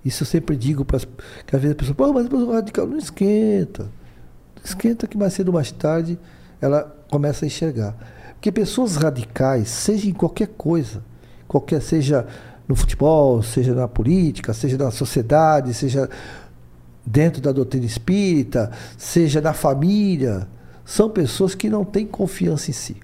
[0.05, 2.85] isso eu sempre digo para que às vezes a pessoa, pô, mas a pessoa radical
[2.87, 3.83] não esquenta.
[3.83, 6.19] Não esquenta que mais cedo ou mais tarde
[6.61, 7.95] ela começa a enxergar.
[8.33, 11.03] Porque pessoas radicais, seja em qualquer coisa,
[11.47, 12.27] qualquer seja
[12.67, 16.09] no futebol, seja na política, seja na sociedade, seja
[17.05, 20.47] dentro da doutrina espírita, seja na família,
[20.83, 22.97] são pessoas que não têm confiança em si.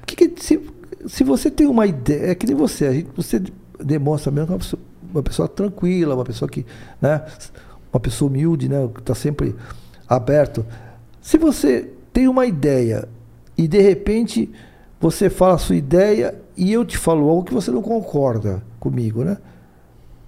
[0.00, 0.60] Porque se,
[1.06, 3.42] se você tem uma ideia, é que nem você, a gente, você
[3.78, 6.64] demonstra mesmo uma pessoa, uma pessoa tranquila, uma pessoa que,
[7.00, 7.22] né,
[7.92, 9.54] uma pessoa humilde, né, que está sempre
[10.08, 10.64] aberto.
[11.20, 13.08] Se você tem uma ideia
[13.56, 14.50] e de repente
[15.00, 19.24] você fala a sua ideia e eu te falo algo que você não concorda comigo,
[19.24, 19.38] né?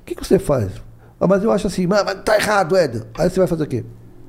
[0.00, 0.72] O que, que você faz?
[1.20, 3.02] Ah, mas eu acho assim, mas, mas tá errado, Ed.
[3.16, 3.84] Aí você vai fazer o quê?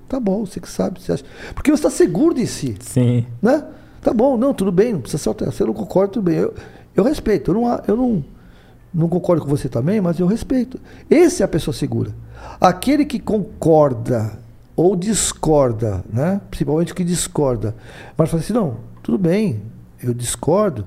[0.08, 1.26] Tá bom, você que sabe, você acha.
[1.56, 2.76] Porque você está seguro de si.
[2.80, 3.26] Sim.
[3.42, 3.66] Né?
[4.02, 5.56] Tá bom, não, tudo bem, não precisa ser alterado.
[5.56, 6.38] Você não concorda, tudo bem.
[6.38, 6.54] Eu,
[6.96, 8.26] eu respeito, eu não, eu não,
[8.94, 10.80] não concordo com você também, mas eu respeito.
[11.10, 12.12] Esse é a pessoa segura.
[12.62, 14.38] Aquele que concorda
[14.76, 16.42] ou discorda, né?
[16.50, 17.76] principalmente o que discorda,
[18.18, 19.62] mas fala assim: não, tudo bem,
[20.02, 20.86] eu discordo,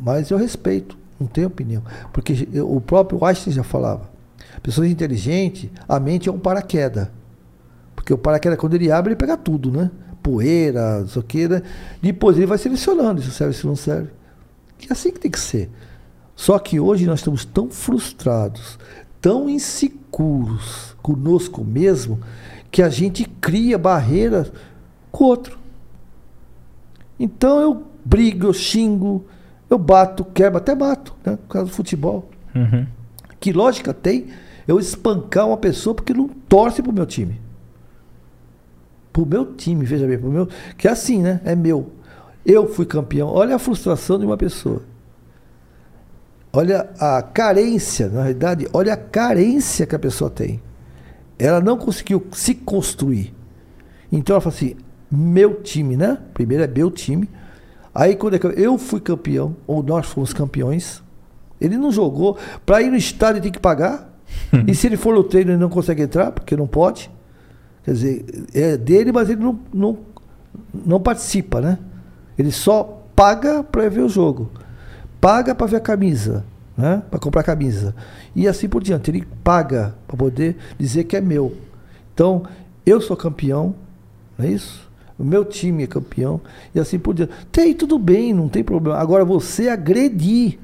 [0.00, 1.82] mas eu respeito, não tenho opinião.
[2.12, 4.10] Porque o próprio Einstein já falava:
[4.62, 7.08] pessoas inteligentes, a mente é um paraquedas.
[7.94, 9.90] Porque o paraquedas, quando ele abre, ele pega tudo, né?
[10.22, 11.62] Poeira, não sei o que, né?
[12.02, 14.10] Depois ele vai selecionando: isso serve, isso não serve.
[14.88, 15.70] É assim que tem que ser.
[16.34, 18.78] Só que hoje nós estamos tão frustrados,
[19.20, 22.18] tão inseguros conosco mesmo,
[22.70, 24.50] que a gente cria barreiras
[25.12, 25.58] com o outro.
[27.18, 29.26] Então eu brigo, eu xingo,
[29.70, 31.36] eu bato, quebro, até mato, né?
[31.36, 32.28] Por causa do futebol.
[32.54, 32.84] Uhum.
[33.38, 34.26] Que lógica tem
[34.66, 37.40] eu espancar uma pessoa porque não torce pro meu time?
[39.12, 40.48] Pro meu time, veja bem, pro meu.
[40.76, 41.40] Que é assim, né?
[41.44, 41.92] É meu.
[42.44, 43.28] Eu fui campeão.
[43.28, 44.82] Olha a frustração de uma pessoa.
[46.52, 50.60] Olha a carência, na realidade, olha a carência que a pessoa tem.
[51.38, 53.32] Ela não conseguiu se construir.
[54.10, 54.74] Então ela fala assim:
[55.10, 56.18] meu time, né?
[56.34, 57.28] Primeiro é meu time.
[57.94, 61.02] Aí quando é eu fui campeão, ou nós fomos campeões,
[61.60, 62.38] ele não jogou.
[62.64, 64.08] Para ir no estádio tem que pagar.
[64.66, 67.10] e se ele for no treino, ele não consegue entrar, porque não pode.
[67.84, 69.98] Quer dizer, é dele, mas ele não, não,
[70.72, 71.78] não participa, né?
[72.38, 74.50] Ele só paga para ver o jogo.
[75.20, 76.44] Paga para ver a camisa,
[76.76, 77.02] né?
[77.10, 77.94] Para comprar a camisa.
[78.34, 79.10] E assim por diante.
[79.10, 81.56] Ele paga para poder dizer que é meu.
[82.14, 82.44] Então,
[82.86, 83.74] eu sou campeão,
[84.38, 84.89] não é isso?
[85.20, 86.40] O meu time é campeão
[86.74, 87.32] e assim por diante.
[87.52, 88.98] Tem tudo bem, não tem problema.
[88.98, 90.58] Agora você agredir,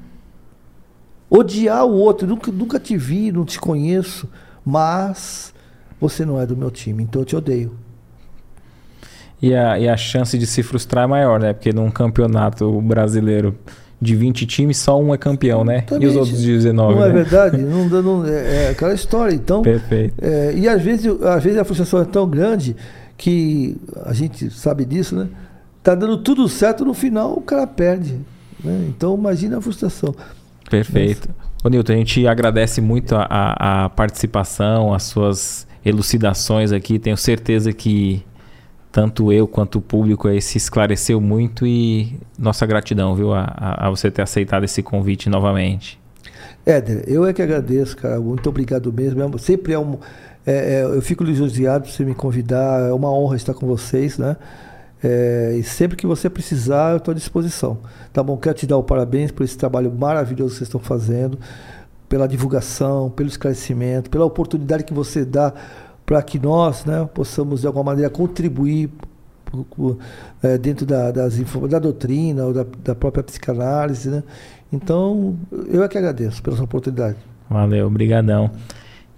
[1.29, 4.27] odiar o outro, nunca, nunca te vi, não te conheço,
[4.65, 5.53] mas
[6.01, 7.73] você não é do meu time, então eu te odeio.
[9.39, 11.53] E a, e a chance de se frustrar é maior, né?
[11.53, 13.55] Porque num campeonato brasileiro
[14.01, 15.77] de 20 times, só um é campeão, né?
[15.77, 16.03] Exatamente.
[16.03, 17.09] E os outros 19, Não né?
[17.09, 17.57] é verdade?
[17.61, 19.35] não, não, é, é aquela história.
[19.35, 20.15] Então, Perfeito.
[20.19, 22.75] é, e às vezes, às vezes a frustração é tão grande
[23.17, 25.27] que a gente sabe disso, né?
[25.81, 28.19] Tá dando tudo certo, no final o cara perde.
[28.63, 28.85] Né?
[28.89, 30.13] Então imagina a frustração.
[30.69, 31.29] Perfeito.
[31.63, 36.99] Ô Nilton, a gente agradece muito a, a, a participação, as suas elucidações aqui.
[36.99, 38.23] Tenho certeza que
[38.91, 43.87] tanto eu quanto o público aí se esclareceu muito e nossa gratidão, viu, a, a,
[43.87, 45.99] a você ter aceitado esse convite novamente.
[46.65, 48.19] Éder, eu é que agradeço, cara.
[48.19, 49.21] Muito obrigado mesmo.
[49.21, 49.97] É, sempre é um.
[50.47, 52.87] É, é, eu fico lisonjeado por você me convidar.
[52.87, 54.37] É uma honra estar com vocês, né?
[55.03, 57.79] É, e sempre que você precisar, eu estou à disposição.
[58.13, 58.37] Tá bom?
[58.37, 61.37] Quero te dar o parabéns por esse trabalho maravilhoso que vocês estão fazendo,
[62.07, 65.53] pela divulgação, pelo esclarecimento, pela oportunidade que você dá
[66.05, 68.89] para que nós né, possamos, de alguma maneira, contribuir
[70.41, 71.37] é, dentro da, das,
[71.69, 74.09] da doutrina ou da, da própria psicanálise.
[74.09, 74.23] Né?
[74.71, 75.35] Então,
[75.67, 77.17] eu é que agradeço pela sua oportunidade.
[77.49, 78.49] Valeu, obrigadão.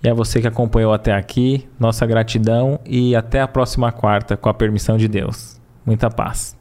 [0.04, 4.50] E a você que acompanhou até aqui, nossa gratidão e até a próxima quarta, com
[4.50, 5.60] a permissão de Deus.
[5.86, 6.59] Muita paz.